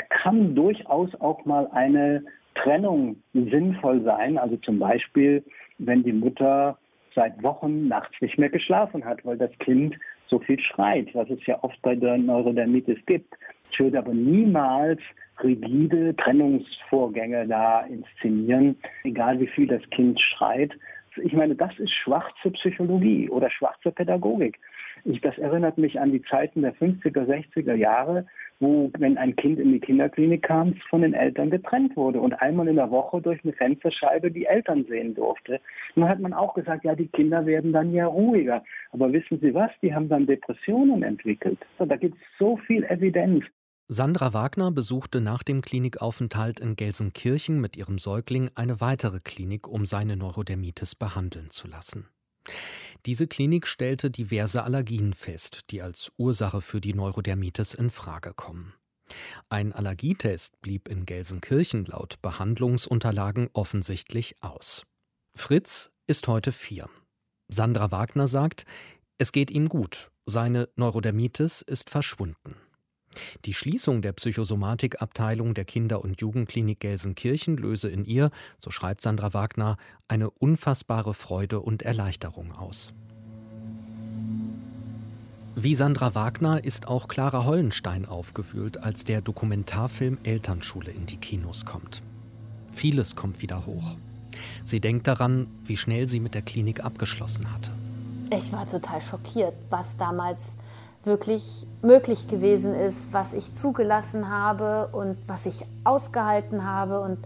kann 0.08 0.54
durchaus 0.54 1.14
auch 1.20 1.44
mal 1.44 1.68
eine 1.72 2.24
Trennung 2.54 3.16
sinnvoll 3.32 4.02
sein. 4.02 4.38
Also 4.38 4.56
zum 4.58 4.78
Beispiel, 4.78 5.44
wenn 5.78 6.02
die 6.02 6.12
Mutter 6.12 6.78
seit 7.14 7.42
Wochen 7.42 7.88
nachts 7.88 8.14
nicht 8.20 8.38
mehr 8.38 8.50
geschlafen 8.50 9.04
hat, 9.04 9.24
weil 9.24 9.38
das 9.38 9.50
Kind 9.58 9.96
so 10.28 10.38
viel 10.38 10.58
schreit, 10.60 11.14
was 11.14 11.30
es 11.30 11.44
ja 11.46 11.62
oft 11.62 11.80
bei 11.82 11.94
der 11.94 12.18
Neurodermitis 12.18 12.98
gibt. 13.06 13.34
Ich 13.70 13.80
würde 13.80 13.98
aber 13.98 14.14
niemals 14.14 15.00
rigide 15.42 16.14
Trennungsvorgänge 16.16 17.46
da 17.46 17.82
inszenieren, 17.82 18.76
egal 19.04 19.38
wie 19.40 19.46
viel 19.46 19.66
das 19.66 19.82
Kind 19.90 20.20
schreit. 20.20 20.72
Ich 21.22 21.32
meine, 21.32 21.54
das 21.54 21.78
ist 21.78 21.92
schwarze 21.92 22.50
Psychologie 22.52 23.28
oder 23.30 23.50
schwarze 23.50 23.90
Pädagogik. 23.90 24.58
Ich, 25.04 25.20
das 25.20 25.36
erinnert 25.38 25.78
mich 25.78 26.00
an 26.00 26.12
die 26.12 26.22
Zeiten 26.22 26.62
der 26.62 26.74
50er, 26.74 27.26
60er 27.26 27.74
Jahre, 27.74 28.26
wo, 28.60 28.90
wenn 28.98 29.18
ein 29.18 29.36
Kind 29.36 29.58
in 29.58 29.72
die 29.72 29.80
Kinderklinik 29.80 30.42
kam, 30.42 30.74
von 30.88 31.02
den 31.02 31.14
Eltern 31.14 31.50
getrennt 31.50 31.96
wurde 31.96 32.20
und 32.20 32.34
einmal 32.34 32.68
in 32.68 32.76
der 32.76 32.90
Woche 32.90 33.20
durch 33.20 33.42
eine 33.44 33.52
Fensterscheibe 33.52 34.30
die 34.30 34.46
Eltern 34.46 34.84
sehen 34.88 35.14
durfte. 35.14 35.60
Dann 35.94 36.08
hat 36.08 36.20
man 36.20 36.32
auch 36.32 36.54
gesagt, 36.54 36.84
ja, 36.84 36.94
die 36.94 37.08
Kinder 37.08 37.46
werden 37.46 37.72
dann 37.72 37.92
ja 37.92 38.06
ruhiger. 38.06 38.64
Aber 38.92 39.12
wissen 39.12 39.38
Sie 39.40 39.54
was? 39.54 39.70
Die 39.82 39.94
haben 39.94 40.08
dann 40.08 40.26
Depressionen 40.26 41.02
entwickelt. 41.02 41.58
da 41.78 41.96
gibt 41.96 42.16
es 42.16 42.38
so 42.38 42.56
viel 42.66 42.84
Evidenz. 42.84 43.44
Sandra 43.88 44.34
Wagner 44.34 44.72
besuchte 44.72 45.20
nach 45.20 45.44
dem 45.44 45.62
Klinikaufenthalt 45.62 46.58
in 46.58 46.74
Gelsenkirchen 46.74 47.60
mit 47.60 47.76
ihrem 47.76 47.98
Säugling 47.98 48.50
eine 48.56 48.80
weitere 48.80 49.20
Klinik, 49.20 49.68
um 49.68 49.86
seine 49.86 50.16
Neurodermitis 50.16 50.96
behandeln 50.96 51.50
zu 51.50 51.68
lassen. 51.68 52.08
Diese 53.06 53.26
Klinik 53.26 53.66
stellte 53.66 54.10
diverse 54.10 54.64
Allergien 54.64 55.14
fest, 55.14 55.70
die 55.70 55.82
als 55.82 56.10
Ursache 56.16 56.60
für 56.60 56.80
die 56.80 56.94
Neurodermitis 56.94 57.74
in 57.74 57.90
Frage 57.90 58.34
kommen. 58.34 58.74
Ein 59.48 59.72
Allergietest 59.72 60.60
blieb 60.60 60.88
in 60.88 61.06
Gelsenkirchen 61.06 61.84
laut 61.84 62.20
Behandlungsunterlagen 62.22 63.48
offensichtlich 63.52 64.36
aus. 64.40 64.82
Fritz 65.36 65.90
ist 66.06 66.26
heute 66.26 66.50
vier. 66.50 66.88
Sandra 67.48 67.92
Wagner 67.92 68.26
sagt, 68.26 68.64
es 69.18 69.30
geht 69.30 69.50
ihm 69.50 69.68
gut, 69.68 70.10
seine 70.26 70.68
Neurodermitis 70.74 71.62
ist 71.62 71.90
verschwunden. 71.90 72.56
Die 73.44 73.54
Schließung 73.54 74.02
der 74.02 74.12
Psychosomatikabteilung 74.12 75.54
der 75.54 75.64
Kinder- 75.64 76.02
und 76.02 76.20
Jugendklinik 76.20 76.80
Gelsenkirchen 76.80 77.56
löse 77.56 77.88
in 77.88 78.04
ihr, 78.04 78.30
so 78.58 78.70
schreibt 78.70 79.00
Sandra 79.00 79.34
Wagner, 79.34 79.76
eine 80.08 80.30
unfassbare 80.30 81.14
Freude 81.14 81.60
und 81.60 81.82
Erleichterung 81.82 82.52
aus. 82.52 82.94
Wie 85.58 85.74
Sandra 85.74 86.14
Wagner 86.14 86.62
ist 86.62 86.86
auch 86.86 87.08
Clara 87.08 87.44
Hollenstein 87.46 88.04
aufgewühlt, 88.04 88.82
als 88.82 89.04
der 89.04 89.22
Dokumentarfilm 89.22 90.18
Elternschule 90.22 90.90
in 90.90 91.06
die 91.06 91.16
Kinos 91.16 91.64
kommt. 91.64 92.02
Vieles 92.72 93.16
kommt 93.16 93.40
wieder 93.40 93.64
hoch. 93.64 93.96
Sie 94.64 94.80
denkt 94.80 95.06
daran, 95.06 95.46
wie 95.64 95.78
schnell 95.78 96.08
sie 96.08 96.20
mit 96.20 96.34
der 96.34 96.42
Klinik 96.42 96.84
abgeschlossen 96.84 97.50
hatte. 97.50 97.70
Ich 98.30 98.52
war 98.52 98.66
total 98.66 99.00
schockiert, 99.00 99.54
was 99.70 99.96
damals 99.96 100.56
wirklich 101.06 101.66
möglich 101.82 102.28
gewesen 102.28 102.74
ist, 102.74 103.12
was 103.12 103.32
ich 103.32 103.54
zugelassen 103.54 104.28
habe 104.28 104.88
und 104.92 105.16
was 105.26 105.46
ich 105.46 105.64
ausgehalten 105.84 106.66
habe 106.66 107.00
und 107.00 107.18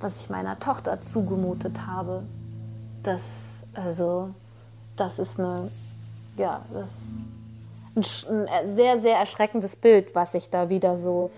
was 0.00 0.20
ich 0.20 0.30
meiner 0.30 0.58
Tochter 0.58 1.00
zugemutet 1.00 1.86
habe. 1.86 2.22
Das, 3.02 3.20
also, 3.74 4.30
das 4.96 5.18
ist 5.18 5.38
eine, 5.38 5.70
ja, 6.36 6.62
das 6.72 8.06
ist 8.06 8.28
ein 8.28 8.74
sehr, 8.74 9.00
sehr 9.00 9.16
erschreckendes 9.16 9.76
Bild, 9.76 10.14
was 10.14 10.32
sich 10.32 10.50
da 10.50 10.68
wieder 10.68 10.96
so 10.96 11.30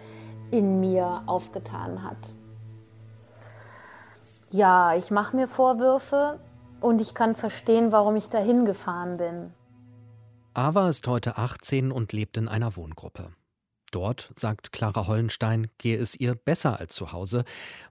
in 0.51 0.81
mir 0.81 1.23
aufgetan 1.27 2.03
hat. 2.03 2.33
Ja, 4.51 4.95
ich 4.95 5.11
mache 5.11 5.37
mir 5.37 5.47
Vorwürfe 5.47 6.39
und 6.81 7.01
ich 7.01 7.15
kann 7.15 7.35
verstehen, 7.35 7.93
warum 7.93 8.17
ich 8.17 8.29
dahin 8.29 8.65
gefahren 8.65 9.19
bin. 9.19 9.53
Ava 10.59 10.89
ist 10.89 11.07
heute 11.07 11.39
18 11.39 11.93
und 11.93 12.13
lebt 12.13 12.37
in 12.37 12.49
einer 12.49 12.75
Wohngruppe. 12.75 13.31
Dort, 13.93 14.33
sagt 14.35 14.73
Clara 14.73 15.07
Hollenstein, 15.07 15.69
gehe 15.79 15.97
es 15.97 16.17
ihr 16.17 16.35
besser 16.35 16.81
als 16.81 16.97
zu 16.97 17.13
Hause, 17.13 17.45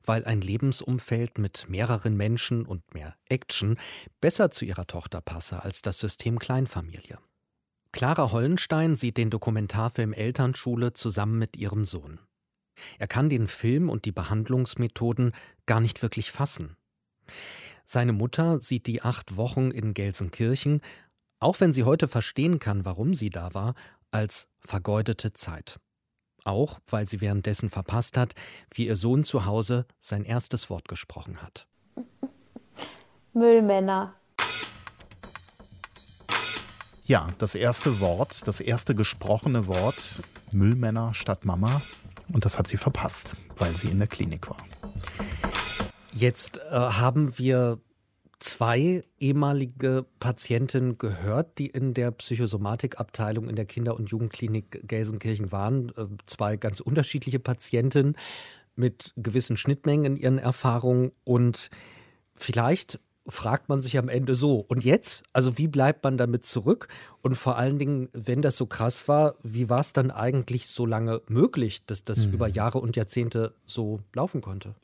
weil 0.03 0.25
ein 0.25 0.41
Lebensumfeld 0.41 1.37
mit 1.37 1.69
mehreren 1.69 2.17
Menschen 2.17 2.65
und 2.65 2.93
mehr 2.93 3.15
Action 3.29 3.79
besser 4.19 4.51
zu 4.51 4.65
ihrer 4.65 4.85
Tochter 4.85 5.21
passe 5.21 5.63
als 5.63 5.81
das 5.81 5.99
System 5.99 6.39
Kleinfamilie. 6.39 7.19
Clara 7.93 8.33
Hollenstein 8.33 8.97
sieht 8.97 9.15
den 9.15 9.29
Dokumentarfilm 9.29 10.11
Elternschule 10.11 10.91
zusammen 10.91 11.39
mit 11.39 11.55
ihrem 11.55 11.85
Sohn. 11.85 12.19
Er 12.99 13.07
kann 13.07 13.29
den 13.29 13.47
Film 13.47 13.89
und 13.89 14.03
die 14.03 14.11
Behandlungsmethoden 14.11 15.31
gar 15.67 15.79
nicht 15.79 16.01
wirklich 16.01 16.33
fassen. 16.33 16.75
Seine 17.85 18.11
Mutter 18.11 18.59
sieht 18.59 18.85
die 18.85 19.01
acht 19.01 19.37
Wochen 19.37 19.71
in 19.71 19.93
Gelsenkirchen 19.93 20.81
auch 21.39 21.59
wenn 21.59 21.73
sie 21.73 21.83
heute 21.83 22.07
verstehen 22.07 22.59
kann, 22.59 22.85
warum 22.85 23.13
sie 23.13 23.29
da 23.29 23.53
war, 23.53 23.75
als 24.11 24.47
vergeudete 24.59 25.33
Zeit. 25.33 25.79
Auch 26.43 26.79
weil 26.89 27.05
sie 27.07 27.21
währenddessen 27.21 27.69
verpasst 27.69 28.17
hat, 28.17 28.33
wie 28.73 28.87
ihr 28.87 28.95
Sohn 28.95 29.23
zu 29.23 29.45
Hause 29.45 29.85
sein 29.99 30.23
erstes 30.23 30.69
Wort 30.69 30.87
gesprochen 30.87 31.41
hat. 31.41 31.67
Müllmänner. 33.33 34.13
Ja, 37.03 37.33
das 37.37 37.55
erste 37.55 37.99
Wort, 37.99 38.47
das 38.47 38.59
erste 38.59 38.95
gesprochene 38.95 39.67
Wort, 39.67 40.21
Müllmänner 40.51 41.13
statt 41.13 41.45
Mama. 41.45 41.81
Und 42.33 42.43
das 42.43 42.57
hat 42.57 42.67
sie 42.67 42.77
verpasst, 42.77 43.35
weil 43.57 43.73
sie 43.75 43.89
in 43.89 43.99
der 43.99 44.07
Klinik 44.07 44.49
war. 44.49 44.57
Jetzt 46.11 46.57
äh, 46.57 46.71
haben 46.71 47.37
wir 47.37 47.79
zwei 48.39 49.03
ehemalige 49.19 50.05
Patientinnen 50.19 50.97
gehört, 50.97 51.57
die 51.57 51.67
in 51.67 51.93
der 51.93 52.11
Psychosomatikabteilung 52.11 53.49
in 53.49 53.55
der 53.55 53.65
Kinder- 53.65 53.95
und 53.95 54.09
Jugendklinik 54.09 54.87
Gelsenkirchen 54.87 55.51
waren. 55.51 55.89
Äh, 55.89 56.05
zwei 56.25 56.57
ganz 56.57 56.79
unterschiedliche 56.79 57.39
Patientinnen 57.39 58.15
mit 58.75 59.13
gewissen 59.17 59.57
Schnittmengen 59.57 60.05
in 60.05 60.15
ihren 60.15 60.37
Erfahrungen 60.37 61.11
und 61.23 61.69
vielleicht 62.35 62.99
fragt 63.29 63.69
man 63.69 63.81
sich 63.81 63.97
am 63.97 64.09
Ende 64.09 64.35
so, 64.35 64.65
und 64.67 64.83
jetzt? 64.83 65.23
Also 65.33 65.57
wie 65.57 65.67
bleibt 65.67 66.03
man 66.03 66.17
damit 66.17 66.45
zurück? 66.45 66.87
Und 67.21 67.35
vor 67.35 67.57
allen 67.57 67.77
Dingen, 67.77 68.09
wenn 68.13 68.41
das 68.41 68.55
so 68.55 68.65
krass 68.65 69.07
war, 69.07 69.35
wie 69.43 69.69
war 69.69 69.81
es 69.81 69.91
dann 69.91 70.11
eigentlich 70.11 70.67
so 70.67 70.85
lange 70.85 71.21
möglich, 71.27 71.85
dass 71.85 72.05
das 72.05 72.25
mhm. 72.25 72.33
über 72.33 72.47
Jahre 72.47 72.79
und 72.79 72.95
Jahrzehnte 72.95 73.53
so 73.65 73.99
laufen 74.13 74.41
konnte? 74.41 74.75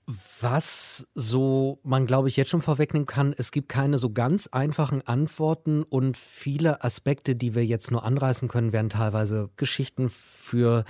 Was 0.42 1.08
so 1.16 1.80
man, 1.84 2.06
glaube 2.06 2.28
ich, 2.28 2.36
jetzt 2.36 2.50
schon 2.50 2.62
vorwegnehmen 2.62 3.06
kann, 3.06 3.34
es 3.38 3.52
gibt 3.52 3.70
keine 3.70 3.98
so 3.98 4.10
ganz 4.10 4.48
einfachen 4.48 5.02
Antworten 5.02 5.84
und 5.84 6.18
viele 6.18 6.84
Aspekte, 6.84 7.36
die 7.36 7.56
wir 7.56 7.66
jetzt 7.66 7.92
nur 7.92 8.04
anreißen 8.04 8.50
können, 8.50 8.74
werden 8.74 8.90
teilweise 8.90 9.50
Geschichten 9.56 10.10
für 10.10 10.84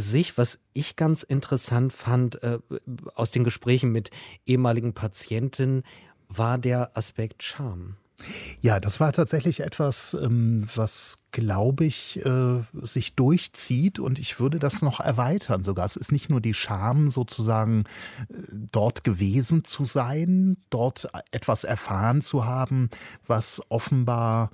sich, 0.00 0.38
was 0.38 0.60
ich 0.72 0.96
ganz 0.96 1.22
interessant 1.22 1.92
fand 1.92 2.42
äh, 2.42 2.58
aus 3.14 3.30
den 3.30 3.44
Gesprächen 3.44 3.90
mit 3.90 4.10
ehemaligen 4.46 4.94
Patientinnen, 4.94 5.82
war 6.28 6.58
der 6.58 6.96
Aspekt 6.96 7.42
Charme. 7.42 7.96
Ja, 8.60 8.80
das 8.80 8.98
war 8.98 9.12
tatsächlich 9.12 9.60
etwas, 9.60 10.14
ähm, 10.20 10.68
was, 10.74 11.20
glaube 11.30 11.84
ich, 11.84 12.24
äh, 12.26 12.60
sich 12.82 13.14
durchzieht 13.14 14.00
und 14.00 14.18
ich 14.18 14.40
würde 14.40 14.58
das 14.58 14.82
noch 14.82 14.98
erweitern 14.98 15.62
sogar. 15.62 15.86
Es 15.86 15.94
ist 15.94 16.10
nicht 16.10 16.28
nur 16.28 16.40
die 16.40 16.54
Scham, 16.54 17.10
sozusagen 17.10 17.84
äh, 18.28 18.34
dort 18.72 19.04
gewesen 19.04 19.64
zu 19.64 19.84
sein, 19.84 20.56
dort 20.68 21.08
etwas 21.30 21.62
erfahren 21.62 22.22
zu 22.22 22.44
haben, 22.44 22.90
was 23.26 23.62
offenbar 23.68 24.50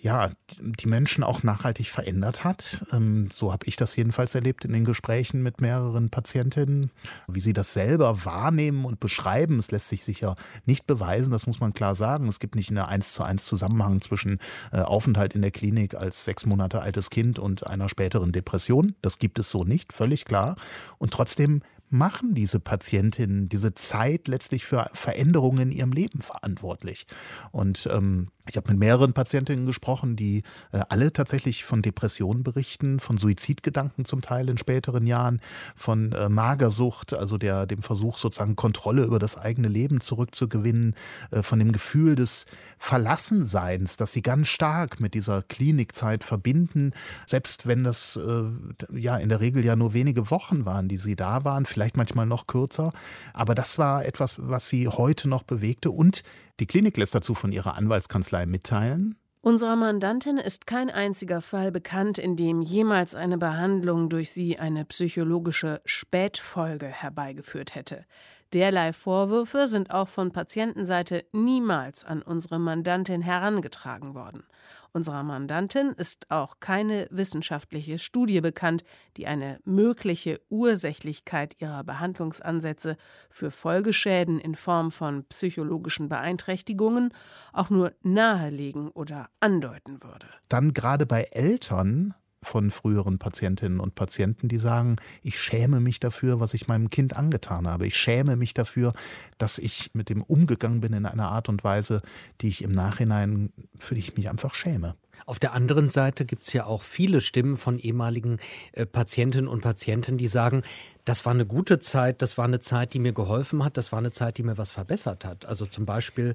ja, 0.00 0.30
die 0.60 0.86
Menschen 0.86 1.24
auch 1.24 1.42
nachhaltig 1.42 1.88
verändert 1.88 2.44
hat. 2.44 2.86
Ähm, 2.92 3.30
so 3.32 3.52
habe 3.52 3.66
ich 3.66 3.76
das 3.76 3.96
jedenfalls 3.96 4.34
erlebt 4.34 4.64
in 4.64 4.72
den 4.72 4.84
Gesprächen 4.84 5.42
mit 5.42 5.60
mehreren 5.60 6.08
Patientinnen. 6.08 6.92
Wie 7.26 7.40
sie 7.40 7.52
das 7.52 7.72
selber 7.72 8.24
wahrnehmen 8.24 8.84
und 8.84 9.00
beschreiben, 9.00 9.58
es 9.58 9.72
lässt 9.72 9.88
sich 9.88 10.04
sicher 10.04 10.36
nicht 10.66 10.86
beweisen, 10.86 11.32
das 11.32 11.48
muss 11.48 11.58
man 11.58 11.74
klar 11.74 11.96
sagen. 11.96 12.28
Es 12.28 12.38
gibt 12.38 12.54
nicht 12.54 12.70
eine 12.70 12.86
eins 12.86 13.12
zu 13.12 13.24
eins 13.24 13.44
Zusammenhang 13.44 14.00
zwischen 14.00 14.38
äh, 14.70 14.80
Aufenthalt 14.80 15.34
in 15.34 15.42
der 15.42 15.50
Klinik 15.50 15.96
als 15.96 16.24
sechs 16.24 16.46
Monate 16.46 16.80
altes 16.80 17.10
Kind 17.10 17.40
und 17.40 17.66
einer 17.66 17.88
späteren 17.88 18.30
Depression. 18.30 18.94
Das 19.02 19.18
gibt 19.18 19.40
es 19.40 19.50
so 19.50 19.64
nicht, 19.64 19.92
völlig 19.92 20.24
klar. 20.24 20.54
Und 20.98 21.12
trotzdem 21.12 21.62
machen 21.90 22.34
diese 22.34 22.60
Patientinnen 22.60 23.48
diese 23.48 23.74
Zeit 23.74 24.28
letztlich 24.28 24.64
für 24.64 24.90
Veränderungen 24.92 25.70
in 25.70 25.72
ihrem 25.72 25.92
Leben 25.92 26.20
verantwortlich. 26.20 27.06
Und 27.50 27.88
ähm, 27.92 28.28
ich 28.48 28.56
habe 28.56 28.70
mit 28.70 28.78
mehreren 28.78 29.12
Patientinnen 29.12 29.66
gesprochen, 29.66 30.16
die 30.16 30.42
äh, 30.72 30.80
alle 30.88 31.12
tatsächlich 31.12 31.64
von 31.64 31.82
Depressionen 31.82 32.42
berichten, 32.42 32.98
von 32.98 33.18
Suizidgedanken 33.18 34.04
zum 34.04 34.22
Teil 34.22 34.48
in 34.48 34.58
späteren 34.58 35.06
Jahren, 35.06 35.40
von 35.76 36.12
äh, 36.12 36.28
Magersucht, 36.28 37.12
also 37.12 37.36
der, 37.36 37.66
dem 37.66 37.82
Versuch 37.82 38.18
sozusagen 38.18 38.56
Kontrolle 38.56 39.04
über 39.04 39.18
das 39.18 39.36
eigene 39.36 39.68
Leben 39.68 40.00
zurückzugewinnen, 40.00 40.94
äh, 41.30 41.42
von 41.42 41.58
dem 41.58 41.72
Gefühl 41.72 42.16
des 42.16 42.46
Verlassenseins, 42.78 43.96
das 43.96 44.12
sie 44.12 44.22
ganz 44.22 44.48
stark 44.48 45.00
mit 45.00 45.14
dieser 45.14 45.42
Klinikzeit 45.42 46.24
verbinden, 46.24 46.92
selbst 47.26 47.66
wenn 47.66 47.84
das 47.84 48.16
äh, 48.16 48.98
ja 48.98 49.18
in 49.18 49.28
der 49.28 49.40
Regel 49.40 49.64
ja 49.64 49.76
nur 49.76 49.92
wenige 49.92 50.30
Wochen 50.30 50.64
waren, 50.64 50.88
die 50.88 50.98
sie 50.98 51.16
da 51.16 51.44
waren, 51.44 51.66
vielleicht 51.66 51.96
manchmal 51.96 52.26
noch 52.26 52.46
kürzer. 52.46 52.92
Aber 53.34 53.54
das 53.54 53.78
war 53.78 54.04
etwas, 54.04 54.36
was 54.38 54.68
sie 54.68 54.88
heute 54.88 55.28
noch 55.28 55.42
bewegte 55.42 55.90
und 55.90 56.22
die 56.60 56.66
Klinik 56.66 56.96
lässt 56.96 57.14
dazu 57.14 57.34
von 57.34 57.52
ihrer 57.52 57.74
Anwaltskanzlei 57.74 58.37
mitteilen. 58.46 59.16
Unserer 59.40 59.76
Mandantin 59.76 60.36
ist 60.36 60.66
kein 60.66 60.90
einziger 60.90 61.40
Fall 61.40 61.70
bekannt, 61.70 62.18
in 62.18 62.36
dem 62.36 62.60
jemals 62.60 63.14
eine 63.14 63.38
Behandlung 63.38 64.08
durch 64.08 64.30
sie 64.30 64.58
eine 64.58 64.84
psychologische 64.84 65.80
Spätfolge 65.84 66.86
herbeigeführt 66.86 67.74
hätte. 67.74 68.04
Derlei 68.52 68.92
Vorwürfe 68.92 69.66
sind 69.66 69.90
auch 69.90 70.08
von 70.08 70.32
Patientenseite 70.32 71.24
niemals 71.32 72.04
an 72.04 72.22
unsere 72.22 72.58
Mandantin 72.58 73.22
herangetragen 73.22 74.14
worden. 74.14 74.44
Unserer 74.92 75.22
Mandantin 75.22 75.92
ist 75.92 76.30
auch 76.30 76.60
keine 76.60 77.06
wissenschaftliche 77.10 77.98
Studie 77.98 78.40
bekannt, 78.40 78.84
die 79.16 79.26
eine 79.26 79.58
mögliche 79.64 80.40
Ursächlichkeit 80.48 81.60
ihrer 81.60 81.84
Behandlungsansätze 81.84 82.96
für 83.28 83.50
Folgeschäden 83.50 84.40
in 84.40 84.54
Form 84.54 84.90
von 84.90 85.24
psychologischen 85.24 86.08
Beeinträchtigungen 86.08 87.12
auch 87.52 87.70
nur 87.70 87.92
nahelegen 88.02 88.88
oder 88.90 89.28
andeuten 89.40 90.02
würde. 90.02 90.26
Dann 90.48 90.72
gerade 90.72 91.06
bei 91.06 91.24
Eltern 91.24 92.14
von 92.42 92.70
früheren 92.70 93.18
Patientinnen 93.18 93.80
und 93.80 93.94
Patienten, 93.94 94.48
die 94.48 94.58
sagen, 94.58 94.96
ich 95.22 95.38
schäme 95.40 95.80
mich 95.80 96.00
dafür, 96.00 96.40
was 96.40 96.54
ich 96.54 96.68
meinem 96.68 96.90
Kind 96.90 97.16
angetan 97.16 97.66
habe. 97.66 97.86
Ich 97.86 97.96
schäme 97.96 98.36
mich 98.36 98.54
dafür, 98.54 98.92
dass 99.38 99.58
ich 99.58 99.90
mit 99.94 100.08
dem 100.08 100.22
umgegangen 100.22 100.80
bin 100.80 100.92
in 100.92 101.06
einer 101.06 101.30
Art 101.30 101.48
und 101.48 101.64
Weise, 101.64 102.02
die 102.40 102.48
ich 102.48 102.62
im 102.62 102.70
Nachhinein, 102.70 103.52
für 103.76 103.94
die 103.94 104.00
ich 104.00 104.16
mich 104.16 104.28
einfach 104.28 104.54
schäme. 104.54 104.94
Auf 105.26 105.38
der 105.38 105.52
anderen 105.52 105.88
Seite 105.88 106.24
gibt 106.24 106.44
es 106.44 106.52
ja 106.52 106.64
auch 106.64 106.82
viele 106.82 107.20
Stimmen 107.20 107.56
von 107.56 107.78
ehemaligen 107.78 108.38
äh, 108.72 108.86
Patientinnen 108.86 109.48
und 109.48 109.62
Patienten, 109.62 110.16
die 110.16 110.28
sagen, 110.28 110.62
das 111.04 111.24
war 111.24 111.32
eine 111.32 111.46
gute 111.46 111.78
Zeit, 111.80 112.22
das 112.22 112.38
war 112.38 112.44
eine 112.44 112.60
Zeit, 112.60 112.94
die 112.94 112.98
mir 112.98 113.12
geholfen 113.12 113.64
hat, 113.64 113.76
das 113.76 113.92
war 113.92 113.98
eine 113.98 114.12
Zeit, 114.12 114.38
die 114.38 114.42
mir 114.42 114.58
was 114.58 114.70
verbessert 114.70 115.24
hat. 115.24 115.46
Also 115.46 115.66
zum 115.66 115.86
Beispiel 115.86 116.34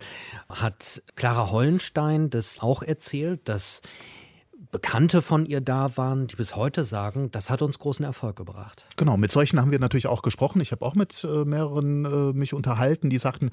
hat 0.49 1.01
Clara 1.15 1.51
Hollenstein 1.51 2.29
das 2.29 2.59
auch 2.59 2.81
erzählt, 2.81 3.47
dass 3.47 3.81
Bekannte 4.73 5.21
von 5.21 5.45
ihr 5.45 5.61
da 5.61 5.97
waren, 5.97 6.25
die 6.25 6.35
bis 6.35 6.55
heute 6.55 6.83
sagen, 6.83 7.29
das 7.31 7.51
hat 7.51 7.61
uns 7.61 7.77
großen 7.77 8.03
Erfolg 8.03 8.35
gebracht. 8.35 8.87
Genau, 8.97 9.17
mit 9.17 9.31
solchen 9.31 9.61
haben 9.61 9.69
wir 9.69 9.77
natürlich 9.77 10.07
auch 10.07 10.23
gesprochen. 10.23 10.61
Ich 10.61 10.71
habe 10.71 10.83
auch 10.83 10.95
mit 10.95 11.23
äh, 11.23 11.45
mehreren 11.45 12.05
äh, 12.05 12.33
mich 12.33 12.55
unterhalten, 12.55 13.11
die 13.11 13.19
sagten, 13.19 13.51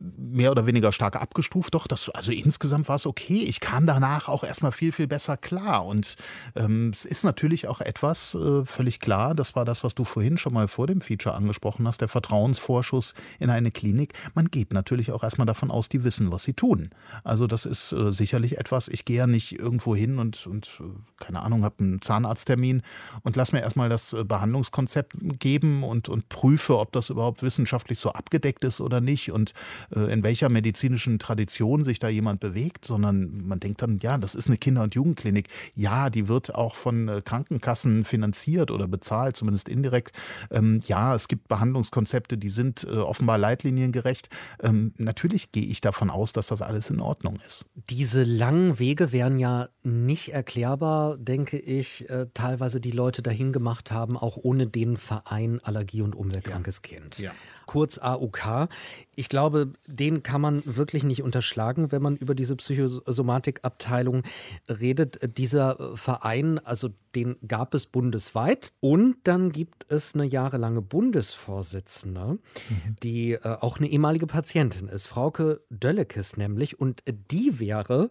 mehr 0.00 0.50
oder 0.50 0.66
weniger 0.66 0.90
stark 0.90 1.14
abgestuft, 1.14 1.74
doch, 1.74 1.86
das, 1.86 2.08
also 2.10 2.32
insgesamt 2.32 2.88
war 2.88 2.96
es 2.96 3.06
okay. 3.06 3.44
Ich 3.44 3.60
kam 3.60 3.86
danach 3.86 4.28
auch 4.28 4.42
erstmal 4.42 4.72
viel, 4.72 4.90
viel 4.90 5.06
besser 5.06 5.36
klar. 5.36 5.86
Und 5.86 6.16
ähm, 6.56 6.90
es 6.92 7.04
ist 7.04 7.22
natürlich 7.22 7.68
auch 7.68 7.80
etwas 7.80 8.34
äh, 8.34 8.64
völlig 8.64 8.98
klar, 8.98 9.36
das 9.36 9.54
war 9.54 9.64
das, 9.64 9.84
was 9.84 9.94
du 9.94 10.02
vorhin 10.02 10.36
schon 10.36 10.52
mal 10.52 10.66
vor 10.66 10.88
dem 10.88 11.00
Feature 11.00 11.36
angesprochen 11.36 11.86
hast, 11.86 12.00
der 12.00 12.08
Vertrauensvorschuss 12.08 13.14
in 13.38 13.50
eine 13.50 13.70
Klinik. 13.70 14.14
Man 14.34 14.50
geht 14.50 14.72
natürlich 14.72 15.12
auch 15.12 15.22
erstmal 15.22 15.46
davon 15.46 15.70
aus, 15.70 15.88
die 15.88 16.02
wissen, 16.02 16.32
was 16.32 16.42
sie 16.42 16.54
tun. 16.54 16.90
Also 17.22 17.46
das 17.46 17.66
ist 17.66 17.92
äh, 17.92 18.12
sicherlich 18.12 18.58
etwas, 18.58 18.88
ich 18.88 19.04
gehe 19.04 19.18
ja 19.18 19.28
nicht 19.28 19.56
irgendwo 19.60 19.94
hin 19.94 20.18
und, 20.18 20.48
und 20.56 20.80
äh, 20.80 20.84
keine 21.22 21.42
Ahnung, 21.42 21.64
habe 21.64 21.76
einen 21.80 22.02
Zahnarzttermin 22.02 22.82
und 23.22 23.36
lass 23.36 23.52
mir 23.52 23.60
erstmal 23.60 23.88
das 23.88 24.12
äh, 24.12 24.24
Behandlungskonzept 24.24 25.14
geben 25.38 25.84
und, 25.84 26.08
und 26.08 26.28
prüfe, 26.28 26.78
ob 26.78 26.92
das 26.92 27.10
überhaupt 27.10 27.42
wissenschaftlich 27.42 27.98
so 27.98 28.10
abgedeckt 28.10 28.64
ist 28.64 28.80
oder 28.80 29.00
nicht 29.00 29.30
und 29.30 29.52
äh, 29.94 30.12
in 30.12 30.22
welcher 30.22 30.48
medizinischen 30.48 31.18
Tradition 31.18 31.84
sich 31.84 31.98
da 31.98 32.08
jemand 32.08 32.40
bewegt, 32.40 32.84
sondern 32.84 33.46
man 33.46 33.60
denkt 33.60 33.82
dann, 33.82 33.98
ja, 34.02 34.18
das 34.18 34.34
ist 34.34 34.48
eine 34.48 34.56
Kinder- 34.56 34.82
und 34.82 34.94
Jugendklinik. 34.94 35.48
Ja, 35.74 36.10
die 36.10 36.28
wird 36.28 36.54
auch 36.54 36.74
von 36.74 37.22
Krankenkassen 37.24 38.04
finanziert 38.04 38.70
oder 38.70 38.88
bezahlt, 38.88 39.36
zumindest 39.36 39.68
indirekt. 39.68 40.16
Ähm, 40.50 40.80
ja, 40.86 41.14
es 41.14 41.28
gibt 41.28 41.48
Behandlungskonzepte, 41.48 42.38
die 42.38 42.50
sind 42.50 42.84
offenbar 42.86 43.38
leitliniengerecht. 43.38 44.28
Ähm, 44.62 44.92
natürlich 44.96 45.52
gehe 45.52 45.64
ich 45.64 45.80
davon 45.80 46.10
aus, 46.10 46.32
dass 46.32 46.46
das 46.46 46.62
alles 46.62 46.90
in 46.90 47.00
Ordnung 47.00 47.38
ist. 47.46 47.66
Diese 47.90 48.22
langen 48.24 48.78
Wege 48.78 49.12
werden 49.12 49.38
ja 49.38 49.68
nicht 49.82 50.30
erklärt 50.30 50.45
erklärbar, 50.46 51.16
denke 51.18 51.58
ich, 51.58 52.08
äh, 52.08 52.26
teilweise 52.32 52.80
die 52.80 52.92
Leute 52.92 53.20
dahin 53.20 53.52
gemacht 53.52 53.90
haben, 53.90 54.16
auch 54.16 54.36
ohne 54.36 54.68
den 54.68 54.96
Verein 54.96 55.60
Allergie- 55.64 56.02
und 56.02 56.14
Umweltkrankes 56.14 56.80
ja. 56.84 56.88
Kind. 56.88 57.18
Ja. 57.18 57.32
Kurz 57.66 57.98
AUK. 57.98 58.68
Ich 59.14 59.28
glaube, 59.28 59.72
den 59.86 60.22
kann 60.22 60.40
man 60.40 60.62
wirklich 60.64 61.04
nicht 61.04 61.22
unterschlagen, 61.22 61.92
wenn 61.92 62.02
man 62.02 62.16
über 62.16 62.34
diese 62.34 62.56
Psychosomatikabteilung 62.56 64.22
redet. 64.68 65.36
Dieser 65.38 65.96
Verein, 65.96 66.58
also 66.58 66.90
den 67.16 67.36
gab 67.48 67.74
es 67.74 67.86
bundesweit. 67.86 68.72
Und 68.80 69.16
dann 69.24 69.50
gibt 69.50 69.90
es 69.90 70.14
eine 70.14 70.24
jahrelange 70.24 70.82
Bundesvorsitzende, 70.82 72.38
mhm. 72.68 72.96
die 73.02 73.32
äh, 73.32 73.56
auch 73.60 73.78
eine 73.78 73.88
ehemalige 73.88 74.26
Patientin 74.26 74.88
ist, 74.88 75.06
Frauke 75.06 75.62
Döllekes 75.70 76.36
nämlich. 76.36 76.78
Und 76.78 77.02
die 77.30 77.58
wäre, 77.58 78.10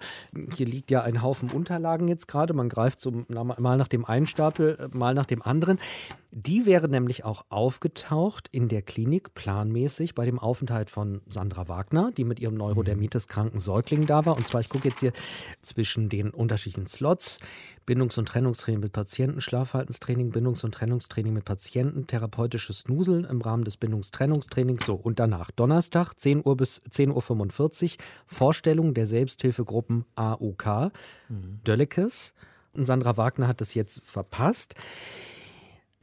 hier 0.55 0.65
liegt 0.65 0.91
ja 0.91 1.03
ein 1.03 1.21
Haufen 1.21 1.51
Unterlagen 1.51 2.07
jetzt 2.07 2.27
gerade, 2.27 2.53
man 2.53 2.67
greift 2.67 2.99
so 2.99 3.11
mal 3.29 3.77
nach 3.77 3.87
dem 3.87 4.05
einen 4.05 4.25
Stapel, 4.25 4.77
äh, 4.79 4.97
mal 4.97 5.13
nach 5.13 5.27
dem 5.27 5.41
anderen. 5.41 5.79
Die 6.31 6.65
wäre 6.65 6.89
nämlich 6.89 7.23
auch 7.23 7.45
aufgetaucht 7.47 8.49
in 8.51 8.67
der 8.67 8.81
Klinik 8.81 9.33
planmäßig 9.45 10.15
bei 10.15 10.25
dem 10.25 10.39
Aufenthalt 10.39 10.89
von 10.89 11.21
Sandra 11.29 11.67
Wagner, 11.67 12.11
die 12.11 12.23
mit 12.23 12.39
ihrem 12.39 12.55
Neurodermitis 12.55 13.27
kranken 13.27 13.59
Säugling 13.59 14.07
da 14.07 14.25
war. 14.25 14.35
Und 14.35 14.47
zwar, 14.47 14.59
ich 14.59 14.69
gucke 14.69 14.87
jetzt 14.87 15.01
hier 15.01 15.13
zwischen 15.61 16.09
den 16.09 16.31
unterschiedlichen 16.31 16.87
Slots. 16.87 17.39
Bindungs- 17.85 18.17
und 18.17 18.27
Trennungstraining 18.27 18.79
mit 18.79 18.91
Patienten, 18.91 19.41
Schlafverhaltenstraining, 19.41 20.31
Bindungs- 20.31 20.63
und 20.63 20.73
Trennungstraining 20.73 21.31
mit 21.31 21.45
Patienten, 21.45 22.07
therapeutisches 22.07 22.79
Snuseln 22.79 23.23
im 23.23 23.39
Rahmen 23.39 23.65
des 23.65 23.77
Bindungstrennungstrainings. 23.77 24.83
So, 24.83 24.95
und 24.95 25.19
danach 25.19 25.51
Donnerstag, 25.51 26.15
10 26.17 26.41
Uhr 26.43 26.57
bis 26.57 26.81
10.45 26.81 27.83
Uhr, 27.83 27.89
Vorstellung 28.25 28.95
der 28.95 29.05
Selbsthilfegruppen 29.05 30.05
AUK, 30.15 30.91
mhm. 31.29 31.59
Döllekes. 31.67 32.33
Und 32.73 32.85
Sandra 32.85 33.15
Wagner 33.15 33.47
hat 33.47 33.61
das 33.61 33.75
jetzt 33.75 34.01
verpasst. 34.03 34.73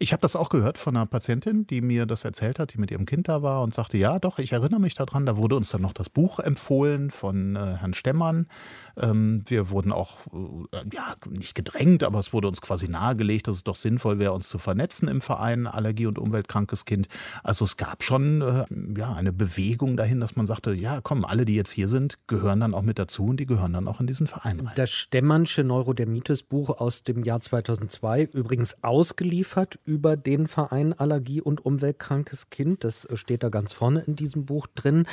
Ich 0.02 0.12
habe 0.12 0.20
das 0.20 0.34
auch 0.34 0.48
gehört 0.48 0.78
von 0.78 0.96
einer 0.96 1.06
Patientin, 1.06 1.64
die 1.64 1.80
mir 1.80 2.06
das 2.06 2.24
erzählt 2.24 2.58
hat, 2.58 2.74
die 2.74 2.78
mit 2.78 2.90
ihrem 2.90 3.06
Kind 3.06 3.28
da 3.28 3.40
war 3.42 3.62
und 3.62 3.72
sagte, 3.72 3.98
ja, 3.98 4.18
doch, 4.18 4.40
ich 4.40 4.50
erinnere 4.50 4.80
mich 4.80 4.94
daran. 4.94 5.26
Da 5.26 5.36
wurde 5.36 5.54
uns 5.54 5.70
dann 5.70 5.80
noch 5.80 5.92
das 5.92 6.08
Buch 6.08 6.40
empfohlen 6.40 7.12
von 7.12 7.54
äh, 7.54 7.76
Herrn 7.78 7.94
Stemmern. 7.94 8.48
Ähm, 8.96 9.42
wir 9.46 9.70
wurden 9.70 9.92
auch, 9.92 10.26
äh, 10.72 10.84
ja, 10.92 11.14
nicht 11.28 11.54
gedrängt, 11.54 12.04
aber 12.04 12.18
es 12.18 12.32
wurde 12.32 12.48
uns 12.48 12.60
quasi 12.60 12.88
nahegelegt, 12.88 13.48
dass 13.48 13.56
es 13.56 13.64
doch 13.64 13.76
sinnvoll 13.76 14.18
wäre, 14.18 14.32
uns 14.32 14.48
zu 14.48 14.58
vernetzen 14.58 15.08
im 15.08 15.20
Verein 15.20 15.66
Allergie- 15.66 16.06
und 16.06 16.18
Umweltkrankes 16.18 16.84
Kind. 16.84 17.08
Also 17.42 17.64
es 17.64 17.76
gab 17.76 18.02
schon 18.02 18.42
äh, 18.42 18.64
ja, 18.98 19.12
eine 19.14 19.32
Bewegung 19.32 19.96
dahin, 19.96 20.20
dass 20.20 20.36
man 20.36 20.46
sagte, 20.46 20.72
ja, 20.72 21.00
komm, 21.02 21.24
alle, 21.24 21.44
die 21.44 21.54
jetzt 21.54 21.72
hier 21.72 21.88
sind, 21.88 22.18
gehören 22.26 22.60
dann 22.60 22.74
auch 22.74 22.82
mit 22.82 22.98
dazu 22.98 23.26
und 23.26 23.38
die 23.38 23.46
gehören 23.46 23.72
dann 23.72 23.88
auch 23.88 24.00
in 24.00 24.06
diesen 24.06 24.26
Verein 24.26 24.60
rein. 24.60 24.74
Das 24.76 24.90
Stemmernsche 24.90 25.64
Neurodermitis-Buch 25.64 26.80
aus 26.80 27.02
dem 27.02 27.24
Jahr 27.24 27.40
2002, 27.40 28.24
übrigens 28.32 28.76
ausgeliefert 28.82 29.78
über 29.84 30.16
den 30.16 30.46
Verein 30.46 30.92
Allergie- 30.92 31.40
und 31.40 31.64
Umweltkrankes 31.64 32.50
Kind. 32.50 32.84
Das 32.84 33.06
steht 33.14 33.42
da 33.42 33.48
ganz 33.48 33.72
vorne 33.72 34.00
in 34.00 34.16
diesem 34.16 34.44
Buch 34.44 34.66
drin. 34.74 35.06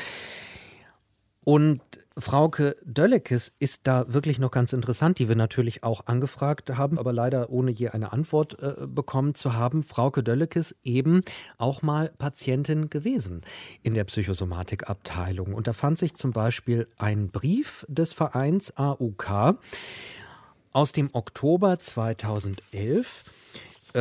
Und 1.49 1.81
Frauke 2.15 2.77
Döllekes 2.83 3.51
ist 3.57 3.87
da 3.87 4.13
wirklich 4.13 4.37
noch 4.37 4.51
ganz 4.51 4.71
interessant, 4.71 5.17
die 5.17 5.29
wir 5.29 5.35
natürlich 5.35 5.83
auch 5.83 6.05
angefragt 6.05 6.77
haben, 6.77 6.99
aber 6.99 7.11
leider 7.11 7.49
ohne 7.49 7.71
je 7.71 7.89
eine 7.89 8.13
Antwort 8.13 8.61
äh, 8.61 8.85
bekommen 8.85 9.33
zu 9.33 9.55
haben. 9.55 9.81
Frauke 9.81 10.21
Döllekes 10.21 10.75
eben 10.83 11.21
auch 11.57 11.81
mal 11.81 12.11
Patientin 12.19 12.91
gewesen 12.91 13.41
in 13.81 13.95
der 13.95 14.03
Psychosomatikabteilung. 14.03 15.55
Und 15.55 15.65
da 15.65 15.73
fand 15.73 15.97
sich 15.97 16.13
zum 16.13 16.33
Beispiel 16.33 16.85
ein 16.99 17.31
Brief 17.31 17.83
des 17.89 18.13
Vereins 18.13 18.77
AUK 18.77 19.57
aus 20.71 20.91
dem 20.91 21.09
Oktober 21.13 21.79
2011 21.79 23.23
äh, 23.25 23.38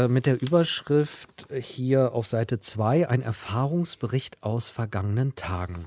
mit 0.09 0.27
der 0.27 0.41
Überschrift 0.41 1.47
hier 1.53 2.13
auf 2.13 2.27
Seite 2.27 2.61
2 2.61 3.09
ein 3.09 3.23
Erfahrungsbericht 3.23 4.43
aus 4.43 4.69
vergangenen 4.69 5.35
Tagen. 5.35 5.87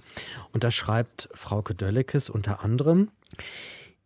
Und 0.52 0.64
da 0.64 0.72
schreibt 0.72 1.30
Frauke 1.34 1.76
Döllekes 1.76 2.30
unter 2.30 2.64
anderem, 2.64 3.10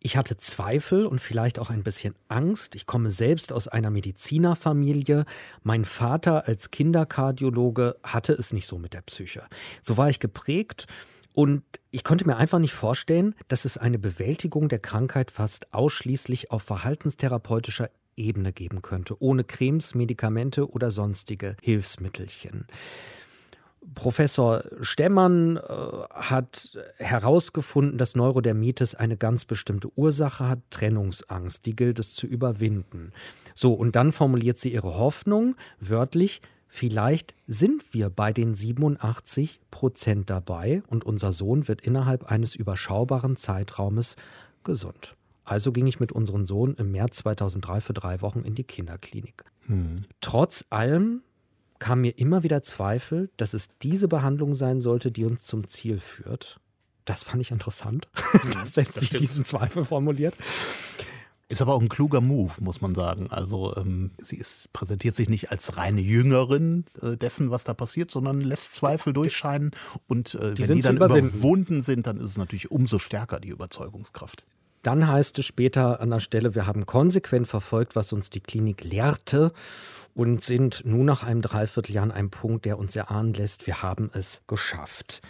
ich 0.06 0.18
hatte 0.18 0.38
Zweifel 0.38 1.08
und 1.08 1.20
vielleicht 1.20 1.58
auch 1.58 1.72
ein 1.72 1.82
bisschen 1.82 2.14
Angst. 2.28 2.76
Ich 2.76 2.86
komme 2.86 3.10
selbst 3.10 3.52
aus 3.52 3.68
einer 3.68 3.90
Medizinerfamilie. 3.90 5.26
Mein 5.64 5.84
Vater 5.84 6.48
als 6.48 6.70
Kinderkardiologe 6.70 7.96
hatte 8.04 8.34
es 8.34 8.54
nicht 8.54 8.68
so 8.68 8.78
mit 8.78 8.94
der 8.94 9.02
Psyche. 9.02 9.42
So 9.82 9.98
war 9.98 10.08
ich 10.08 10.20
geprägt 10.20 10.86
und 11.34 11.64
ich 11.90 12.04
konnte 12.04 12.28
mir 12.28 12.38
einfach 12.38 12.60
nicht 12.60 12.74
vorstellen, 12.74 13.34
dass 13.48 13.66
es 13.66 13.80
eine 13.80 13.98
Bewältigung 13.98 14.70
der 14.70 14.78
Krankheit 14.78 15.32
fast 15.32 15.74
ausschließlich 15.74 16.52
auf 16.52 16.62
verhaltenstherapeutischer 16.62 17.90
Ebene 18.16 18.54
geben 18.54 18.82
könnte, 18.82 19.22
ohne 19.22 19.44
Cremes, 19.44 19.96
Medikamente 19.96 20.70
oder 20.70 20.92
sonstige 20.92 21.56
Hilfsmittelchen. 21.62 22.66
Professor 23.94 24.64
Stemmann 24.82 25.58
äh, 25.58 25.62
hat 26.10 26.78
herausgefunden, 26.98 27.98
dass 27.98 28.16
Neurodermitis 28.16 28.96
eine 28.96 29.18
ganz 29.18 29.46
bestimmte 29.46 29.90
Ursache 29.96 30.50
hat, 30.50 30.60
Trennungsangst. 30.72 31.66
Die 31.66 31.76
gilt 31.76 32.00
es 32.00 32.16
zu 32.16 32.26
überwinden. 32.26 33.12
So, 33.54 33.74
und 33.74 33.96
dann 33.96 34.12
formuliert 34.12 34.58
sie 34.58 34.74
ihre 34.74 34.98
Hoffnung, 34.98 35.56
wörtlich, 35.80 36.42
vielleicht 36.68 37.36
sind 37.48 37.94
wir 37.94 38.10
bei 38.10 38.34
den 38.34 38.56
87 38.56 39.60
Prozent 39.70 40.30
dabei 40.30 40.82
und 40.88 41.06
unser 41.06 41.32
Sohn 41.32 41.68
wird 41.68 41.82
innerhalb 41.82 42.32
eines 42.32 42.56
überschaubaren 42.56 43.38
Zeitraumes 43.38 44.16
gesund. 44.64 45.16
Also 45.46 45.72
ging 45.72 45.88
ich 45.88 46.00
mit 46.00 46.12
unserem 46.12 46.46
Sohn 46.46 46.76
im 46.76 46.92
März 46.92 47.18
2003 47.18 47.80
für 47.82 47.94
drei 47.94 48.22
Wochen 48.22 48.42
in 48.42 48.56
die 48.56 48.64
Kinderklinik. 48.64 49.46
Hm. 49.68 50.02
Trotz 50.20 50.66
allem 50.70 51.22
kam 51.80 52.02
mir 52.02 52.18
immer 52.18 52.44
wieder 52.44 52.64
Zweifel, 52.64 53.30
dass 53.38 53.54
es 53.54 53.70
diese 53.82 54.08
Behandlung 54.08 54.56
sein 54.56 54.82
sollte, 54.82 55.12
die 55.12 55.26
uns 55.26 55.46
zum 55.46 55.68
Ziel 55.68 56.00
führt. 56.00 56.60
Das 57.06 57.24
fand 57.24 57.42
ich 57.42 57.52
interessant, 57.52 58.08
hm, 58.32 58.52
dass 58.52 58.74
selbst 58.74 59.00
sie 59.00 59.18
diesen 59.18 59.46
Zweifel 59.46 59.86
formuliert. 59.86 60.36
Ist 61.48 61.62
aber 61.62 61.76
auch 61.76 61.82
ein 61.82 61.90
kluger 61.90 62.22
Move, 62.22 62.54
muss 62.60 62.82
man 62.82 62.96
sagen. 62.96 63.28
Also 63.30 63.76
ähm, 63.78 64.12
sie 64.18 64.38
ist, 64.38 64.74
präsentiert 64.74 65.14
sich 65.14 65.30
nicht 65.30 65.52
als 65.52 65.78
reine 65.78 66.02
Jüngerin 66.02 66.86
äh, 67.04 67.18
dessen, 67.18 67.52
was 67.52 67.64
da 67.64 67.76
passiert, 67.76 68.10
sondern 68.10 68.42
lässt 68.42 68.74
Zweifel 68.74 69.14
durchscheinen. 69.14 69.70
Und 70.08 70.34
äh, 70.34 70.56
die 70.56 70.68
wenn 70.68 70.78
die 70.78 70.82
dann 70.82 70.96
überwunden 70.96 71.84
sind, 71.84 72.08
dann 72.08 72.18
ist 72.18 72.32
es 72.32 72.38
natürlich 72.38 72.72
umso 72.72 72.98
stärker 72.98 73.40
die 73.40 73.50
Überzeugungskraft. 73.50 74.44
Dann 74.86 75.08
heißt 75.08 75.40
es 75.40 75.48
später 75.48 76.00
an 76.00 76.12
der 76.12 76.20
Stelle, 76.20 76.54
wir 76.54 76.68
haben 76.68 76.86
konsequent 76.86 77.48
verfolgt, 77.48 77.96
was 77.96 78.14
uns 78.14 78.30
die 78.30 78.40
Klinik 78.40 78.84
lehrte 78.84 79.52
und 80.14 80.44
sind 80.44 80.84
nun 80.86 81.06
nach 81.06 81.24
einem 81.24 81.42
Dreivierteljahr 81.42 82.04
an 82.04 82.12
einem 82.12 82.30
Punkt, 82.30 82.66
der 82.66 82.78
uns 82.78 82.96
erahnen 82.96 83.34
lässt, 83.34 83.66
wir 83.66 83.82
haben 83.82 84.12
es 84.14 84.44
geschafft. 84.46 85.24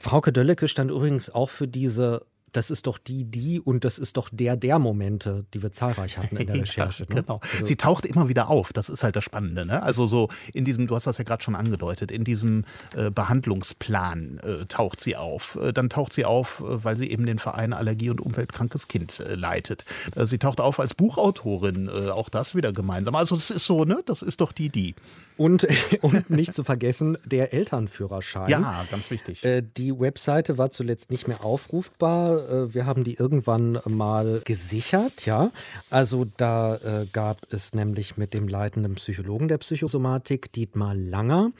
Frauke 0.00 0.32
Döllecke 0.32 0.66
stand 0.66 0.90
übrigens 0.90 1.30
auch 1.30 1.50
für 1.50 1.68
diese 1.68 2.26
das 2.54 2.70
ist 2.70 2.86
doch 2.86 2.98
die, 2.98 3.24
die 3.24 3.60
und 3.60 3.84
das 3.84 3.98
ist 3.98 4.16
doch 4.16 4.28
der, 4.30 4.56
der 4.56 4.78
Momente, 4.78 5.44
die 5.52 5.62
wir 5.62 5.72
zahlreich 5.72 6.18
hatten 6.18 6.36
in 6.36 6.46
der 6.46 6.56
Recherche. 6.62 7.04
ja, 7.08 7.14
ne? 7.14 7.22
genau. 7.22 7.40
Also 7.52 7.66
Sie 7.66 7.76
taucht 7.76 8.06
immer 8.06 8.28
wieder 8.28 8.48
auf, 8.48 8.72
das 8.72 8.88
ist 8.88 9.02
halt 9.02 9.16
das 9.16 9.24
Spannende. 9.24 9.66
Ne? 9.66 9.82
Also 9.82 10.06
so 10.06 10.28
in 10.52 10.64
diesem, 10.64 10.86
du 10.86 10.94
hast 10.94 11.06
das 11.06 11.18
ja 11.18 11.24
gerade 11.24 11.42
schon 11.42 11.56
angedeutet, 11.56 12.10
in 12.10 12.22
diesem 12.22 12.64
äh, 12.96 13.10
Behandlungsplan 13.10 14.38
äh, 14.38 14.66
taucht 14.66 15.00
sie 15.00 15.16
auf. 15.16 15.58
Äh, 15.60 15.72
dann 15.72 15.90
taucht 15.90 16.12
sie 16.12 16.24
auf, 16.24 16.60
äh, 16.60 16.84
weil 16.84 16.96
sie 16.96 17.10
eben 17.10 17.26
den 17.26 17.40
Verein 17.40 17.72
Allergie 17.72 18.10
und 18.10 18.20
Umweltkrankes 18.20 18.86
Kind 18.86 19.18
äh, 19.20 19.34
leitet. 19.34 19.84
Äh, 20.14 20.26
sie 20.26 20.38
taucht 20.38 20.60
auf 20.60 20.78
als 20.78 20.94
Buchautorin, 20.94 21.88
auch 21.88 22.28
das 22.28 22.54
wieder 22.54 22.72
gemeinsam. 22.72 23.14
Also 23.14 23.34
es 23.34 23.50
ist 23.50 23.66
so, 23.66 23.84
ne? 23.84 24.02
Das 24.06 24.22
ist 24.22 24.40
doch 24.40 24.52
die, 24.52 24.68
die. 24.68 24.94
Und, 25.36 25.66
und 26.02 26.30
nicht 26.30 26.54
zu 26.54 26.64
vergessen, 26.64 27.18
der 27.24 27.52
Elternführerschein. 27.52 28.48
Ja, 28.48 28.84
ganz 28.90 29.10
wichtig. 29.10 29.44
Äh, 29.44 29.62
die 29.76 29.98
Webseite 29.98 30.58
war 30.58 30.70
zuletzt 30.70 31.10
nicht 31.10 31.26
mehr 31.26 31.44
aufrufbar. 31.44 32.48
Äh, 32.48 32.74
wir 32.74 32.86
haben 32.86 33.04
die 33.04 33.14
irgendwann 33.14 33.80
mal 33.84 34.42
gesichert, 34.44 35.26
ja. 35.26 35.50
Also 35.90 36.26
da 36.36 36.76
äh, 36.76 37.06
gab 37.12 37.52
es 37.52 37.74
nämlich 37.74 38.16
mit 38.16 38.34
dem 38.34 38.48
leitenden 38.48 38.94
Psychologen 38.94 39.48
der 39.48 39.58
Psychosomatik, 39.58 40.52
Dietmar 40.52 40.94
Langer, 40.94 41.50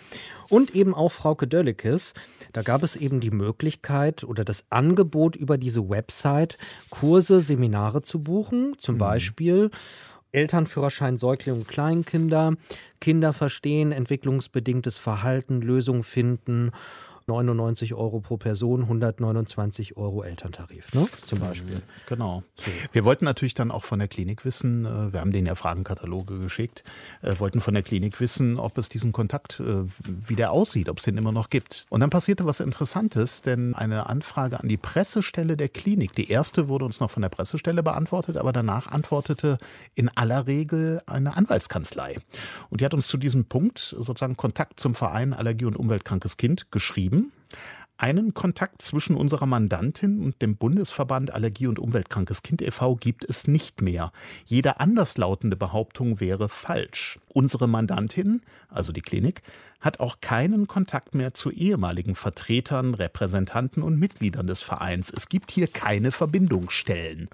und 0.49 0.75
eben 0.75 0.95
auch 0.95 1.11
Frauke 1.11 1.47
Döllikes. 1.47 2.15
Da 2.53 2.63
gab 2.63 2.83
es 2.83 2.95
eben 2.95 3.21
die 3.21 3.31
Möglichkeit 3.31 4.23
oder 4.25 4.45
das 4.45 4.65
Angebot 4.71 5.35
über 5.35 5.59
diese 5.59 5.89
Website, 5.89 6.59
Kurse, 6.91 7.41
Seminare 7.41 8.03
zu 8.03 8.23
buchen. 8.23 8.77
Zum 8.79 8.97
mhm. 8.97 8.99
Beispiel 8.99 9.71
Elternführerschein 10.35 11.19
Säuglinge 11.19 11.59
und 11.59 11.69
Kleinkinder, 11.69 12.55
Kinder 13.01 13.33
verstehen, 13.33 13.93
entwicklungsbedingtes 13.93 14.99
Verhalten, 14.99 15.61
Lösungen 15.63 16.03
finden 16.03 16.73
99 17.27 17.95
Euro 17.95 18.21
pro 18.21 18.37
Person, 18.37 18.83
129 18.83 19.97
Euro 19.97 20.23
Elterntarif, 20.23 20.93
ne? 20.93 21.07
zum 21.25 21.39
Beispiel. 21.39 21.81
Genau. 22.07 22.43
So. 22.55 22.71
Wir 22.93 23.05
wollten 23.07 23.25
natürlich 23.25 23.55
dann 23.55 23.71
auch 23.71 23.83
von 23.83 23.99
der 23.99 24.09
Klinik 24.09 24.45
wissen, 24.45 24.85
äh, 24.85 25.13
wir 25.13 25.21
haben 25.21 25.33
denen 25.33 25.47
ja 25.47 25.55
Fragenkataloge 25.55 26.39
geschickt, 26.39 26.85
äh, 27.23 27.35
wollten 27.39 27.63
von 27.63 27.73
der 27.73 27.83
Klinik 27.83 28.21
wissen, 28.21 28.59
ob 28.59 28.77
es 28.77 28.91
diesen 28.91 29.13
Kontakt, 29.13 29.61
äh, 29.61 29.85
wie 30.05 30.37
der 30.37 30.53
aussieht, 30.53 30.91
ob 30.91 30.99
es 30.99 31.05
den 31.05 31.17
immer 31.17 31.33
noch 31.33 31.49
gibt. 31.49 31.87
Und 31.89 32.01
dann 32.01 32.11
passierte 32.11 32.45
was 32.45 32.61
Interessantes, 32.61 33.41
denn 33.41 33.75
eine 33.75 34.07
Anfrage 34.09 34.61
an 34.61 34.69
die 34.69 34.77
Pressestelle 34.77 35.57
der 35.57 35.71
Klinik, 35.71 36.15
die 36.15 36.31
erste 36.31 36.69
wurde 36.69 36.85
uns 36.85 37.01
noch 37.01 37.11
von 37.11 37.23
der 37.23 37.31
Pressestelle 37.31 37.83
beantwortet, 37.83 38.37
aber 38.37 38.53
danach 38.53 38.89
antwortete 38.89 39.57
in 39.95 40.11
aller 40.15 40.47
Regel 40.47 41.01
eine 41.07 41.37
Anwaltskanzlei. 41.37 42.17
Und 42.69 42.83
die 42.83 42.85
hat 42.85 42.93
uns 42.93 43.09
zu 43.09 43.17
diesem 43.17 43.47
Punkt 43.47 43.79
sozusagen 43.79 44.37
Kontakt 44.37 44.79
zum 44.79 44.95
Verein 44.95 45.33
Allergie 45.33 45.65
und 45.65 45.77
Umweltkrankes 45.77 46.37
Kind 46.37 46.71
geschrieben 46.71 47.14
geschrieben. 47.15 47.33
Einen 47.97 48.35
Kontakt 48.35 48.83
zwischen 48.83 49.15
unserer 49.15 49.47
Mandantin 49.47 50.21
und 50.21 50.43
dem 50.43 50.57
Bundesverband 50.57 51.33
Allergie 51.33 51.69
und 51.69 51.79
Umweltkrankes 51.79 52.43
Kind 52.43 52.61
e.V. 52.61 52.97
gibt 52.97 53.25
es 53.25 53.47
nicht 53.47 53.83
mehr. 53.83 54.11
Jede 54.45 54.81
anderslautende 54.81 55.57
Behauptung 55.57 56.19
wäre 56.19 56.49
falsch. 56.49 57.21
Unsere 57.29 57.69
Mandantin, 57.69 58.43
also 58.69 58.91
die 58.91 59.01
Klinik, 59.01 59.43
hat 59.81 60.01
auch 60.01 60.21
keinen 60.21 60.67
Kontakt 60.67 61.15
mehr 61.15 61.35
zu 61.35 61.53
ehemaligen 61.53 62.17
Vertretern, 62.17 62.95
Repräsentanten 62.95 63.85
und 63.85 63.97
Mitgliedern 63.97 64.49
des 64.49 64.61
Vereins. 64.61 65.13
Es 65.15 65.29
gibt 65.29 65.53
hier 65.53 65.69
keine 65.69 66.11
Verbindungsstellen. 66.11 67.29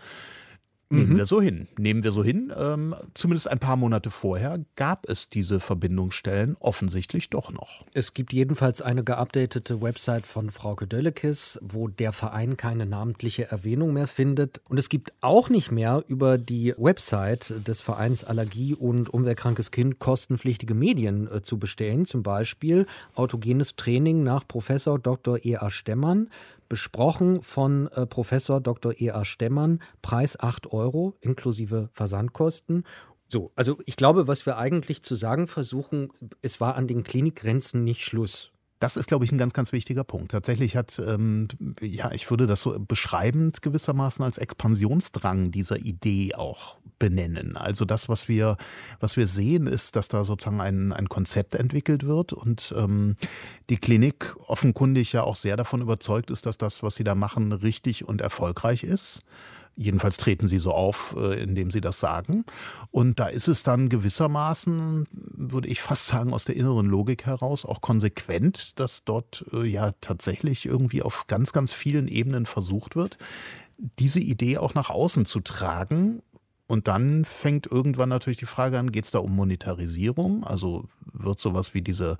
Nehmen 0.93 1.13
mhm. 1.13 1.19
wir 1.19 1.27
so 1.27 1.41
hin. 1.41 1.69
Nehmen 1.79 2.03
wir 2.03 2.11
so 2.11 2.25
hin. 2.25 2.53
Ähm, 2.57 2.97
zumindest 3.15 3.49
ein 3.49 3.61
paar 3.61 3.77
Monate 3.77 4.11
vorher 4.11 4.59
gab 4.75 5.09
es 5.09 5.29
diese 5.29 5.61
Verbindungsstellen 5.61 6.57
offensichtlich 6.59 7.31
doch 7.31 7.53
noch. 7.53 7.85
Es 7.95 8.13
gibt 8.13 8.33
jedenfalls 8.33 8.83
eine 8.83 9.05
geupdatete 9.05 9.81
Website 9.81 10.27
von 10.27 10.51
Frauke 10.51 10.89
Döllekes, 10.89 11.61
wo 11.63 11.87
der 11.87 12.13
Verein 12.13 12.57
keine 12.57 12.87
namentliche 12.87 13.49
Erwähnung 13.53 13.93
mehr 13.93 14.09
findet. 14.09 14.63
Und 14.69 14.79
es 14.79 14.89
gibt 14.89 15.13
auch 15.21 15.49
nicht 15.49 15.71
mehr 15.71 16.03
über 16.09 16.39
die 16.39 16.75
Website 16.77 17.55
des 17.69 17.81
Vereins 17.81 18.25
Allergie 18.25 18.75
und 18.75 19.09
Umweltkrankes 19.09 19.71
Kind 19.71 20.01
kostenpflichtige 20.01 20.75
Medien 20.75 21.31
äh, 21.31 21.41
zu 21.41 21.61
bestellen. 21.61 22.05
Zum 22.05 22.25
Beispiel 22.25 22.87
autogenes 23.15 23.77
Training 23.77 24.25
nach 24.25 24.45
Professor 24.49 24.99
Dr. 24.99 25.39
E.A. 25.45 25.71
Stemmern 25.71 26.29
besprochen 26.71 27.43
von 27.43 27.89
äh, 27.89 28.07
Professor 28.07 28.63
Dr. 28.63 28.95
E.A. 28.99 29.27
Stemmern, 29.27 29.83
Preis 30.01 30.41
8 30.41 30.73
Euro 30.73 31.15
inklusive 31.21 31.91
Versandkosten. 31.93 32.85
So, 33.29 33.53
also 33.55 33.79
ich 33.85 33.97
glaube, 33.97 34.27
was 34.27 34.47
wir 34.47 34.57
eigentlich 34.57 35.03
zu 35.03 35.15
sagen 35.15 35.47
versuchen, 35.47 36.09
es 36.41 36.61
war 36.61 36.77
an 36.77 36.87
den 36.87 37.03
Klinikgrenzen 37.03 37.85
nicht 37.85 38.01
Schluss. 38.01 38.53
Das 38.81 38.97
ist, 38.97 39.09
glaube 39.09 39.27
ich, 39.27 39.31
ein 39.31 39.39
ganz, 39.39 39.53
ganz 39.53 39.73
wichtiger 39.73 40.05
Punkt. 40.05 40.33
Tatsächlich 40.33 40.75
hat, 40.75 41.01
ähm, 41.07 41.49
ja, 41.83 42.11
ich 42.13 42.29
würde 42.31 42.47
das 42.47 42.63
so 42.63 42.79
beschreibend 42.81 43.61
gewissermaßen 43.61 44.25
als 44.25 44.39
Expansionsdrang 44.39 45.51
dieser 45.51 45.77
Idee 45.77 46.35
auch 46.35 46.79
benennen. 46.99 47.57
Also 47.57 47.85
das, 47.85 48.09
was 48.09 48.27
wir, 48.27 48.57
was 48.99 49.19
wir 49.19 49.27
sehen, 49.27 49.67
ist, 49.67 49.97
dass 49.97 50.09
da 50.09 50.25
sozusagen 50.25 50.61
ein, 50.61 50.93
ein 50.93 51.09
Konzept 51.11 51.57
entwickelt 51.57 52.07
wird 52.07 52.33
und 52.33 52.75
ähm, 52.77 53.17
die 53.69 53.77
Klinik 53.77 54.35
offenkundig 54.47 55.13
ja 55.13 55.25
auch 55.25 55.37
sehr 55.37 55.57
davon 55.57 55.83
überzeugt 55.83 56.31
ist, 56.31 56.47
dass 56.47 56.57
das, 56.57 56.83
was 56.83 56.95
sie 56.95 57.05
da 57.05 57.15
machen, 57.15 57.53
richtig 57.53 58.09
und 58.09 58.23
erfolgreich 58.23 58.83
ist. 58.83 59.23
Jedenfalls 59.77 60.19
treten 60.19 60.47
sie 60.49 60.59
so 60.59 60.73
auf, 60.73 61.17
äh, 61.19 61.43
indem 61.43 61.71
sie 61.71 61.81
das 61.81 62.01
sagen. 62.01 62.45
Und 62.91 63.19
da 63.19 63.29
ist 63.29 63.49
es 63.49 63.63
dann 63.63 63.89
gewissermaßen, 63.89 65.07
würde 65.13 65.69
ich 65.69 65.81
fast 65.81 66.07
sagen, 66.07 66.35
aus 66.35 66.45
der 66.45 66.57
inneren 66.57 66.87
Logik 66.87 67.25
heraus 67.25 67.65
auch 67.65 67.81
konsequent, 67.81 68.79
dass 68.79 69.05
dort 69.05 69.45
äh, 69.53 69.65
ja 69.65 69.93
tatsächlich 70.01 70.67
irgendwie 70.67 71.03
auf 71.03 71.27
ganz, 71.29 71.53
ganz 71.53 71.73
vielen 71.73 72.09
Ebenen 72.09 72.45
versucht 72.45 72.95
wird, 72.95 73.17
diese 73.99 74.21
Idee 74.21 74.59
auch 74.59 74.75
nach 74.75 74.91
außen 74.91 75.25
zu 75.25 75.41
tragen 75.41 76.21
Und 76.71 76.87
dann 76.87 77.25
fängt 77.25 77.67
irgendwann 77.67 78.11
natürlich 78.11 78.39
die 78.39 78.47
Frage 78.47 78.79
an, 78.79 78.93
geht 78.93 79.05
es 79.05 79.11
da 79.11 79.19
um 79.19 79.35
Monetarisierung? 79.35 80.45
Also 80.45 80.85
wird 81.13 81.41
sowas 81.41 81.75
wie 81.75 81.83
diese 81.83 82.17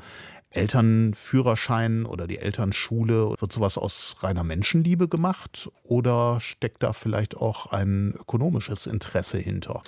Elternführerschein 0.51 2.05
oder 2.07 2.27
die 2.27 2.39
Elternschule, 2.39 3.35
wird 3.39 3.53
sowas 3.53 3.79
aus 3.79 4.17
reiner 4.21 4.45
Menschenliebe 4.45 5.09
gemacht 5.09 5.71
oder 5.83 6.41
steckt 6.41 6.83
da 6.83 6.93
vielleicht 6.93 7.37
auch 7.37 7.67
ein 7.67 8.15
ökonomisches 8.19 8.87
Interesse 8.87 9.39
hinter? 9.39 9.83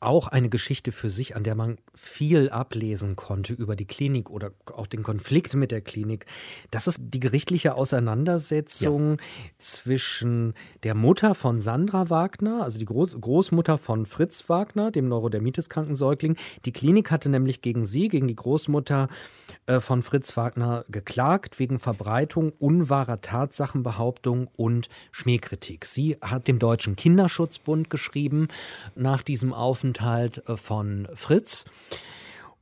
Auch 0.00 0.28
eine 0.28 0.48
Geschichte 0.48 0.92
für 0.92 1.10
sich, 1.10 1.36
an 1.36 1.44
der 1.44 1.54
man 1.54 1.76
viel 1.94 2.48
ablesen 2.48 3.16
konnte 3.16 3.52
über 3.52 3.76
die 3.76 3.84
Klinik 3.84 4.30
oder 4.30 4.52
auch 4.74 4.86
den 4.86 5.02
Konflikt 5.02 5.54
mit 5.54 5.70
der 5.70 5.82
Klinik. 5.82 6.24
Das 6.70 6.86
ist 6.86 6.98
die 7.00 7.20
gerichtliche 7.20 7.74
Auseinandersetzung 7.74 9.18
ja. 9.18 9.24
zwischen 9.58 10.54
der 10.84 10.94
Mutter 10.94 11.34
von 11.34 11.60
Sandra 11.60 12.08
Wagner, 12.08 12.62
also 12.62 12.78
die 12.78 12.86
Groß 12.86 13.20
Großmutter 13.20 13.76
von 13.76 14.06
Fritz 14.06 14.48
Wagner, 14.48 14.90
dem 14.90 15.06
Neurodermitis-kranken 15.08 15.94
Säugling. 15.94 16.36
Die 16.64 16.72
Klinik 16.72 17.10
hatte 17.10 17.28
nämlich 17.28 17.60
gegen 17.60 17.84
sie, 17.84 18.08
gegen 18.08 18.26
die 18.26 18.36
Großmutter 18.36 19.08
äh, 19.66 19.80
von 19.80 20.00
Fritz 20.00 20.34
Wagner 20.34 20.86
geklagt 20.88 21.58
wegen 21.58 21.78
Verbreitung 21.78 22.52
unwahrer 22.58 23.20
Tatsachenbehauptung 23.20 24.48
und 24.56 24.88
Schmähkritik. 25.12 25.84
Sie 25.84 26.16
hat 26.22 26.48
dem 26.48 26.58
Deutschen 26.58 26.96
Kinderschutzbund 26.96 27.90
geschrieben 27.90 28.48
nach 28.94 29.22
diesem 29.22 29.52
Aufenthalt 29.52 29.89
Aufenthalt 29.90 30.48
äh, 30.48 30.56
von 30.56 31.08
Fritz. 31.14 31.64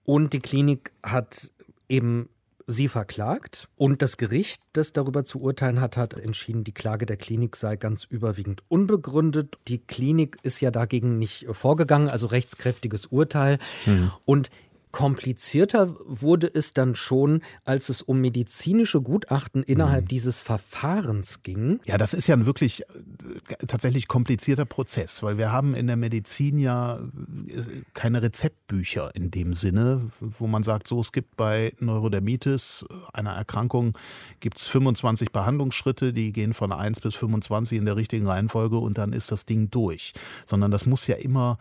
Und 0.04 0.32
die 0.32 0.40
Klinik 0.40 0.92
hat 1.02 1.50
eben 1.88 2.28
sie 2.66 2.88
verklagt 2.88 3.68
und 3.76 4.02
das 4.02 4.18
Gericht, 4.18 4.60
das 4.74 4.92
darüber 4.92 5.24
zu 5.24 5.40
urteilen 5.40 5.80
hat, 5.80 5.96
hat 5.96 6.20
entschieden, 6.20 6.64
die 6.64 6.72
Klage 6.72 7.06
der 7.06 7.16
Klinik 7.16 7.56
sei 7.56 7.76
ganz 7.76 8.04
überwiegend 8.04 8.62
unbegründet. 8.68 9.56
Die 9.68 9.78
Klinik 9.78 10.36
ist 10.42 10.60
ja 10.60 10.70
dagegen 10.70 11.18
nicht 11.18 11.46
vorgegangen, 11.50 12.08
also 12.08 12.26
rechtskräftiges 12.26 13.06
Urteil. 13.06 13.58
Mhm. 13.86 14.12
Und 14.26 14.50
Komplizierter 14.98 15.94
wurde 16.06 16.50
es 16.52 16.74
dann 16.74 16.96
schon, 16.96 17.42
als 17.64 17.88
es 17.88 18.02
um 18.02 18.20
medizinische 18.20 19.00
Gutachten 19.00 19.62
innerhalb 19.62 20.06
mhm. 20.06 20.08
dieses 20.08 20.40
Verfahrens 20.40 21.44
ging. 21.44 21.78
Ja, 21.84 21.98
das 21.98 22.14
ist 22.14 22.26
ja 22.26 22.34
ein 22.34 22.46
wirklich 22.46 22.80
äh, 22.80 22.84
tatsächlich 23.68 24.08
komplizierter 24.08 24.64
Prozess, 24.64 25.22
weil 25.22 25.38
wir 25.38 25.52
haben 25.52 25.76
in 25.76 25.86
der 25.86 25.94
Medizin 25.94 26.58
ja 26.58 26.96
äh, 26.96 27.82
keine 27.94 28.22
Rezeptbücher 28.22 29.14
in 29.14 29.30
dem 29.30 29.54
Sinne, 29.54 30.10
wo 30.18 30.48
man 30.48 30.64
sagt, 30.64 30.88
so 30.88 31.00
es 31.00 31.12
gibt 31.12 31.36
bei 31.36 31.72
Neurodermitis, 31.78 32.84
einer 33.12 33.34
Erkrankung, 33.34 33.96
gibt 34.40 34.58
es 34.58 34.66
25 34.66 35.30
Behandlungsschritte, 35.30 36.12
die 36.12 36.32
gehen 36.32 36.54
von 36.54 36.72
1 36.72 36.98
bis 36.98 37.14
25 37.14 37.78
in 37.78 37.84
der 37.84 37.94
richtigen 37.94 38.26
Reihenfolge 38.26 38.78
und 38.78 38.98
dann 38.98 39.12
ist 39.12 39.30
das 39.30 39.46
Ding 39.46 39.70
durch. 39.70 40.12
Sondern 40.44 40.72
das 40.72 40.86
muss 40.86 41.06
ja 41.06 41.14
immer 41.14 41.56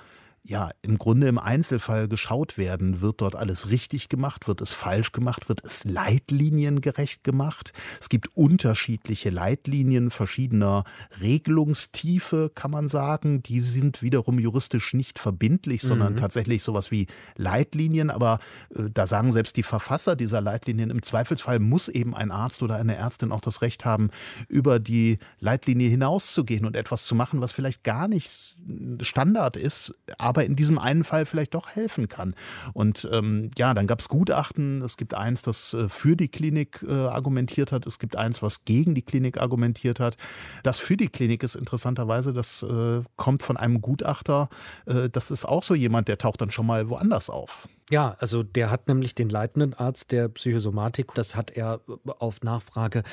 ja, 0.50 0.72
im 0.82 0.98
Grunde 0.98 1.28
im 1.28 1.38
Einzelfall 1.38 2.08
geschaut 2.08 2.58
werden, 2.58 3.02
wird 3.02 3.20
dort 3.20 3.36
alles 3.36 3.70
richtig 3.70 4.08
gemacht, 4.08 4.48
wird 4.48 4.62
es 4.62 4.72
falsch 4.72 5.12
gemacht, 5.12 5.50
wird 5.50 5.62
es 5.66 5.84
leitliniengerecht 5.84 7.26
gemacht. 7.26 7.74
Es 8.00 8.08
gibt 8.08 8.30
unterschiedliche 8.34 9.30
Leitlinien 9.30 10.10
verschiedener 10.10 10.86
Regelungstiefe, 11.20 12.50
kann 12.56 12.72
man 12.72 12.88
sagen. 12.88 13.44
Die 13.44 13.60
sind 13.60 14.02
wiederum 14.02 14.40
juristisch 14.40 14.94
nicht 14.94 15.20
verbindlich, 15.20 15.82
sondern 15.82 16.14
mhm. 16.14 16.18
tatsächlich 16.18 16.64
sowas 16.64 16.92
wie 16.92 17.08
Leitlinien. 17.36 18.10
Aber 18.10 18.40
äh, 18.74 18.84
da 18.90 19.06
sagen 19.06 19.34
selbst 19.34 19.58
die 19.58 19.64
Verfasser 19.64 20.16
dieser 20.16 20.40
Leitlinien, 20.40 20.92
im 20.92 21.04
Zweifelsfall 21.04 21.60
muss 21.60 21.90
eben 21.90 22.16
ein 22.16 22.32
Arzt 22.32 22.64
oder 22.64 22.78
eine 22.78 22.96
Ärztin 22.96 23.34
auch 23.34 23.42
das 23.42 23.62
Recht 23.62 23.84
haben, 23.84 24.12
über 24.48 24.80
die 24.80 25.20
Leitlinie 25.42 25.90
hinauszugehen 25.90 26.66
und 26.66 26.78
etwas 26.78 27.04
zu 27.04 27.16
machen, 27.16 27.42
was 27.42 27.52
vielleicht 27.52 27.84
gar 27.84 28.08
nicht 28.08 28.56
Standard 29.02 29.58
ist, 29.58 29.94
aber 30.18 30.37
aber 30.38 30.46
in 30.46 30.56
diesem 30.56 30.78
einen 30.78 31.04
Fall 31.04 31.26
vielleicht 31.26 31.56
doch 31.56 31.70
helfen 31.76 32.10
kann. 32.10 32.36
Und 32.74 33.10
ähm, 33.12 33.50
ja, 33.58 33.74
dann 33.74 33.88
gab 33.88 34.00
es 34.00 34.08
Gutachten. 34.08 34.84
Es 34.84 34.96
gibt 34.96 35.16
eins, 35.16 35.42
das 35.42 35.74
äh, 35.74 35.90
für 35.90 36.16
die 36.16 36.28
Klinik 36.28 36.86
äh, 36.88 36.94
argumentiert 36.94 37.72
hat. 37.72 37.88
Es 37.88 37.98
gibt 37.98 38.16
eins, 38.16 38.44
was 38.44 38.64
gegen 38.64 38.94
die 38.94 39.02
Klinik 39.02 39.42
argumentiert 39.42 40.00
hat. 40.00 40.16
Das 40.62 40.78
für 40.78 40.96
die 40.96 41.08
Klinik 41.08 41.42
ist 41.42 41.56
interessanterweise, 41.56 42.34
das 42.34 42.62
äh, 42.62 43.02
kommt 43.16 43.42
von 43.42 43.58
einem 43.58 43.82
Gutachter. 43.82 44.50
Äh, 44.86 45.10
das 45.10 45.32
ist 45.32 45.44
auch 45.44 45.64
so 45.64 45.74
jemand, 45.74 46.08
der 46.08 46.20
taucht 46.20 46.40
dann 46.40 46.52
schon 46.52 46.68
mal 46.68 46.88
woanders 46.88 47.32
auf. 47.32 47.68
Ja, 47.90 48.18
also 48.20 48.44
der 48.44 48.70
hat 48.70 48.90
nämlich 48.90 49.16
den 49.16 49.30
leitenden 49.30 49.74
Arzt 49.74 50.12
der 50.12 50.28
Psychosomatik, 50.28 51.14
das 51.16 51.38
hat 51.38 51.52
er 51.52 51.80
auf 52.20 52.42
Nachfrage 52.42 53.04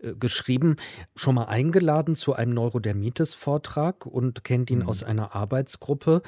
äh, 0.00 0.14
geschrieben, 0.14 0.76
schon 1.14 1.36
mal 1.36 1.44
eingeladen 1.44 2.16
zu 2.16 2.32
einem 2.34 2.52
Neurodermitis-Vortrag 2.54 4.06
und 4.06 4.42
kennt 4.42 4.70
ihn 4.72 4.80
mhm. 4.80 4.88
aus 4.88 5.04
einer 5.04 5.36
Arbeitsgruppe. 5.36 6.22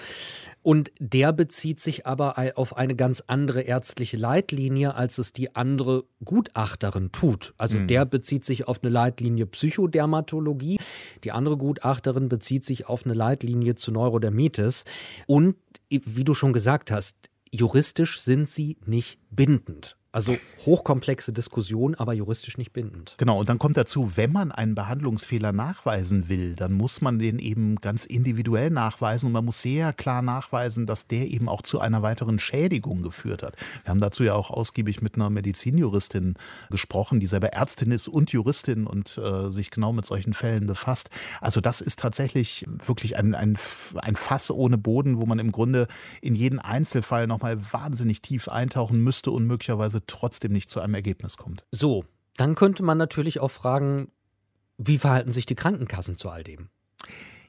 Und 0.62 0.92
der 1.00 1.32
bezieht 1.32 1.80
sich 1.80 2.06
aber 2.06 2.36
auf 2.54 2.76
eine 2.76 2.94
ganz 2.94 3.24
andere 3.26 3.62
ärztliche 3.62 4.16
Leitlinie, 4.16 4.94
als 4.94 5.18
es 5.18 5.32
die 5.32 5.56
andere 5.56 6.04
Gutachterin 6.24 7.10
tut. 7.10 7.54
Also 7.58 7.78
mhm. 7.78 7.88
der 7.88 8.04
bezieht 8.04 8.44
sich 8.44 8.68
auf 8.68 8.82
eine 8.82 8.92
Leitlinie 8.92 9.46
Psychodermatologie, 9.46 10.78
die 11.24 11.32
andere 11.32 11.56
Gutachterin 11.56 12.28
bezieht 12.28 12.64
sich 12.64 12.88
auf 12.88 13.04
eine 13.04 13.14
Leitlinie 13.14 13.74
zu 13.74 13.90
Neurodermitis. 13.90 14.84
Und 15.26 15.56
wie 15.88 16.24
du 16.24 16.34
schon 16.34 16.52
gesagt 16.52 16.90
hast, 16.90 17.16
juristisch 17.56 18.20
sind 18.20 18.48
sie 18.48 18.78
nicht 18.86 19.18
bindend. 19.30 19.96
Also 20.16 20.38
hochkomplexe 20.64 21.34
Diskussion, 21.34 21.94
aber 21.94 22.14
juristisch 22.14 22.56
nicht 22.56 22.72
bindend. 22.72 23.16
Genau, 23.18 23.38
und 23.38 23.50
dann 23.50 23.58
kommt 23.58 23.76
dazu, 23.76 24.12
wenn 24.14 24.32
man 24.32 24.50
einen 24.50 24.74
Behandlungsfehler 24.74 25.52
nachweisen 25.52 26.30
will, 26.30 26.54
dann 26.54 26.72
muss 26.72 27.02
man 27.02 27.18
den 27.18 27.38
eben 27.38 27.76
ganz 27.82 28.06
individuell 28.06 28.70
nachweisen 28.70 29.26
und 29.26 29.32
man 29.32 29.44
muss 29.44 29.60
sehr 29.60 29.92
klar 29.92 30.22
nachweisen, 30.22 30.86
dass 30.86 31.06
der 31.06 31.28
eben 31.28 31.50
auch 31.50 31.60
zu 31.60 31.80
einer 31.80 32.00
weiteren 32.00 32.38
Schädigung 32.38 33.02
geführt 33.02 33.42
hat. 33.42 33.56
Wir 33.84 33.90
haben 33.90 34.00
dazu 34.00 34.24
ja 34.24 34.32
auch 34.32 34.50
ausgiebig 34.50 35.02
mit 35.02 35.16
einer 35.16 35.28
Medizinjuristin 35.28 36.36
gesprochen, 36.70 37.20
die 37.20 37.26
selber 37.26 37.48
Ärztin 37.48 37.90
ist 37.90 38.08
und 38.08 38.32
Juristin 38.32 38.86
und 38.86 39.18
äh, 39.18 39.50
sich 39.50 39.70
genau 39.70 39.92
mit 39.92 40.06
solchen 40.06 40.32
Fällen 40.32 40.66
befasst. 40.66 41.10
Also 41.42 41.60
das 41.60 41.82
ist 41.82 41.98
tatsächlich 41.98 42.64
wirklich 42.86 43.18
ein, 43.18 43.34
ein, 43.34 43.58
ein 43.96 44.16
Fass 44.16 44.50
ohne 44.50 44.78
Boden, 44.78 45.18
wo 45.18 45.26
man 45.26 45.38
im 45.38 45.52
Grunde 45.52 45.88
in 46.22 46.34
jeden 46.34 46.58
Einzelfall 46.58 47.26
nochmal 47.26 47.58
wahnsinnig 47.70 48.22
tief 48.22 48.48
eintauchen 48.48 49.04
müsste 49.04 49.30
und 49.30 49.46
möglicherweise 49.46 50.05
trotzdem 50.06 50.52
nicht 50.52 50.70
zu 50.70 50.80
einem 50.80 50.94
Ergebnis 50.94 51.36
kommt. 51.36 51.64
So, 51.70 52.04
dann 52.36 52.54
könnte 52.54 52.82
man 52.82 52.98
natürlich 52.98 53.40
auch 53.40 53.50
fragen, 53.50 54.10
wie 54.78 54.98
verhalten 54.98 55.32
sich 55.32 55.46
die 55.46 55.54
Krankenkassen 55.54 56.16
zu 56.16 56.28
all 56.28 56.42
dem? 56.42 56.68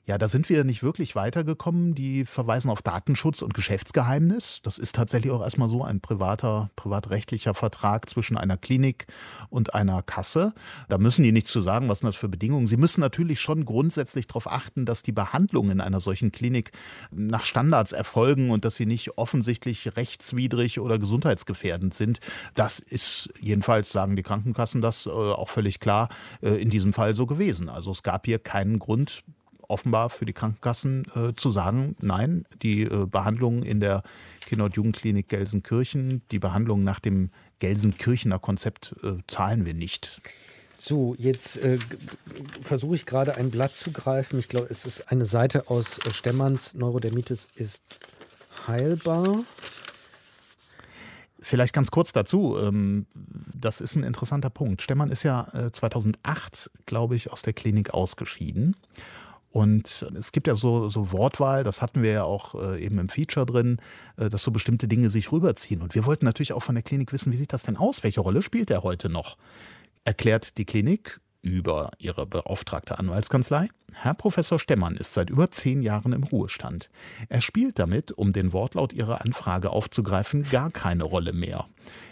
Ja, 0.07 0.17
da 0.17 0.29
sind 0.29 0.47
wir 0.47 0.63
nicht 0.63 0.83
wirklich 0.83 1.17
weitergekommen. 1.17 1.93
Die 1.93 2.23
verweisen 2.23 2.71
auf 2.71 2.81
Datenschutz 2.81 3.41
und 3.41 3.53
Geschäftsgeheimnis. 3.53 4.61
Das 4.63 4.77
ist 4.77 4.95
tatsächlich 4.95 5.33
auch 5.33 5.41
erstmal 5.41 5.67
so 5.67 5.83
ein 5.83 5.99
privater, 5.99 6.71
privatrechtlicher 6.77 7.53
Vertrag 7.53 8.09
zwischen 8.09 8.37
einer 8.37 8.55
Klinik 8.55 9.07
und 9.49 9.75
einer 9.75 10.01
Kasse. 10.03 10.53
Da 10.87 10.97
müssen 10.97 11.23
die 11.23 11.33
nichts 11.33 11.51
zu 11.51 11.59
sagen, 11.59 11.89
was 11.89 11.99
sind 11.99 12.07
das 12.07 12.15
für 12.15 12.29
Bedingungen. 12.29 12.69
Sie 12.69 12.77
müssen 12.77 13.01
natürlich 13.01 13.41
schon 13.41 13.65
grundsätzlich 13.65 14.27
darauf 14.27 14.49
achten, 14.49 14.85
dass 14.85 15.03
die 15.03 15.11
Behandlungen 15.11 15.71
in 15.71 15.81
einer 15.81 15.99
solchen 15.99 16.31
Klinik 16.31 16.71
nach 17.11 17.43
Standards 17.43 17.91
erfolgen 17.91 18.49
und 18.49 18.63
dass 18.63 18.77
sie 18.77 18.85
nicht 18.85 19.17
offensichtlich 19.17 19.97
rechtswidrig 19.97 20.79
oder 20.79 20.99
gesundheitsgefährdend 20.99 21.93
sind. 21.93 22.21
Das 22.55 22.79
ist 22.79 23.29
jedenfalls, 23.41 23.91
sagen 23.91 24.15
die 24.15 24.23
Krankenkassen 24.23 24.79
das 24.79 25.05
äh, 25.05 25.09
auch 25.09 25.49
völlig 25.49 25.81
klar, 25.81 26.07
äh, 26.41 26.51
in 26.61 26.69
diesem 26.69 26.93
Fall 26.93 27.13
so 27.13 27.25
gewesen. 27.25 27.67
Also 27.67 27.91
es 27.91 28.03
gab 28.03 28.25
hier 28.25 28.39
keinen 28.39 28.79
Grund, 28.79 29.25
offenbar 29.67 30.09
für 30.09 30.25
die 30.25 30.33
Krankenkassen 30.33 31.05
äh, 31.15 31.33
zu 31.35 31.51
sagen, 31.51 31.95
nein, 31.99 32.45
die 32.61 32.83
äh, 32.83 33.05
Behandlung 33.05 33.63
in 33.63 33.79
der 33.79 34.03
Kinder- 34.45 34.65
und 34.65 34.75
Jugendklinik 34.75 35.27
Gelsenkirchen, 35.29 36.21
die 36.31 36.39
Behandlung 36.39 36.83
nach 36.83 36.99
dem 36.99 37.29
Gelsenkirchener 37.59 38.39
Konzept 38.39 38.95
äh, 39.03 39.17
zahlen 39.27 39.65
wir 39.65 39.73
nicht. 39.73 40.21
So, 40.77 41.15
jetzt 41.17 41.57
äh, 41.57 41.79
versuche 42.61 42.95
ich 42.95 43.05
gerade 43.05 43.35
ein 43.35 43.49
Blatt 43.49 43.75
zu 43.75 43.91
greifen. 43.91 44.37
Ich 44.37 44.47
glaube, 44.47 44.67
es 44.69 44.85
ist 44.85 45.11
eine 45.11 45.25
Seite 45.25 45.69
aus 45.69 45.97
äh, 45.99 46.13
Stemmerns 46.13 46.75
Neurodermitis 46.75 47.47
ist 47.55 47.81
heilbar. 48.67 49.39
Vielleicht 51.39 51.73
ganz 51.73 51.91
kurz 51.91 52.13
dazu, 52.13 52.57
ähm, 52.57 53.05
das 53.13 53.81
ist 53.81 53.95
ein 53.95 54.03
interessanter 54.03 54.49
Punkt. 54.49 54.81
Stemmern 54.81 55.09
ist 55.09 55.23
ja 55.23 55.47
2008, 55.71 56.71
äh, 56.73 56.79
glaube 56.85 57.15
ich, 57.15 57.31
aus 57.31 57.41
der 57.41 57.53
Klinik 57.53 57.93
ausgeschieden 57.93 58.75
und 59.51 60.05
es 60.17 60.31
gibt 60.31 60.47
ja 60.47 60.55
so, 60.55 60.89
so 60.89 61.11
Wortwahl, 61.11 61.63
das 61.63 61.81
hatten 61.81 62.03
wir 62.03 62.11
ja 62.11 62.23
auch 62.23 62.55
äh, 62.55 62.83
eben 62.83 62.99
im 62.99 63.09
Feature 63.09 63.45
drin, 63.45 63.79
äh, 64.17 64.29
dass 64.29 64.43
so 64.43 64.51
bestimmte 64.51 64.87
Dinge 64.87 65.09
sich 65.09 65.31
rüberziehen. 65.31 65.81
Und 65.81 65.95
wir 65.95 66.05
wollten 66.05 66.25
natürlich 66.25 66.53
auch 66.53 66.63
von 66.63 66.75
der 66.75 66.83
Klinik 66.83 67.13
wissen, 67.13 67.31
wie 67.31 67.37
sieht 67.37 67.53
das 67.53 67.63
denn 67.63 67.77
aus? 67.77 68.03
Welche 68.03 68.21
Rolle 68.21 68.41
spielt 68.41 68.69
er 68.69 68.83
heute 68.83 69.09
noch? 69.09 69.37
Erklärt 70.03 70.57
die 70.57 70.65
Klinik 70.65 71.19
über 71.41 71.91
ihre 71.97 72.25
beauftragte 72.25 72.99
Anwaltskanzlei. 72.99 73.69
Herr 73.93 74.13
Professor 74.13 74.59
Stemmern 74.59 74.97
ist 74.97 75.13
seit 75.13 75.29
über 75.29 75.49
zehn 75.49 75.81
Jahren 75.81 76.13
im 76.13 76.23
Ruhestand. 76.23 76.89
Er 77.29 77.41
spielt 77.41 77.79
damit, 77.79 78.11
um 78.11 78.33
den 78.33 78.53
Wortlaut 78.53 78.93
Ihrer 78.93 79.21
Anfrage 79.21 79.69
aufzugreifen, 79.69 80.43
gar 80.51 80.71
keine 80.71 81.03
Rolle 81.03 81.33
mehr. 81.33 81.67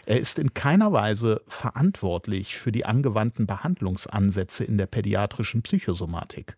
Er 0.05 0.19
ist 0.19 0.39
in 0.39 0.53
keiner 0.53 0.93
Weise 0.93 1.41
verantwortlich 1.47 2.55
für 2.55 2.71
die 2.71 2.86
angewandten 2.86 3.45
Behandlungsansätze 3.45 4.63
in 4.63 4.77
der 4.77 4.88
pädiatrischen 4.88 5.63
Psychosomatik. 5.63 6.55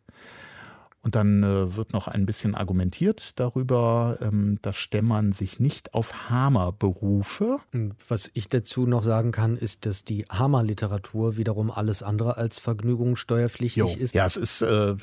Und 1.04 1.16
dann 1.16 1.42
äh, 1.44 1.76
wird 1.76 1.94
noch 1.94 2.08
ein 2.10 2.26
bisschen 2.26 2.54
argumentiert 2.54 3.40
darüber, 3.40 4.18
ähm, 4.20 4.60
dass 4.62 4.76
Stemmern 4.76 5.32
sich 5.32 5.60
nicht 5.60 5.94
auf 5.94 6.30
Hamer 6.30 6.74
berufe. 6.74 7.60
Was 8.08 8.30
ich 8.34 8.50
dazu 8.50 8.86
noch 8.88 9.04
sagen 9.04 9.32
kann, 9.32 9.56
ist, 9.56 9.86
dass 9.86 10.04
die 10.04 10.26
Hamer-Literatur 10.26 11.38
wiederum 11.38 11.72
alles 11.72 12.04
andere 12.04 12.36
als 12.36 12.60
vergnügungssteuerpflichtig 12.60 13.78
jo. 13.78 13.96
ist. 13.98 14.16
Ja, 14.16 14.26
es 14.26 14.36
ist 14.36 14.62
äh, 14.64 14.96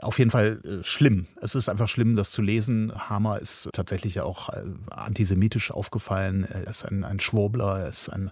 auf 0.00 0.18
jeden 0.18 0.30
Fall 0.30 0.60
äh, 0.64 0.84
schlimm. 0.84 1.26
Es 1.42 1.54
ist 1.54 1.68
einfach 1.68 1.88
schlimm, 1.88 2.16
das 2.16 2.30
zu 2.30 2.40
lesen. 2.40 2.92
Hamer 2.96 3.40
ist 3.40 3.68
tatsächlich 3.74 4.20
auch 4.20 4.48
äh, 4.50 4.62
antisemitisch 4.90 5.72
aufgefallen. 5.72 6.44
Er 6.44 6.68
ist 6.68 6.84
ein, 6.84 7.04
ein 7.04 7.20
Schwurbler, 7.20 7.80
er 7.80 7.88
ist 7.88 8.08
ein 8.08 8.30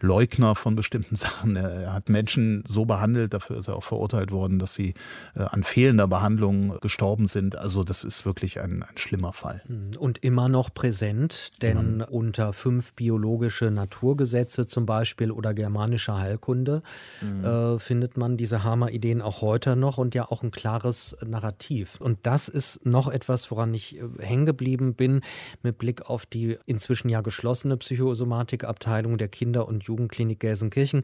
Leugner 0.00 0.54
von 0.54 0.76
bestimmten 0.76 1.16
Sachen. 1.16 1.56
Er 1.56 1.92
hat 1.92 2.08
Menschen 2.08 2.64
so 2.66 2.86
behandelt, 2.86 3.34
dafür 3.34 3.58
ist 3.58 3.68
er 3.68 3.76
auch 3.76 3.84
verurteilt 3.84 4.30
worden, 4.30 4.58
dass 4.58 4.74
sie 4.74 4.94
äh, 5.34 5.42
an 5.42 5.62
fehlender 5.62 6.08
Behandlung 6.08 6.69
gestorben 6.80 7.28
sind. 7.28 7.56
Also 7.56 7.84
das 7.84 8.04
ist 8.04 8.24
wirklich 8.24 8.60
ein, 8.60 8.82
ein 8.82 8.96
schlimmer 8.96 9.32
Fall. 9.32 9.62
Hm, 9.66 9.92
und 9.98 10.18
immer 10.18 10.48
noch 10.48 10.72
präsent, 10.72 11.50
denn 11.62 11.78
genau. 11.78 12.08
unter 12.10 12.52
fünf 12.52 12.94
biologische 12.94 13.70
Naturgesetze 13.70 14.66
zum 14.66 14.86
Beispiel 14.86 15.30
oder 15.30 15.54
germanische 15.54 16.16
Heilkunde 16.16 16.82
mhm. 17.20 17.44
äh, 17.44 17.78
findet 17.78 18.16
man 18.16 18.36
diese 18.36 18.64
Hammer-Ideen 18.64 19.22
auch 19.22 19.42
heute 19.42 19.76
noch 19.76 19.98
und 19.98 20.14
ja 20.14 20.30
auch 20.30 20.42
ein 20.42 20.50
klares 20.50 21.16
Narrativ. 21.26 22.00
Und 22.00 22.18
das 22.22 22.48
ist 22.48 22.84
noch 22.84 23.08
etwas, 23.08 23.50
woran 23.50 23.74
ich 23.74 23.96
äh, 23.96 24.02
hängen 24.18 24.46
geblieben 24.46 24.94
bin 24.94 25.20
mit 25.62 25.78
Blick 25.78 26.08
auf 26.08 26.26
die 26.26 26.58
inzwischen 26.66 27.08
ja 27.08 27.20
geschlossene 27.20 27.76
Psychosomatikabteilung 27.76 29.18
der 29.18 29.28
Kinder- 29.28 29.68
und 29.68 29.84
Jugendklinik 29.84 30.40
Gelsenkirchen. 30.40 31.02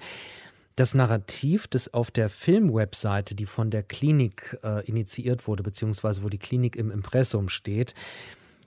Das 0.76 0.94
Narrativ, 0.94 1.68
das 1.68 1.92
auf 1.92 2.10
der 2.10 2.28
Filmwebseite, 2.28 3.34
die 3.34 3.46
von 3.46 3.70
der 3.70 3.82
Klinik 3.82 4.58
äh, 4.62 4.86
initiiert 4.86 5.48
wurde, 5.48 5.62
beziehungsweise 5.62 6.22
wo 6.22 6.28
die 6.28 6.38
Klinik 6.38 6.76
im 6.76 6.90
Impressum 6.90 7.48
steht, 7.48 7.94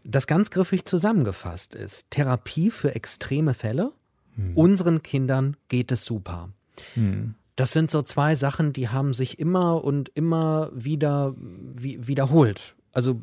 das 0.04 0.28
ganz 0.28 0.50
griffig 0.50 0.86
zusammengefasst 0.86 1.76
ist. 1.76 2.10
Therapie 2.10 2.72
für 2.72 2.96
extreme 2.96 3.54
Fälle. 3.54 3.92
Hm. 4.36 4.58
Unseren 4.58 5.04
Kindern 5.04 5.56
geht 5.68 5.92
es 5.92 6.04
super. 6.04 6.50
Hm. 6.96 7.36
Das 7.56 7.74
sind 7.74 7.92
so 7.92 8.02
zwei 8.02 8.36
Sachen, 8.36 8.74
die 8.74 8.90
haben 8.90 9.14
sich 9.14 9.38
immer 9.38 9.84
und 9.84 10.10
immer 10.16 10.72
wieder 10.74 11.36
wie, 11.38 12.08
wiederholt. 12.08 12.76
Also 12.94 13.22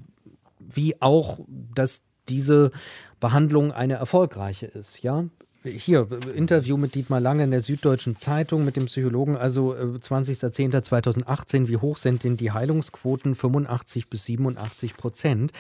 wie 0.61 1.01
auch, 1.01 1.41
dass 1.49 2.03
diese 2.29 2.71
Behandlung 3.19 3.73
eine 3.73 3.95
erfolgreiche 3.95 4.67
ist. 4.67 5.03
Ja, 5.03 5.25
hier, 5.67 6.09
Interview 6.35 6.77
mit 6.77 6.95
Dietmar 6.95 7.21
Lange 7.21 7.45
in 7.45 7.51
der 7.51 7.61
Süddeutschen 7.61 8.17
Zeitung 8.17 8.65
mit 8.65 8.77
dem 8.77 8.87
Psychologen, 8.87 9.37
also 9.37 9.75
20.10.2018, 9.75 11.65
äh, 11.65 11.69
wie 11.69 11.77
hoch 11.77 11.97
sind 11.97 12.25
denn 12.25 12.37
die 12.37 12.53
Heilungsquoten? 12.53 13.35
85 13.35 14.09
bis 14.09 14.25
87 14.25 14.97
Prozent. 14.97 15.53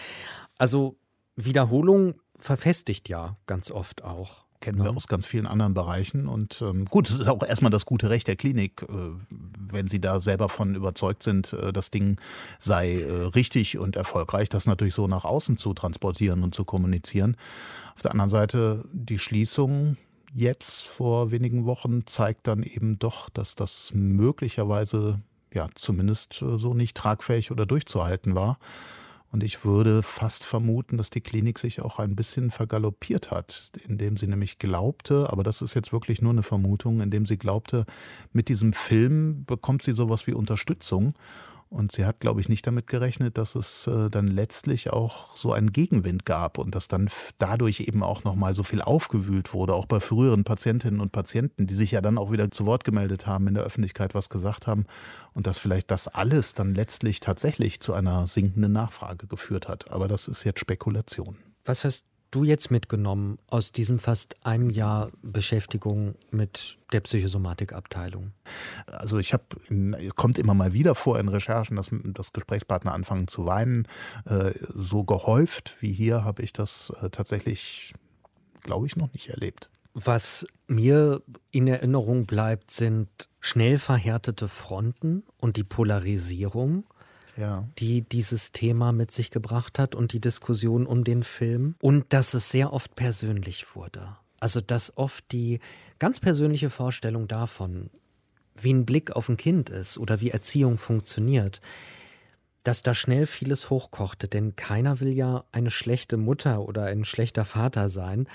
Also 0.58 0.96
Wiederholung 1.36 2.14
verfestigt 2.36 3.08
ja 3.08 3.36
ganz 3.46 3.70
oft 3.70 4.04
auch 4.04 4.45
kennen 4.60 4.82
wir 4.82 4.96
aus 4.96 5.06
ganz 5.06 5.26
vielen 5.26 5.46
anderen 5.46 5.74
Bereichen. 5.74 6.28
Und 6.28 6.62
ähm, 6.62 6.84
gut, 6.86 7.08
es 7.08 7.20
ist 7.20 7.28
auch 7.28 7.42
erstmal 7.42 7.70
das 7.70 7.86
gute 7.86 8.10
Recht 8.10 8.28
der 8.28 8.36
Klinik, 8.36 8.82
äh, 8.82 8.86
wenn 9.30 9.88
sie 9.88 10.00
da 10.00 10.20
selber 10.20 10.48
von 10.48 10.74
überzeugt 10.74 11.22
sind, 11.22 11.52
äh, 11.52 11.72
das 11.72 11.90
Ding 11.90 12.20
sei 12.58 13.00
äh, 13.00 13.10
richtig 13.34 13.78
und 13.78 13.96
erfolgreich, 13.96 14.48
das 14.48 14.66
natürlich 14.66 14.94
so 14.94 15.06
nach 15.06 15.24
außen 15.24 15.56
zu 15.56 15.74
transportieren 15.74 16.42
und 16.42 16.54
zu 16.54 16.64
kommunizieren. 16.64 17.36
Auf 17.94 18.02
der 18.02 18.12
anderen 18.12 18.30
Seite 18.30 18.84
die 18.92 19.18
Schließung 19.18 19.96
jetzt 20.32 20.86
vor 20.86 21.30
wenigen 21.30 21.64
Wochen 21.64 22.06
zeigt 22.06 22.46
dann 22.46 22.62
eben 22.62 22.98
doch, 22.98 23.30
dass 23.30 23.54
das 23.54 23.92
möglicherweise 23.94 25.20
ja 25.52 25.68
zumindest 25.74 26.42
äh, 26.42 26.58
so 26.58 26.74
nicht 26.74 26.96
tragfähig 26.96 27.50
oder 27.50 27.66
durchzuhalten 27.66 28.34
war. 28.34 28.58
Und 29.30 29.42
ich 29.42 29.64
würde 29.64 30.02
fast 30.02 30.44
vermuten, 30.44 30.96
dass 30.96 31.10
die 31.10 31.20
Klinik 31.20 31.58
sich 31.58 31.82
auch 31.82 31.98
ein 31.98 32.14
bisschen 32.16 32.50
vergaloppiert 32.50 33.30
hat, 33.30 33.72
indem 33.86 34.16
sie 34.16 34.26
nämlich 34.28 34.58
glaubte, 34.58 35.30
aber 35.30 35.42
das 35.42 35.62
ist 35.62 35.74
jetzt 35.74 35.92
wirklich 35.92 36.22
nur 36.22 36.32
eine 36.32 36.42
Vermutung, 36.42 37.00
indem 37.00 37.26
sie 37.26 37.36
glaubte, 37.36 37.84
mit 38.32 38.48
diesem 38.48 38.72
Film 38.72 39.44
bekommt 39.44 39.82
sie 39.82 39.92
sowas 39.92 40.26
wie 40.26 40.32
Unterstützung. 40.32 41.14
Und 41.76 41.92
sie 41.92 42.06
hat, 42.06 42.20
glaube 42.20 42.40
ich, 42.40 42.48
nicht 42.48 42.66
damit 42.66 42.86
gerechnet, 42.86 43.36
dass 43.36 43.54
es 43.54 43.86
äh, 43.86 44.08
dann 44.08 44.28
letztlich 44.28 44.94
auch 44.94 45.36
so 45.36 45.52
einen 45.52 45.72
Gegenwind 45.72 46.24
gab 46.24 46.56
und 46.56 46.74
dass 46.74 46.88
dann 46.88 47.10
dadurch 47.36 47.80
eben 47.80 48.02
auch 48.02 48.24
nochmal 48.24 48.54
so 48.54 48.62
viel 48.62 48.80
aufgewühlt 48.80 49.52
wurde, 49.52 49.74
auch 49.74 49.84
bei 49.84 50.00
früheren 50.00 50.42
Patientinnen 50.42 51.00
und 51.00 51.12
Patienten, 51.12 51.66
die 51.66 51.74
sich 51.74 51.90
ja 51.90 52.00
dann 52.00 52.16
auch 52.16 52.32
wieder 52.32 52.50
zu 52.50 52.64
Wort 52.64 52.84
gemeldet 52.84 53.26
haben, 53.26 53.46
in 53.46 53.52
der 53.52 53.62
Öffentlichkeit 53.62 54.14
was 54.14 54.30
gesagt 54.30 54.66
haben 54.66 54.86
und 55.34 55.46
dass 55.46 55.58
vielleicht 55.58 55.90
das 55.90 56.08
alles 56.08 56.54
dann 56.54 56.74
letztlich 56.74 57.20
tatsächlich 57.20 57.80
zu 57.80 57.92
einer 57.92 58.26
sinkenden 58.26 58.72
Nachfrage 58.72 59.26
geführt 59.26 59.68
hat. 59.68 59.90
Aber 59.90 60.08
das 60.08 60.28
ist 60.28 60.44
jetzt 60.44 60.60
Spekulation. 60.60 61.36
Was 61.66 61.84
heißt 61.84 62.06
du 62.36 62.44
jetzt 62.44 62.70
mitgenommen 62.70 63.38
aus 63.48 63.72
diesem 63.72 63.98
fast 63.98 64.36
einem 64.46 64.70
Jahr 64.70 65.10
Beschäftigung 65.22 66.14
mit 66.30 66.78
der 66.92 67.00
Psychosomatikabteilung? 67.00 68.32
Also 68.86 69.18
ich 69.18 69.32
habe, 69.32 69.44
kommt 70.14 70.38
immer 70.38 70.54
mal 70.54 70.72
wieder 70.72 70.94
vor 70.94 71.18
in 71.18 71.28
Recherchen, 71.28 71.76
dass, 71.76 71.90
dass 72.04 72.32
Gesprächspartner 72.32 72.92
anfangen 72.92 73.26
zu 73.26 73.46
weinen. 73.46 73.88
Äh, 74.26 74.52
so 74.74 75.04
gehäuft 75.04 75.76
wie 75.80 75.92
hier 75.92 76.24
habe 76.24 76.42
ich 76.42 76.52
das 76.52 76.92
äh, 77.00 77.10
tatsächlich, 77.10 77.94
glaube 78.62 78.86
ich, 78.86 78.96
noch 78.96 79.12
nicht 79.12 79.30
erlebt. 79.30 79.70
Was 79.94 80.46
mir 80.66 81.22
in 81.50 81.66
Erinnerung 81.66 82.26
bleibt, 82.26 82.70
sind 82.70 83.08
schnell 83.40 83.78
verhärtete 83.78 84.46
Fronten 84.46 85.24
und 85.40 85.56
die 85.56 85.64
Polarisierung 85.64 86.84
ja. 87.36 87.68
die 87.78 88.02
dieses 88.02 88.52
Thema 88.52 88.92
mit 88.92 89.10
sich 89.10 89.30
gebracht 89.30 89.78
hat 89.78 89.94
und 89.94 90.12
die 90.12 90.20
Diskussion 90.20 90.86
um 90.86 91.04
den 91.04 91.22
Film. 91.22 91.74
Und 91.80 92.12
dass 92.12 92.34
es 92.34 92.50
sehr 92.50 92.72
oft 92.72 92.94
persönlich 92.96 93.74
wurde. 93.74 94.16
Also 94.40 94.60
dass 94.60 94.96
oft 94.96 95.30
die 95.32 95.60
ganz 95.98 96.20
persönliche 96.20 96.70
Vorstellung 96.70 97.28
davon, 97.28 97.90
wie 98.54 98.72
ein 98.72 98.86
Blick 98.86 99.14
auf 99.14 99.28
ein 99.28 99.36
Kind 99.36 99.70
ist 99.70 99.98
oder 99.98 100.20
wie 100.20 100.30
Erziehung 100.30 100.78
funktioniert, 100.78 101.60
dass 102.64 102.82
da 102.82 102.94
schnell 102.94 103.26
vieles 103.26 103.70
hochkochte, 103.70 104.26
denn 104.26 104.56
keiner 104.56 105.00
will 105.00 105.14
ja 105.14 105.44
eine 105.52 105.70
schlechte 105.70 106.16
Mutter 106.16 106.62
oder 106.62 106.84
ein 106.86 107.04
schlechter 107.04 107.44
Vater 107.44 107.88
sein. 107.88 108.28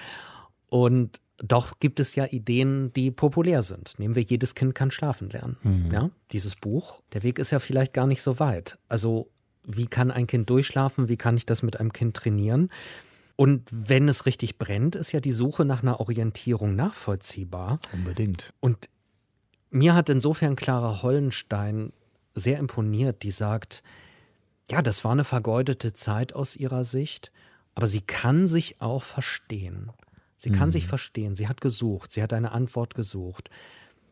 Und 0.71 1.19
doch 1.37 1.79
gibt 1.79 1.99
es 1.99 2.15
ja 2.15 2.25
Ideen, 2.25 2.93
die 2.93 3.11
populär 3.11 3.61
sind. 3.61 3.99
Nehmen 3.99 4.15
wir 4.15 4.23
Jedes 4.23 4.55
Kind 4.55 4.73
kann 4.73 4.89
schlafen 4.89 5.29
lernen. 5.29 5.57
Mhm. 5.63 5.91
Ja, 5.91 6.09
dieses 6.31 6.55
Buch. 6.55 7.01
Der 7.11 7.23
Weg 7.23 7.39
ist 7.39 7.51
ja 7.51 7.59
vielleicht 7.59 7.93
gar 7.93 8.07
nicht 8.07 8.21
so 8.21 8.39
weit. 8.39 8.77
Also, 8.87 9.29
wie 9.65 9.87
kann 9.87 10.11
ein 10.11 10.27
Kind 10.27 10.49
durchschlafen? 10.49 11.09
Wie 11.09 11.17
kann 11.17 11.35
ich 11.35 11.45
das 11.45 11.61
mit 11.61 11.77
einem 11.79 11.91
Kind 11.91 12.15
trainieren? 12.15 12.69
Und 13.35 13.67
wenn 13.69 14.07
es 14.07 14.25
richtig 14.25 14.59
brennt, 14.59 14.95
ist 14.95 15.11
ja 15.11 15.19
die 15.19 15.31
Suche 15.31 15.65
nach 15.65 15.81
einer 15.81 15.99
Orientierung 15.99 16.75
nachvollziehbar. 16.75 17.79
Unbedingt. 17.91 18.53
Und 18.61 18.89
mir 19.71 19.93
hat 19.93 20.09
insofern 20.09 20.55
Clara 20.55 21.01
Hollenstein 21.01 21.91
sehr 22.33 22.59
imponiert, 22.59 23.23
die 23.23 23.31
sagt, 23.31 23.83
ja, 24.69 24.81
das 24.81 25.03
war 25.03 25.11
eine 25.11 25.25
vergeudete 25.25 25.91
Zeit 25.91 26.33
aus 26.33 26.55
ihrer 26.55 26.85
Sicht, 26.85 27.33
aber 27.75 27.87
sie 27.87 28.01
kann 28.01 28.47
sich 28.47 28.79
auch 28.79 29.03
verstehen. 29.03 29.91
Sie 30.41 30.49
mhm. 30.49 30.55
kann 30.55 30.71
sich 30.71 30.85
mhm. 30.85 30.89
verstehen, 30.89 31.35
sie 31.35 31.47
hat 31.47 31.61
gesucht, 31.61 32.11
sie 32.11 32.23
hat 32.23 32.33
eine 32.33 32.51
Antwort 32.51 32.95
gesucht. 32.95 33.51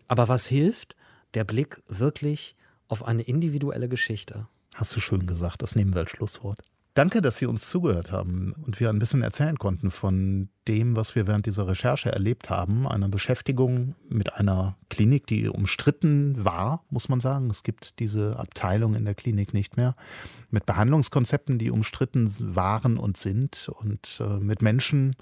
Aber 0.07 0.27
was 0.27 0.45
hilft? 0.45 0.95
Der 1.33 1.43
Blick 1.43 1.81
wirklich 1.87 2.55
auf 2.87 3.03
eine 3.03 3.23
individuelle 3.23 3.89
Geschichte. 3.89 4.47
Hast 4.75 4.95
du 4.95 4.99
schön 4.99 5.25
gesagt, 5.25 5.63
das 5.63 5.75
nehmen 5.75 5.93
wir 5.93 6.01
als 6.01 6.11
Schlusswort. 6.11 6.59
Danke, 6.93 7.21
dass 7.21 7.37
Sie 7.37 7.47
uns 7.47 7.69
zugehört 7.69 8.11
haben 8.11 8.53
und 8.65 8.79
wir 8.79 8.89
ein 8.89 8.99
bisschen 8.99 9.23
erzählen 9.23 9.57
konnten 9.57 9.89
von 9.89 10.49
dem, 10.67 10.95
was 10.95 11.15
wir 11.15 11.25
während 11.25 11.47
dieser 11.47 11.67
Recherche 11.67 12.11
erlebt 12.11 12.51
haben. 12.51 12.87
Eine 12.87 13.09
Beschäftigung 13.09 13.95
mit 14.07 14.33
einer 14.33 14.75
Klinik, 14.89 15.25
die 15.25 15.47
umstritten 15.49 16.43
war, 16.45 16.83
muss 16.91 17.09
man 17.09 17.21
sagen. 17.21 17.49
Es 17.49 17.63
gibt 17.63 17.99
diese 17.99 18.37
Abteilung 18.37 18.93
in 18.93 19.05
der 19.05 19.15
Klinik 19.15 19.53
nicht 19.53 19.77
mehr. 19.77 19.95
Mit 20.51 20.67
Behandlungskonzepten, 20.67 21.57
die 21.57 21.71
umstritten 21.71 22.29
waren 22.55 22.97
und 22.97 23.17
sind 23.17 23.69
und 23.69 24.19
äh, 24.19 24.37
mit 24.39 24.61
Menschen, 24.61 25.15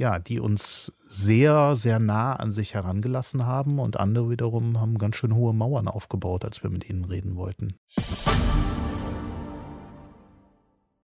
ja, 0.00 0.18
die 0.18 0.40
uns 0.40 0.94
sehr, 1.06 1.76
sehr 1.76 1.98
nah 1.98 2.32
an 2.34 2.52
sich 2.52 2.72
herangelassen 2.72 3.44
haben 3.44 3.78
und 3.78 4.00
andere 4.00 4.30
wiederum 4.30 4.80
haben 4.80 4.96
ganz 4.96 5.16
schön 5.16 5.34
hohe 5.34 5.52
Mauern 5.52 5.88
aufgebaut, 5.88 6.42
als 6.46 6.62
wir 6.62 6.70
mit 6.70 6.88
ihnen 6.88 7.04
reden 7.04 7.36
wollten. 7.36 7.74